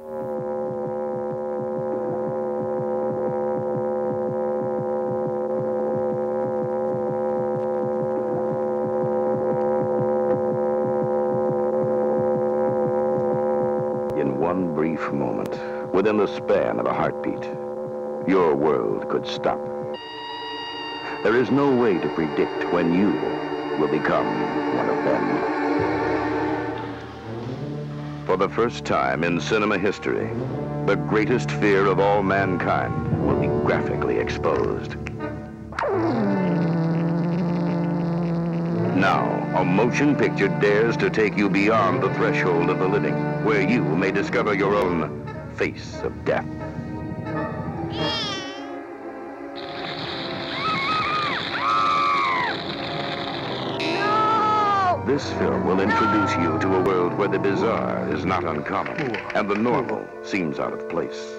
Within 15.92 16.16
the 16.16 16.26
span 16.26 16.78
of 16.78 16.86
a 16.86 16.92
heartbeat, 16.92 17.44
your 18.28 18.54
world 18.54 19.08
could 19.08 19.26
stop. 19.26 19.58
There 21.22 21.36
is 21.36 21.50
no 21.50 21.74
way 21.74 21.98
to 21.98 22.08
predict 22.10 22.72
when 22.72 22.94
you 22.94 23.10
will 23.78 23.88
become 23.88 24.26
one 24.76 24.88
of 24.88 25.04
them. 25.04 25.58
For 28.26 28.36
the 28.36 28.48
first 28.48 28.84
time 28.84 29.24
in 29.24 29.40
cinema 29.40 29.78
history, 29.78 30.30
the 30.86 30.96
greatest 30.96 31.50
fear 31.50 31.86
of 31.86 31.98
all 31.98 32.22
mankind 32.22 33.26
will 33.26 33.40
be 33.40 33.48
graphically 33.66 34.18
exposed. 34.18 34.96
Now, 38.94 39.24
a 39.56 39.64
motion 39.64 40.14
picture 40.16 40.48
dares 40.48 40.96
to 40.98 41.08
take 41.08 41.36
you 41.36 41.48
beyond 41.48 42.02
the 42.02 42.12
threshold 42.14 42.68
of 42.68 42.78
the 42.78 42.88
living, 42.88 43.14
where 43.44 43.62
you 43.62 43.82
may 43.82 44.10
discover 44.10 44.54
your 44.54 44.74
own 44.74 45.24
face 45.58 46.00
of 46.04 46.24
death. 46.24 46.46
This 55.06 55.32
film 55.32 55.66
will 55.66 55.80
introduce 55.80 56.32
you 56.36 56.58
to 56.60 56.76
a 56.76 56.82
world 56.84 57.14
where 57.14 57.28
the 57.28 57.38
bizarre 57.40 58.08
is 58.14 58.24
not 58.24 58.44
uncommon 58.44 59.16
and 59.34 59.50
the 59.50 59.56
normal 59.56 60.06
seems 60.22 60.60
out 60.60 60.72
of 60.72 60.88
place. 60.88 61.37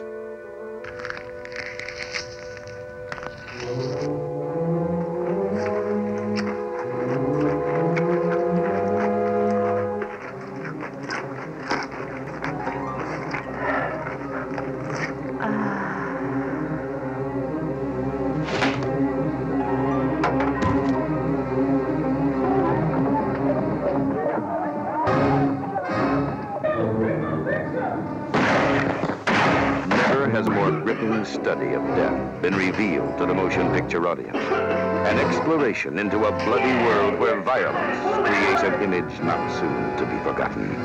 Exploration 35.80 36.00
into 36.00 36.26
a 36.26 36.32
bloody 36.46 36.74
world 36.86 37.20
where 37.20 37.40
violence 37.42 38.28
creates 38.28 38.64
an 38.64 38.82
image 38.82 39.20
not 39.22 39.50
soon 39.60 39.98
to 39.98 40.06
be 40.06 40.18
forgotten. 40.24 40.76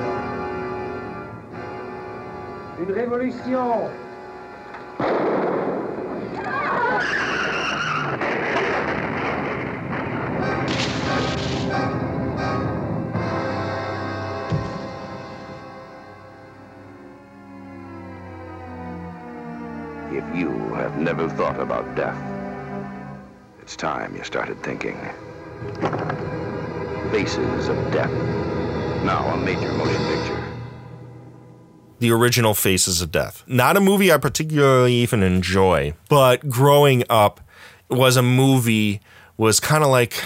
Une 2.79 2.93
révolution 2.93 3.91
If 20.13 20.37
you 20.37 20.51
have 20.75 20.97
never 20.99 21.29
thought 21.29 21.59
about 21.59 21.97
death, 21.97 22.34
it's 23.75 23.81
time 23.81 24.15
you 24.15 24.23
started 24.23 24.63
thinking. 24.63 24.97
Faces 27.11 27.69
of 27.69 27.77
Death. 27.91 28.11
Now 29.03 29.35
a 29.35 29.37
major 29.37 29.73
motion 29.73 30.01
picture. 30.07 30.41
the 31.99 32.13
original 32.13 32.55
Faces 32.55 33.01
of 33.01 33.11
Death. 33.11 33.43
Not 33.49 33.77
a 33.77 33.81
movie 33.81 34.13
I 34.13 34.19
particularly 34.19 34.95
even 34.95 35.25
enjoy, 35.25 35.95
but 36.09 36.49
growing 36.49 37.03
up 37.11 37.41
was 37.89 38.17
a 38.17 38.23
movie 38.23 39.01
was 39.37 39.59
kind 39.59 39.83
of 39.83 39.91
like 39.91 40.23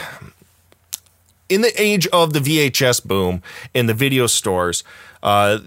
in 1.49 1.63
the 1.63 1.73
age 1.81 2.07
of 2.09 2.35
the 2.35 2.41
VHS 2.41 3.03
boom 3.03 3.43
in 3.73 3.87
the 3.87 3.95
video 3.95 4.27
stores. 4.27 4.85
Uh, 5.23 5.61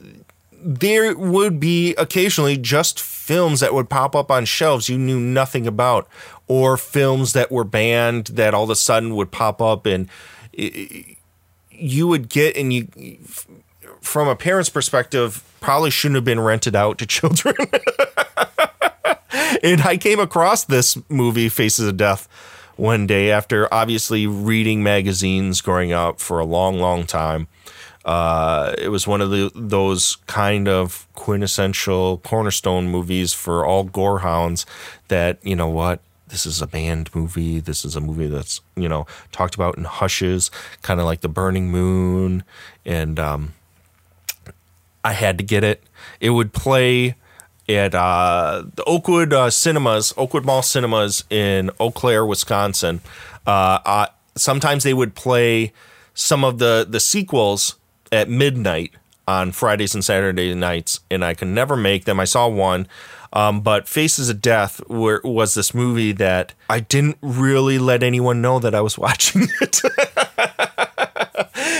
there 0.63 1.17
would 1.17 1.59
be 1.59 1.95
occasionally 1.95 2.57
just 2.57 2.99
films 3.31 3.61
that 3.61 3.73
would 3.73 3.89
pop 3.89 4.13
up 4.13 4.29
on 4.29 4.43
shelves 4.43 4.89
you 4.89 4.97
knew 4.97 5.17
nothing 5.17 5.65
about, 5.65 6.05
or 6.49 6.75
films 6.75 7.31
that 7.31 7.49
were 7.49 7.63
banned 7.63 8.25
that 8.27 8.53
all 8.53 8.65
of 8.65 8.69
a 8.69 8.75
sudden 8.75 9.15
would 9.15 9.31
pop 9.31 9.61
up 9.61 9.85
and 9.85 10.09
you 11.71 12.09
would 12.09 12.27
get 12.27 12.57
and 12.57 12.73
you 12.73 12.89
from 14.01 14.27
a 14.27 14.35
parent's 14.35 14.69
perspective 14.69 15.41
probably 15.61 15.89
shouldn't 15.89 16.15
have 16.15 16.25
been 16.25 16.41
rented 16.41 16.75
out 16.75 16.97
to 16.97 17.05
children. 17.07 17.55
and 19.63 19.79
I 19.83 19.95
came 19.97 20.19
across 20.19 20.65
this 20.65 20.97
movie 21.07 21.47
Faces 21.47 21.87
of 21.87 21.95
Death 21.95 22.27
one 22.75 23.07
day 23.07 23.31
after 23.31 23.73
obviously 23.73 24.27
reading 24.27 24.83
magazines 24.83 25.61
growing 25.61 25.93
up 25.93 26.19
for 26.19 26.41
a 26.41 26.45
long 26.45 26.79
long 26.79 27.05
time. 27.05 27.47
Uh, 28.03 28.73
it 28.77 28.89
was 28.89 29.07
one 29.07 29.21
of 29.21 29.29
the 29.29 29.51
those 29.53 30.17
kind 30.27 30.67
of 30.67 31.07
quintessential 31.13 32.17
cornerstone 32.19 32.87
movies 32.87 33.33
for 33.33 33.65
all 33.65 33.85
gorehounds 33.85 34.65
that 35.07 35.37
you 35.43 35.55
know 35.55 35.67
what 35.67 35.99
this 36.27 36.45
is 36.45 36.61
a 36.61 36.67
banned 36.67 37.13
movie. 37.13 37.59
This 37.59 37.85
is 37.85 37.95
a 37.95 38.01
movie 38.01 38.27
that's 38.27 38.61
you 38.75 38.89
know 38.89 39.05
talked 39.31 39.55
about 39.55 39.77
in 39.77 39.83
hushes, 39.83 40.49
kind 40.81 40.99
of 40.99 41.05
like 41.05 41.21
The 41.21 41.29
Burning 41.29 41.69
Moon, 41.69 42.43
and 42.85 43.19
um, 43.19 43.53
I 45.03 45.13
had 45.13 45.37
to 45.37 45.43
get 45.43 45.63
it. 45.63 45.83
It 46.19 46.31
would 46.31 46.53
play 46.53 47.15
at 47.69 47.93
uh, 47.93 48.63
the 48.75 48.83
Oakwood 48.85 49.31
uh, 49.31 49.49
Cinemas, 49.49 50.13
Oakwood 50.17 50.43
Mall 50.43 50.63
Cinemas 50.63 51.23
in 51.29 51.69
Eau 51.79 51.91
Claire, 51.91 52.25
Wisconsin. 52.25 53.01
Uh 53.45 54.07
sometimes 54.35 54.83
they 54.83 54.93
would 54.93 55.15
play 55.15 55.73
some 56.13 56.43
of 56.43 56.59
the 56.59 56.85
the 56.89 56.99
sequels 56.99 57.75
at 58.11 58.29
midnight 58.29 58.93
on 59.27 59.51
Fridays 59.51 59.93
and 59.93 60.03
Saturday 60.03 60.53
nights, 60.53 60.99
and 61.09 61.23
I 61.23 61.33
could 61.33 61.47
never 61.47 61.75
make 61.75 62.05
them. 62.05 62.19
I 62.19 62.25
saw 62.25 62.47
one. 62.47 62.87
Um, 63.33 63.61
but 63.61 63.87
Faces 63.87 64.29
of 64.29 64.41
Death 64.41 64.85
were, 64.89 65.21
was 65.23 65.53
this 65.53 65.73
movie 65.73 66.11
that 66.13 66.53
I 66.69 66.81
didn't 66.81 67.17
really 67.21 67.79
let 67.79 68.03
anyone 68.03 68.41
know 68.41 68.59
that 68.59 68.75
I 68.75 68.81
was 68.81 68.97
watching 68.97 69.47
it. 69.61 69.81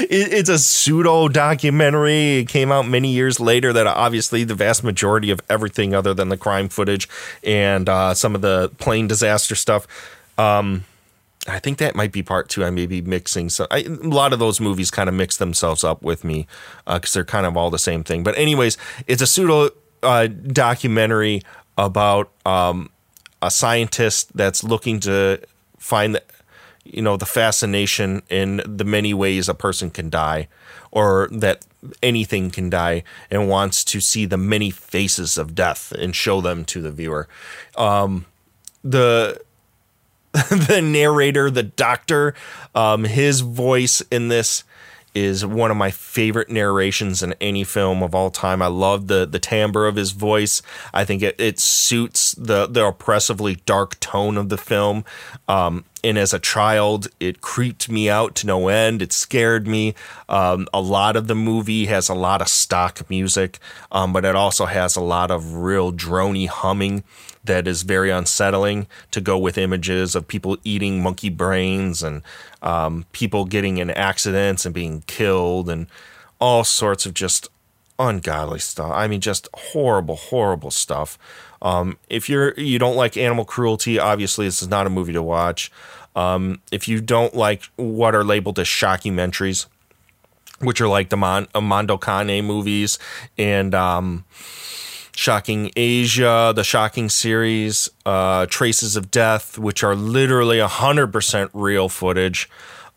it 0.09 0.33
it's 0.33 0.49
a 0.49 0.57
pseudo 0.57 1.27
documentary. 1.27 2.39
It 2.39 2.47
came 2.47 2.71
out 2.71 2.87
many 2.87 3.09
years 3.09 3.39
later. 3.39 3.73
That 3.73 3.85
obviously 3.87 4.43
the 4.45 4.55
vast 4.55 4.83
majority 4.83 5.29
of 5.29 5.41
everything, 5.49 5.93
other 5.93 6.13
than 6.13 6.29
the 6.29 6.37
crime 6.37 6.69
footage 6.69 7.09
and 7.43 7.89
uh, 7.89 8.13
some 8.13 8.33
of 8.33 8.41
the 8.41 8.71
plane 8.77 9.07
disaster 9.07 9.55
stuff, 9.55 9.87
um, 10.37 10.85
I 11.51 11.59
think 11.59 11.77
that 11.79 11.95
might 11.95 12.11
be 12.11 12.23
part 12.23 12.49
two. 12.49 12.63
I 12.63 12.69
may 12.69 12.85
be 12.85 13.01
mixing 13.01 13.49
so 13.49 13.67
I, 13.69 13.79
a 13.79 13.89
lot 13.89 14.33
of 14.33 14.39
those 14.39 14.59
movies 14.59 14.89
kind 14.91 15.09
of 15.09 15.15
mix 15.15 15.37
themselves 15.37 15.83
up 15.83 16.01
with 16.01 16.23
me 16.23 16.47
because 16.85 17.15
uh, 17.15 17.19
they're 17.19 17.25
kind 17.25 17.45
of 17.45 17.57
all 17.57 17.69
the 17.69 17.79
same 17.79 18.03
thing. 18.03 18.23
But 18.23 18.37
anyways, 18.37 18.77
it's 19.07 19.21
a 19.21 19.27
pseudo 19.27 19.69
uh, 20.03 20.27
documentary 20.27 21.41
about 21.77 22.31
um, 22.45 22.89
a 23.41 23.51
scientist 23.51 24.35
that's 24.35 24.63
looking 24.63 24.99
to 25.01 25.41
find 25.77 26.15
the, 26.15 26.23
you 26.83 27.01
know 27.01 27.17
the 27.17 27.25
fascination 27.25 28.21
in 28.29 28.61
the 28.65 28.83
many 28.85 29.13
ways 29.13 29.49
a 29.49 29.53
person 29.53 29.89
can 29.89 30.09
die 30.09 30.47
or 30.91 31.29
that 31.31 31.65
anything 32.03 32.51
can 32.51 32.69
die 32.69 33.03
and 33.29 33.49
wants 33.49 33.83
to 33.83 33.99
see 33.99 34.25
the 34.25 34.37
many 34.37 34.69
faces 34.69 35.37
of 35.37 35.55
death 35.55 35.91
and 35.93 36.15
show 36.15 36.41
them 36.41 36.65
to 36.65 36.81
the 36.81 36.91
viewer 36.91 37.27
um, 37.77 38.25
the 38.83 39.39
the 40.49 40.81
narrator, 40.81 41.49
the 41.51 41.63
doctor, 41.63 42.33
um, 42.73 43.03
his 43.03 43.41
voice 43.41 44.01
in 44.11 44.29
this 44.29 44.63
is 45.13 45.45
one 45.45 45.71
of 45.71 45.77
my 45.77 45.91
favorite 45.91 46.49
narrations 46.49 47.21
in 47.21 47.33
any 47.41 47.63
film 47.63 48.01
of 48.01 48.15
all 48.15 48.29
time. 48.29 48.61
I 48.61 48.67
love 48.67 49.07
the 49.07 49.25
the 49.25 49.39
timbre 49.39 49.87
of 49.87 49.95
his 49.95 50.11
voice. 50.11 50.61
I 50.93 51.03
think 51.03 51.21
it, 51.21 51.35
it 51.39 51.59
suits 51.59 52.33
the 52.33 52.65
the 52.67 52.85
oppressively 52.85 53.55
dark 53.65 53.99
tone 53.99 54.37
of 54.37 54.49
the 54.49 54.57
film. 54.57 55.03
Um, 55.47 55.85
and 56.03 56.17
as 56.17 56.33
a 56.33 56.39
child, 56.39 57.09
it 57.19 57.41
creeped 57.41 57.89
me 57.89 58.09
out 58.09 58.35
to 58.35 58.47
no 58.47 58.69
end. 58.69 59.01
It 59.01 59.13
scared 59.13 59.67
me. 59.67 59.93
Um, 60.29 60.67
a 60.73 60.81
lot 60.81 61.15
of 61.15 61.27
the 61.27 61.35
movie 61.35 61.85
has 61.87 62.09
a 62.09 62.15
lot 62.15 62.41
of 62.41 62.47
stock 62.47 63.07
music, 63.09 63.59
um, 63.91 64.13
but 64.13 64.25
it 64.25 64.35
also 64.35 64.65
has 64.65 64.95
a 64.95 65.01
lot 65.01 65.29
of 65.29 65.55
real 65.55 65.91
drony 65.91 66.47
humming 66.47 67.03
that 67.43 67.67
is 67.67 67.83
very 67.83 68.09
unsettling 68.09 68.87
to 69.11 69.21
go 69.21 69.37
with 69.37 69.57
images 69.57 70.15
of 70.15 70.27
people 70.27 70.57
eating 70.63 71.01
monkey 71.01 71.29
brains 71.29 72.03
and 72.03 72.21
um, 72.61 73.05
people 73.11 73.45
getting 73.45 73.77
in 73.77 73.89
accidents 73.89 74.65
and 74.65 74.75
being 74.75 75.03
killed 75.07 75.69
and 75.69 75.87
all 76.39 76.63
sorts 76.63 77.05
of 77.05 77.13
just 77.13 77.49
ungodly 77.97 78.59
stuff. 78.59 78.91
I 78.93 79.07
mean, 79.07 79.21
just 79.21 79.47
horrible, 79.53 80.15
horrible 80.15 80.71
stuff. 80.71 81.17
Um, 81.61 81.97
if 82.09 82.29
you're 82.29 82.53
you 82.59 82.79
don't 82.79 82.95
like 82.95 83.17
animal 83.17 83.45
cruelty, 83.45 83.99
obviously 83.99 84.45
this 84.45 84.61
is 84.61 84.67
not 84.67 84.87
a 84.87 84.89
movie 84.89 85.13
to 85.13 85.21
watch. 85.21 85.71
Um, 86.15 86.61
if 86.71 86.87
you 86.87 86.99
don't 87.01 87.35
like 87.35 87.63
what 87.75 88.15
are 88.15 88.23
labeled 88.23 88.59
as 88.59 88.67
shockumentaries, 88.67 89.67
which 90.59 90.81
are 90.81 90.87
like 90.87 91.09
the 91.09 91.17
Mon- 91.17 91.47
uh, 91.53 91.61
Mondo 91.61 91.97
Cane 91.97 92.45
movies 92.45 92.99
and 93.37 93.73
um, 93.73 94.25
Shocking 95.13 95.71
Asia, 95.75 96.53
the 96.55 96.63
Shocking 96.63 97.09
series, 97.09 97.89
uh, 98.05 98.45
Traces 98.47 98.95
of 98.95 99.11
Death, 99.11 99.57
which 99.57 99.83
are 99.83 99.95
literally 99.95 100.57
100% 100.57 101.49
real 101.53 101.89
footage. 101.89 102.49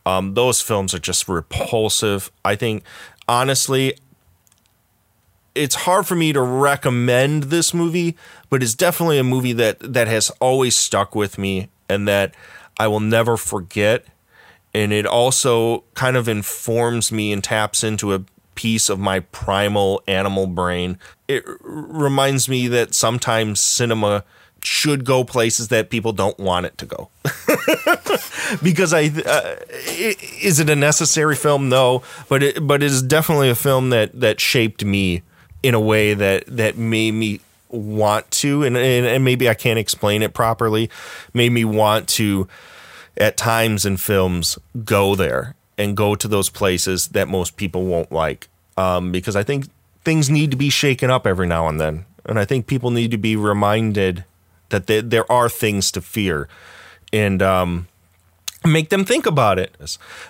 Um, 0.07 0.35
those 0.35 0.61
films 0.61 0.95
are 0.95 0.99
just 0.99 1.29
repulsive. 1.29 2.31
I 2.45 2.57
think, 2.57 2.85
honestly, 3.29 3.97
it's 5.55 5.75
hard 5.75 6.07
for 6.07 6.15
me 6.15 6.33
to 6.33 6.43
recommend 6.43 7.45
this 7.45 7.73
movie, 7.73 8.17
but 8.51 8.63
it's 8.63 8.75
definitely 8.75 9.19
a 9.19 9.25
movie 9.25 9.53
that 9.53 9.79
that 9.81 10.09
has 10.09 10.31
always 10.41 10.77
stuck 10.77 11.15
with 11.15 11.39
me 11.39 11.69
and 11.89 12.09
that 12.09 12.35
I 12.79 12.89
will 12.89 13.01
never 13.01 13.37
forget. 13.37 14.05
And 14.75 14.93
it 14.93 15.07
also 15.07 15.85
kind 15.95 16.17
of 16.17 16.29
informs 16.29 17.13
me 17.13 17.33
and 17.33 17.43
taps 17.43 17.85
into 17.85 18.13
a 18.13 18.25
piece 18.55 18.89
of 18.89 18.99
my 18.99 19.21
primal 19.21 20.03
animal 20.07 20.47
brain. 20.47 20.99
It 21.29 21.45
reminds 21.63 22.49
me 22.49 22.69
that 22.69 22.95
sometimes 22.95 23.61
cinema 23.61 24.25
should 24.63 25.05
go 25.05 25.25
places 25.25 25.69
that 25.69 25.91
people 25.91 26.13
don't 26.13 26.39
want 26.39 26.67
it 26.67 26.79
to 26.79 26.87
go. 26.87 27.11
because 28.63 28.95
I 28.95 29.11
uh, 29.27 29.57
is 29.69 30.59
it 30.59 30.71
a 30.71 30.77
necessary 30.77 31.37
film? 31.37 31.69
No, 31.69 32.03
but 32.29 32.43
it 32.43 32.67
but 32.67 32.83
it 32.83 32.87
is 32.87 33.03
definitely 33.03 33.51
a 33.51 33.55
film 33.55 33.91
that 33.91 34.19
that 34.19 34.41
shaped 34.41 34.85
me 34.85 35.23
in 35.63 35.75
a 35.75 35.81
way 35.81 36.15
that 36.15 36.45
that 36.47 36.77
made 36.77 37.13
me 37.13 37.41
want 37.69 38.31
to 38.31 38.63
and, 38.63 38.77
and, 38.77 39.07
and 39.07 39.25
maybe 39.25 39.49
I 39.49 39.55
can't 39.55 39.79
explain 39.79 40.23
it 40.23 40.33
properly 40.33 40.89
made 41.33 41.51
me 41.51 41.65
want 41.65 42.09
to 42.11 42.47
at 43.17 43.37
times 43.37 43.85
in 43.85 43.97
films 43.97 44.59
go 44.85 45.17
there 45.17 45.57
and 45.77 45.97
go 45.97 46.15
to 46.15 46.29
those 46.29 46.51
places 46.51 47.09
that 47.09 47.29
most 47.29 47.57
people 47.57 47.85
won't 47.85 48.13
like. 48.13 48.49
Um, 48.77 49.13
because 49.13 49.37
I 49.37 49.43
think 49.43 49.67
things 50.05 50.29
need 50.29 50.51
to 50.51 50.57
be 50.57 50.71
shaken 50.71 51.11
up 51.11 51.27
every 51.27 51.47
now 51.47 51.69
and 51.69 51.81
then. 51.81 52.07
And 52.27 52.39
I 52.39 52.45
think 52.45 52.67
people 52.67 52.91
need 52.91 53.11
to 53.11 53.19
be 53.19 53.37
reminded 53.37 54.25
that 54.71 54.87
they, 54.87 55.01
there 55.01 55.31
are 55.31 55.49
things 55.49 55.91
to 55.93 56.01
fear 56.01 56.49
and 57.13 57.43
um, 57.43 57.89
make 58.65 58.89
them 58.89 59.05
think 59.05 59.27
about 59.27 59.59
it. 59.59 59.77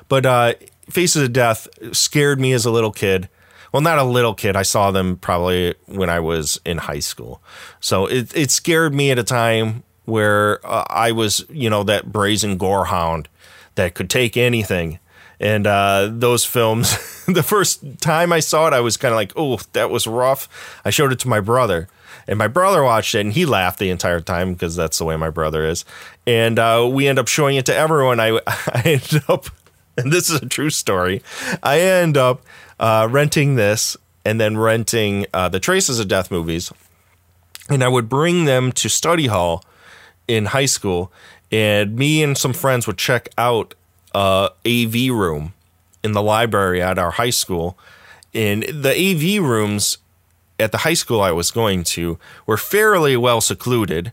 But 0.08 0.26
uh, 0.26 0.54
Faces 0.90 1.22
of 1.22 1.32
Death 1.32 1.68
scared 1.92 2.40
me 2.40 2.52
as 2.52 2.64
a 2.64 2.70
little 2.70 2.92
kid. 2.92 3.28
Well, 3.72 3.82
not 3.82 3.98
a 3.98 4.04
little 4.04 4.34
kid. 4.34 4.54
I 4.54 4.62
saw 4.62 4.90
them 4.90 5.16
probably 5.16 5.74
when 5.86 6.10
I 6.10 6.20
was 6.20 6.60
in 6.64 6.78
high 6.78 7.00
school. 7.00 7.42
So 7.80 8.06
it, 8.06 8.36
it 8.36 8.50
scared 8.50 8.94
me 8.94 9.10
at 9.10 9.18
a 9.18 9.24
time 9.24 9.82
where 10.04 10.64
uh, 10.64 10.84
I 10.88 11.12
was, 11.12 11.44
you 11.48 11.70
know, 11.70 11.82
that 11.84 12.12
brazen 12.12 12.58
gorehound 12.58 13.26
that 13.74 13.94
could 13.94 14.10
take 14.10 14.36
anything 14.36 14.98
and 15.40 15.66
uh, 15.66 16.08
those 16.10 16.44
films, 16.44 17.24
the 17.26 17.42
first 17.42 18.00
time 18.00 18.32
I 18.32 18.40
saw 18.40 18.66
it, 18.68 18.72
I 18.72 18.80
was 18.80 18.96
kind 18.96 19.12
of 19.12 19.16
like, 19.16 19.32
oh, 19.36 19.58
that 19.72 19.90
was 19.90 20.06
rough. 20.06 20.48
I 20.84 20.90
showed 20.90 21.12
it 21.12 21.18
to 21.20 21.28
my 21.28 21.40
brother, 21.40 21.88
and 22.26 22.38
my 22.38 22.48
brother 22.48 22.82
watched 22.82 23.14
it, 23.14 23.20
and 23.20 23.32
he 23.32 23.46
laughed 23.46 23.78
the 23.78 23.90
entire 23.90 24.20
time 24.20 24.52
because 24.52 24.76
that's 24.76 24.98
the 24.98 25.04
way 25.04 25.16
my 25.16 25.30
brother 25.30 25.64
is. 25.64 25.84
And 26.26 26.58
uh, 26.58 26.88
we 26.90 27.08
end 27.08 27.18
up 27.18 27.28
showing 27.28 27.56
it 27.56 27.66
to 27.66 27.74
everyone. 27.74 28.20
I, 28.20 28.40
I 28.46 28.82
ended 28.84 29.22
up, 29.28 29.46
and 29.96 30.12
this 30.12 30.30
is 30.30 30.40
a 30.40 30.46
true 30.46 30.70
story, 30.70 31.22
I 31.62 31.80
end 31.80 32.16
up 32.16 32.42
uh, 32.78 33.08
renting 33.10 33.56
this 33.56 33.96
and 34.24 34.40
then 34.40 34.56
renting 34.56 35.26
uh, 35.34 35.48
the 35.48 35.60
Traces 35.60 36.00
of 36.00 36.08
Death 36.08 36.30
movies. 36.30 36.72
And 37.68 37.82
I 37.82 37.88
would 37.88 38.08
bring 38.08 38.44
them 38.44 38.72
to 38.72 38.88
study 38.88 39.26
hall 39.26 39.64
in 40.28 40.46
high 40.46 40.66
school, 40.66 41.12
and 41.50 41.96
me 41.96 42.22
and 42.22 42.36
some 42.36 42.52
friends 42.52 42.86
would 42.86 42.98
check 42.98 43.28
out 43.38 43.74
uh, 44.14 44.50
AV 44.66 45.10
room 45.10 45.52
in 46.02 46.12
the 46.12 46.22
library 46.22 46.80
at 46.80 46.98
our 46.98 47.12
high 47.12 47.30
school. 47.30 47.78
And 48.32 48.62
the 48.64 48.90
AV 48.90 49.42
rooms 49.42 49.98
at 50.58 50.72
the 50.72 50.78
high 50.78 50.94
school 50.94 51.20
I 51.20 51.32
was 51.32 51.50
going 51.50 51.84
to 51.84 52.18
were 52.46 52.56
fairly 52.56 53.16
well 53.16 53.40
secluded 53.40 54.12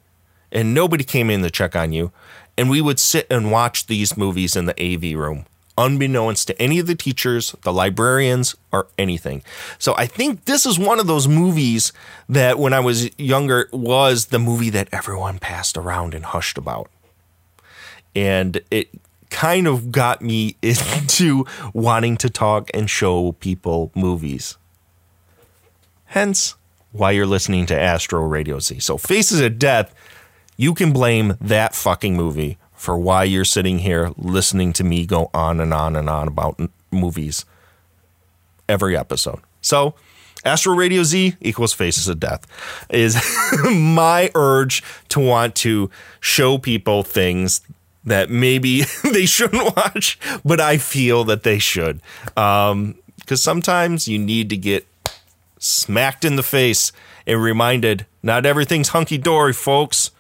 and 0.52 0.74
nobody 0.74 1.04
came 1.04 1.30
in 1.30 1.42
to 1.44 1.50
check 1.50 1.76
on 1.76 1.94
you. 1.94 2.12
And 2.58 2.70
we 2.70 2.82
would 2.82 3.00
sit 3.00 3.26
and 3.30 3.52
watch 3.52 3.88
these 3.88 4.18
movies 4.18 4.56
in 4.56 4.66
the 4.66 4.76
AV 4.80 5.18
room, 5.18 5.46
unbeknownst 5.78 6.48
to 6.48 6.62
any 6.62 6.80
of 6.80 6.88
the 6.88 6.96
teachers, 6.96 7.56
the 7.64 7.72
librarians, 7.72 8.56
or 8.72 8.88
anything. 8.98 9.42
So 9.80 9.96
I 9.98 10.06
think 10.06 10.46
this 10.46 10.66
is 10.66 10.78
one 10.78 11.00
of 11.00 11.08
those 11.08 11.28
movies 11.28 11.94
that 12.28 12.60
when 12.60 12.74
I 12.74 12.82
was 12.82 13.18
younger 13.18 13.70
was 13.72 14.28
the 14.28 14.40
movie 14.40 14.70
that 14.72 14.90
everyone 14.92 15.40
passed 15.40 15.78
around 15.78 16.14
and 16.14 16.26
hushed 16.26 16.58
about. 16.58 16.90
And 18.14 18.62
it 18.70 18.90
kind 19.32 19.66
of 19.66 19.92
got 19.92 20.22
me 20.22 20.56
into 20.62 21.46
wanting 21.74 22.18
to 22.18 22.30
talk 22.30 22.70
and 22.74 22.88
show 22.88 23.32
people 23.32 23.92
movies. 23.96 24.58
Hence, 26.06 26.56
why 26.92 27.12
you're 27.12 27.26
listening 27.26 27.66
to 27.68 27.80
Astro 27.80 28.22
Radio 28.26 28.60
Z. 28.60 28.80
So, 28.80 28.98
Faces 28.98 29.40
of 29.40 29.58
Death, 29.58 29.96
you 30.58 30.74
can 30.74 30.92
blame 30.92 31.38
that 31.42 31.74
fucking 31.74 32.16
movie 32.16 32.58
for 32.74 32.98
why 32.98 33.24
you're 33.24 33.46
sitting 33.46 33.80
here 33.80 34.12
listening 34.18 34.74
to 34.74 34.84
me 34.84 35.06
go 35.06 35.30
on 35.34 35.60
and 35.60 35.74
on 35.74 35.96
and 35.96 36.10
on 36.10 36.28
about 36.28 36.56
n- 36.60 36.70
movies 36.92 37.46
every 38.68 38.98
episode. 38.98 39.40
So, 39.62 39.96
Astro 40.44 40.74
Radio 40.74 41.04
Z 41.04 41.36
equals 41.40 41.74
Faces 41.74 42.08
of 42.08 42.20
Death 42.20 42.46
is 42.90 43.16
my 43.64 44.32
urge 44.36 44.84
to 45.10 45.20
want 45.20 45.56
to 45.58 45.90
show 46.20 46.58
people 46.58 47.04
things 47.04 47.62
that 48.04 48.30
maybe 48.30 48.84
they 49.12 49.26
shouldn't 49.26 49.76
watch, 49.76 50.20
but 50.44 50.60
I 50.60 50.78
feel 50.78 51.24
that 51.26 51.44
they 51.44 51.60
should. 51.60 52.02
Um, 52.36 52.96
because 53.20 53.42
sometimes 53.42 54.08
you 54.08 54.20
need 54.20 54.50
to 54.50 54.58
get 54.58 54.88
smacked 55.60 56.26
in 56.26 56.36
the 56.36 56.44
face 56.44 56.92
and 57.28 57.42
reminded 57.42 58.06
not 58.24 58.46
everything's 58.46 58.90
hunky 58.90 59.18
dory, 59.18 59.54
folks. 59.54 60.12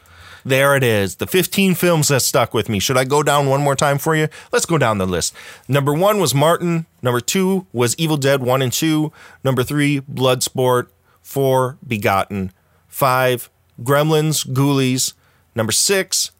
There 0.44 0.76
it 0.76 0.84
is. 0.84 1.18
The 1.18 1.28
15 1.28 1.76
films 1.76 2.08
that 2.08 2.22
stuck 2.22 2.54
with 2.54 2.68
me. 2.70 2.80
Should 2.80 2.98
I 2.98 3.04
go 3.04 3.22
down 3.22 3.48
one 3.48 3.62
more 3.62 3.76
time 3.76 3.98
for 3.98 4.16
you? 4.16 4.28
Let's 4.52 4.66
go 4.66 4.78
down 4.78 4.98
the 4.98 5.06
list. 5.06 5.36
Number 5.68 5.94
one 5.94 6.20
was 6.20 6.34
Martin. 6.34 6.88
Number 7.04 7.20
two 7.20 7.68
was 7.72 7.96
Evil 7.98 8.18
Dead 8.18 8.42
1 8.42 8.62
and 8.62 8.74
2. 8.74 9.12
Number 9.44 9.64
three, 9.64 10.02
Bloodsport. 10.02 10.88
Four, 11.22 11.78
Begotten. 11.88 12.52
Five, 12.88 13.50
Gremlins, 13.82 14.48
Ghoulies. 14.48 15.14
Number 15.56 15.72
six, 15.72 16.32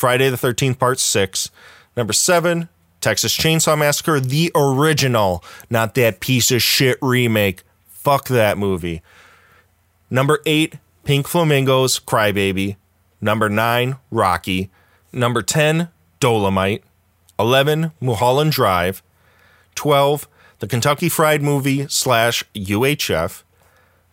Friday 0.00 0.30
the 0.30 0.36
13th, 0.38 0.78
Part 0.78 0.98
6. 0.98 1.50
Number 1.94 2.14
7, 2.14 2.70
Texas 3.02 3.36
Chainsaw 3.36 3.78
Massacre, 3.78 4.18
the 4.18 4.50
original, 4.54 5.44
not 5.68 5.94
that 5.94 6.20
piece 6.20 6.50
of 6.50 6.62
shit 6.62 6.96
remake. 7.02 7.64
Fuck 7.86 8.28
that 8.28 8.56
movie. 8.56 9.02
Number 10.08 10.40
8, 10.46 10.76
Pink 11.04 11.28
Flamingos, 11.28 12.00
Crybaby. 12.00 12.76
Number 13.20 13.50
9, 13.50 13.96
Rocky. 14.10 14.70
Number 15.12 15.42
10, 15.42 15.90
Dolomite. 16.18 16.82
11, 17.38 17.92
Mulholland 18.00 18.52
Drive. 18.52 19.02
12, 19.74 20.26
The 20.60 20.66
Kentucky 20.66 21.10
Fried 21.10 21.42
Movie 21.42 21.86
slash 21.88 22.42
UHF. 22.54 23.42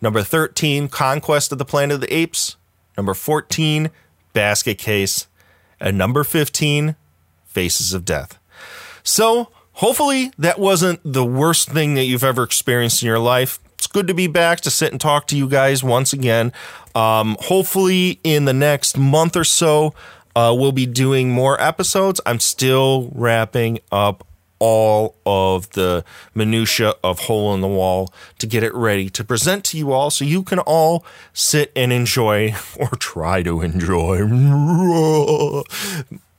Number 0.02 0.22
13, 0.22 0.88
Conquest 0.88 1.50
of 1.50 1.56
the 1.56 1.64
Planet 1.64 1.94
of 1.94 2.00
the 2.02 2.14
Apes. 2.14 2.56
Number 2.94 3.14
14, 3.14 3.90
Basket 4.34 4.76
Case 4.76 5.28
and 5.80 5.98
number 5.98 6.24
15, 6.24 6.96
Faces 7.46 7.94
of 7.94 8.04
Death. 8.04 8.38
So, 9.02 9.50
hopefully, 9.72 10.32
that 10.38 10.58
wasn't 10.58 11.00
the 11.04 11.24
worst 11.24 11.70
thing 11.70 11.94
that 11.94 12.04
you've 12.04 12.24
ever 12.24 12.42
experienced 12.42 13.02
in 13.02 13.06
your 13.06 13.18
life. 13.18 13.58
It's 13.74 13.86
good 13.86 14.06
to 14.08 14.14
be 14.14 14.26
back 14.26 14.60
to 14.62 14.70
sit 14.70 14.92
and 14.92 15.00
talk 15.00 15.26
to 15.28 15.36
you 15.36 15.48
guys 15.48 15.82
once 15.82 16.12
again. 16.12 16.52
Um, 16.94 17.36
hopefully, 17.40 18.20
in 18.22 18.44
the 18.44 18.52
next 18.52 18.98
month 18.98 19.36
or 19.36 19.44
so, 19.44 19.94
uh, 20.36 20.54
we'll 20.56 20.72
be 20.72 20.86
doing 20.86 21.30
more 21.30 21.60
episodes. 21.60 22.20
I'm 22.26 22.40
still 22.40 23.10
wrapping 23.14 23.78
up 23.90 24.27
all 24.58 25.16
of 25.24 25.70
the 25.70 26.04
minutia 26.34 26.94
of 27.02 27.20
hole 27.20 27.54
in 27.54 27.60
the 27.60 27.68
wall 27.68 28.12
to 28.38 28.46
get 28.46 28.62
it 28.62 28.74
ready 28.74 29.08
to 29.10 29.24
present 29.24 29.64
to 29.64 29.78
you 29.78 29.92
all 29.92 30.10
so 30.10 30.24
you 30.24 30.42
can 30.42 30.58
all 30.60 31.04
sit 31.32 31.72
and 31.76 31.92
enjoy 31.92 32.54
or 32.78 32.88
try 32.88 33.42
to 33.42 33.62
enjoy. 33.62 34.18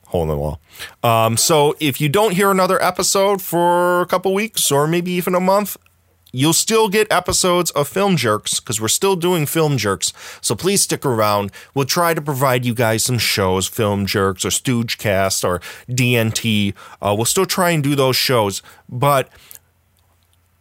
Hole 0.06 0.22
in 0.22 0.28
the 0.28 0.36
wall. 0.36 0.60
Um, 1.04 1.36
so 1.36 1.76
if 1.78 2.00
you 2.00 2.08
don't 2.08 2.32
hear 2.32 2.50
another 2.50 2.82
episode 2.82 3.40
for 3.40 4.00
a 4.00 4.06
couple 4.06 4.34
weeks 4.34 4.72
or 4.72 4.88
maybe 4.88 5.12
even 5.12 5.36
a 5.36 5.40
month 5.40 5.76
You'll 6.32 6.52
still 6.52 6.88
get 6.88 7.10
episodes 7.10 7.70
of 7.72 7.88
Film 7.88 8.16
Jerks 8.16 8.60
because 8.60 8.80
we're 8.80 8.88
still 8.88 9.16
doing 9.16 9.46
Film 9.46 9.76
Jerks. 9.76 10.12
So 10.40 10.54
please 10.54 10.82
stick 10.82 11.04
around. 11.04 11.50
We'll 11.74 11.86
try 11.86 12.14
to 12.14 12.22
provide 12.22 12.64
you 12.64 12.74
guys 12.74 13.04
some 13.04 13.18
shows, 13.18 13.66
Film 13.66 14.06
Jerks 14.06 14.44
or 14.44 14.50
Stoogecast 14.50 15.44
or 15.44 15.60
DNT. 15.88 16.74
Uh, 17.02 17.14
we'll 17.16 17.24
still 17.24 17.46
try 17.46 17.70
and 17.70 17.82
do 17.82 17.94
those 17.94 18.16
shows, 18.16 18.62
but 18.88 19.28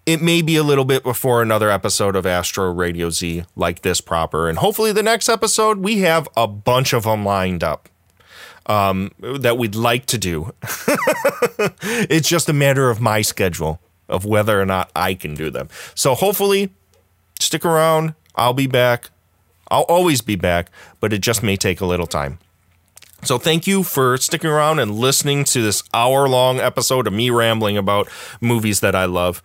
it 0.05 0.21
may 0.21 0.41
be 0.41 0.55
a 0.55 0.63
little 0.63 0.85
bit 0.85 1.03
before 1.03 1.41
another 1.41 1.69
episode 1.69 2.15
of 2.15 2.25
Astro 2.25 2.71
Radio 2.71 3.11
Z 3.11 3.43
like 3.55 3.83
this 3.83 4.01
proper. 4.01 4.49
And 4.49 4.57
hopefully, 4.57 4.91
the 4.91 5.03
next 5.03 5.29
episode, 5.29 5.79
we 5.79 5.99
have 5.99 6.27
a 6.35 6.47
bunch 6.47 6.93
of 6.93 7.03
them 7.03 7.23
lined 7.23 7.63
up 7.63 7.89
um, 8.65 9.11
that 9.19 9.59
we'd 9.59 9.75
like 9.75 10.07
to 10.07 10.17
do. 10.17 10.51
it's 12.09 12.27
just 12.27 12.49
a 12.49 12.53
matter 12.53 12.89
of 12.89 12.99
my 12.99 13.21
schedule 13.21 13.79
of 14.09 14.25
whether 14.25 14.59
or 14.59 14.65
not 14.65 14.91
I 14.95 15.13
can 15.13 15.35
do 15.35 15.49
them. 15.49 15.69
So 15.95 16.15
hopefully, 16.15 16.71
stick 17.39 17.65
around. 17.65 18.15
I'll 18.35 18.53
be 18.53 18.67
back. 18.67 19.09
I'll 19.71 19.83
always 19.83 20.21
be 20.21 20.35
back, 20.35 20.71
but 20.99 21.13
it 21.13 21.21
just 21.21 21.43
may 21.43 21.55
take 21.55 21.79
a 21.79 21.85
little 21.85 22.07
time. 22.07 22.39
So 23.23 23.37
thank 23.37 23.67
you 23.67 23.83
for 23.83 24.17
sticking 24.17 24.49
around 24.49 24.79
and 24.79 24.95
listening 24.95 25.43
to 25.45 25.61
this 25.61 25.83
hour 25.93 26.27
long 26.27 26.59
episode 26.59 27.05
of 27.05 27.13
me 27.13 27.29
rambling 27.29 27.77
about 27.77 28.07
movies 28.39 28.79
that 28.79 28.95
I 28.95 29.05
love. 29.05 29.43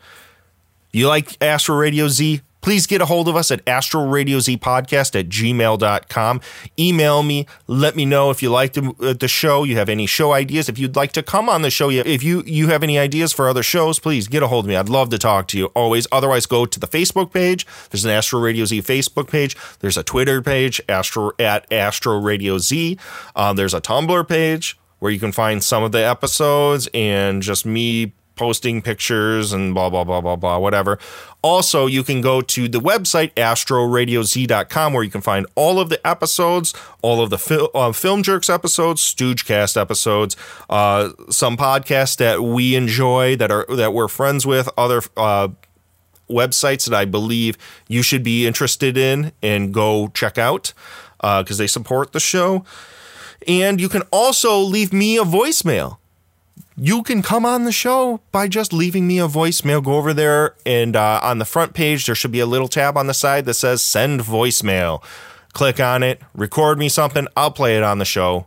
You 0.92 1.08
like 1.08 1.36
Astro 1.42 1.76
Radio 1.76 2.06
Z? 2.08 2.40
Please 2.64 2.86
get 2.86 3.02
a 3.02 3.04
hold 3.04 3.28
of 3.28 3.36
us 3.36 3.50
at 3.50 3.62
astroradiozpodcast 3.66 5.20
at 5.20 5.28
gmail.com. 5.28 6.40
Email 6.78 7.22
me. 7.22 7.46
Let 7.66 7.94
me 7.94 8.06
know 8.06 8.30
if 8.30 8.42
you 8.42 8.48
like 8.48 8.72
the, 8.72 8.94
uh, 9.02 9.12
the 9.12 9.28
show. 9.28 9.64
You 9.64 9.76
have 9.76 9.90
any 9.90 10.06
show 10.06 10.32
ideas. 10.32 10.70
If 10.70 10.78
you'd 10.78 10.96
like 10.96 11.12
to 11.12 11.22
come 11.22 11.50
on 11.50 11.60
the 11.60 11.68
show, 11.68 11.90
if 11.90 12.22
you, 12.22 12.42
you 12.46 12.68
have 12.68 12.82
any 12.82 12.98
ideas 12.98 13.34
for 13.34 13.50
other 13.50 13.62
shows, 13.62 13.98
please 13.98 14.28
get 14.28 14.42
a 14.42 14.46
hold 14.46 14.64
of 14.64 14.70
me. 14.70 14.76
I'd 14.76 14.88
love 14.88 15.10
to 15.10 15.18
talk 15.18 15.46
to 15.48 15.58
you 15.58 15.66
always. 15.74 16.06
Otherwise, 16.10 16.46
go 16.46 16.64
to 16.64 16.80
the 16.80 16.88
Facebook 16.88 17.34
page. 17.34 17.66
There's 17.90 18.06
an 18.06 18.10
Astro 18.10 18.40
Radio 18.40 18.64
Z 18.64 18.80
Facebook 18.80 19.28
page. 19.28 19.54
There's 19.80 19.98
a 19.98 20.02
Twitter 20.02 20.40
page, 20.40 20.80
Astro 20.88 21.32
at 21.38 21.70
Astro 21.70 22.18
Radio 22.18 22.56
Z. 22.56 22.98
Um, 23.36 23.56
there's 23.56 23.74
a 23.74 23.80
Tumblr 23.82 24.26
page 24.26 24.78
where 25.00 25.12
you 25.12 25.20
can 25.20 25.32
find 25.32 25.62
some 25.62 25.82
of 25.82 25.92
the 25.92 26.02
episodes 26.02 26.88
and 26.94 27.42
just 27.42 27.66
me 27.66 28.14
posting 28.36 28.82
pictures 28.82 29.52
and 29.52 29.74
blah 29.74 29.90
blah 29.90 30.04
blah 30.04 30.20
blah 30.20 30.36
blah 30.36 30.58
whatever. 30.58 30.98
Also 31.42 31.86
you 31.86 32.02
can 32.02 32.20
go 32.20 32.40
to 32.40 32.68
the 32.68 32.80
website 32.80 33.32
astroradioz.com 33.34 34.92
where 34.92 35.02
you 35.02 35.10
can 35.10 35.20
find 35.20 35.46
all 35.54 35.78
of 35.78 35.88
the 35.88 36.04
episodes 36.06 36.74
all 37.02 37.20
of 37.20 37.30
the 37.30 37.38
fil- 37.38 37.70
uh, 37.74 37.92
film 37.92 38.22
jerks 38.22 38.48
episodes 38.48 39.02
stoogecast 39.02 39.78
episodes 39.80 40.36
uh, 40.70 41.10
some 41.28 41.56
podcasts 41.56 42.16
that 42.16 42.42
we 42.42 42.74
enjoy 42.74 43.36
that 43.36 43.50
are 43.50 43.66
that 43.68 43.92
we're 43.92 44.08
friends 44.08 44.46
with 44.46 44.68
other 44.78 45.02
uh, 45.16 45.48
websites 46.30 46.88
that 46.88 46.96
i 46.96 47.04
believe 47.04 47.58
you 47.88 48.02
should 48.02 48.22
be 48.22 48.46
interested 48.46 48.96
in 48.96 49.30
and 49.42 49.74
go 49.74 50.08
check 50.08 50.38
out 50.38 50.72
because 51.24 51.58
they 51.58 51.66
support 51.66 52.12
the 52.12 52.20
show. 52.20 52.64
And 53.46 53.80
you 53.80 53.88
can 53.88 54.02
also 54.10 54.58
leave 54.58 54.92
me 54.92 55.18
a 55.18 55.24
voicemail 55.24 55.98
you 56.76 57.02
can 57.02 57.22
come 57.22 57.46
on 57.46 57.64
the 57.64 57.72
show 57.72 58.20
by 58.32 58.48
just 58.48 58.72
leaving 58.72 59.06
me 59.06 59.18
a 59.18 59.28
voicemail. 59.28 59.82
Go 59.82 59.94
over 59.94 60.12
there, 60.12 60.56
and 60.66 60.96
uh, 60.96 61.20
on 61.22 61.38
the 61.38 61.44
front 61.44 61.74
page, 61.74 62.06
there 62.06 62.14
should 62.14 62.32
be 62.32 62.40
a 62.40 62.46
little 62.46 62.68
tab 62.68 62.96
on 62.96 63.06
the 63.06 63.14
side 63.14 63.44
that 63.44 63.54
says 63.54 63.82
send 63.82 64.20
voicemail. 64.20 65.02
Click 65.52 65.78
on 65.78 66.02
it, 66.02 66.20
record 66.34 66.78
me 66.78 66.88
something, 66.88 67.28
I'll 67.36 67.52
play 67.52 67.76
it 67.76 67.84
on 67.84 67.98
the 67.98 68.04
show. 68.04 68.46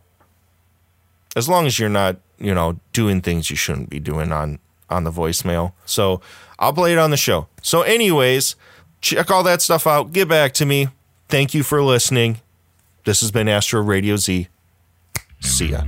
As 1.37 1.47
long 1.47 1.65
as 1.65 1.79
you're 1.79 1.87
not, 1.87 2.17
you 2.37 2.53
know, 2.53 2.79
doing 2.91 3.21
things 3.21 3.49
you 3.49 3.55
shouldn't 3.55 3.89
be 3.89 3.99
doing 3.99 4.31
on 4.31 4.59
on 4.89 5.03
the 5.03 5.11
voicemail. 5.11 5.73
So 5.85 6.21
I'll 6.59 6.73
play 6.73 6.93
it 6.93 6.97
on 6.97 7.11
the 7.11 7.17
show. 7.17 7.47
So, 7.61 7.81
anyways, 7.81 8.55
check 9.01 9.29
all 9.31 9.43
that 9.43 9.61
stuff 9.61 9.85
out. 9.87 10.11
Get 10.11 10.27
back 10.27 10.53
to 10.55 10.65
me. 10.65 10.89
Thank 11.29 11.53
you 11.53 11.63
for 11.63 11.83
listening. 11.83 12.41
This 13.05 13.21
has 13.21 13.31
been 13.31 13.47
Astro 13.47 13.81
Radio 13.81 14.17
Z. 14.17 14.47
See 15.39 15.67
ya. 15.67 15.83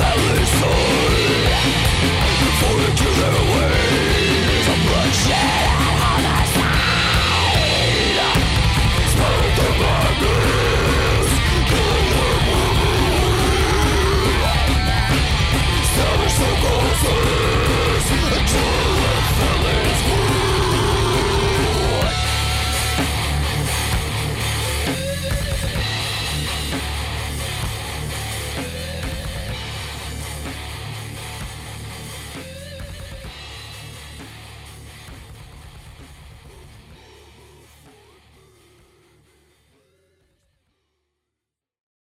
Sally 0.00 0.46
Soul 0.46 0.99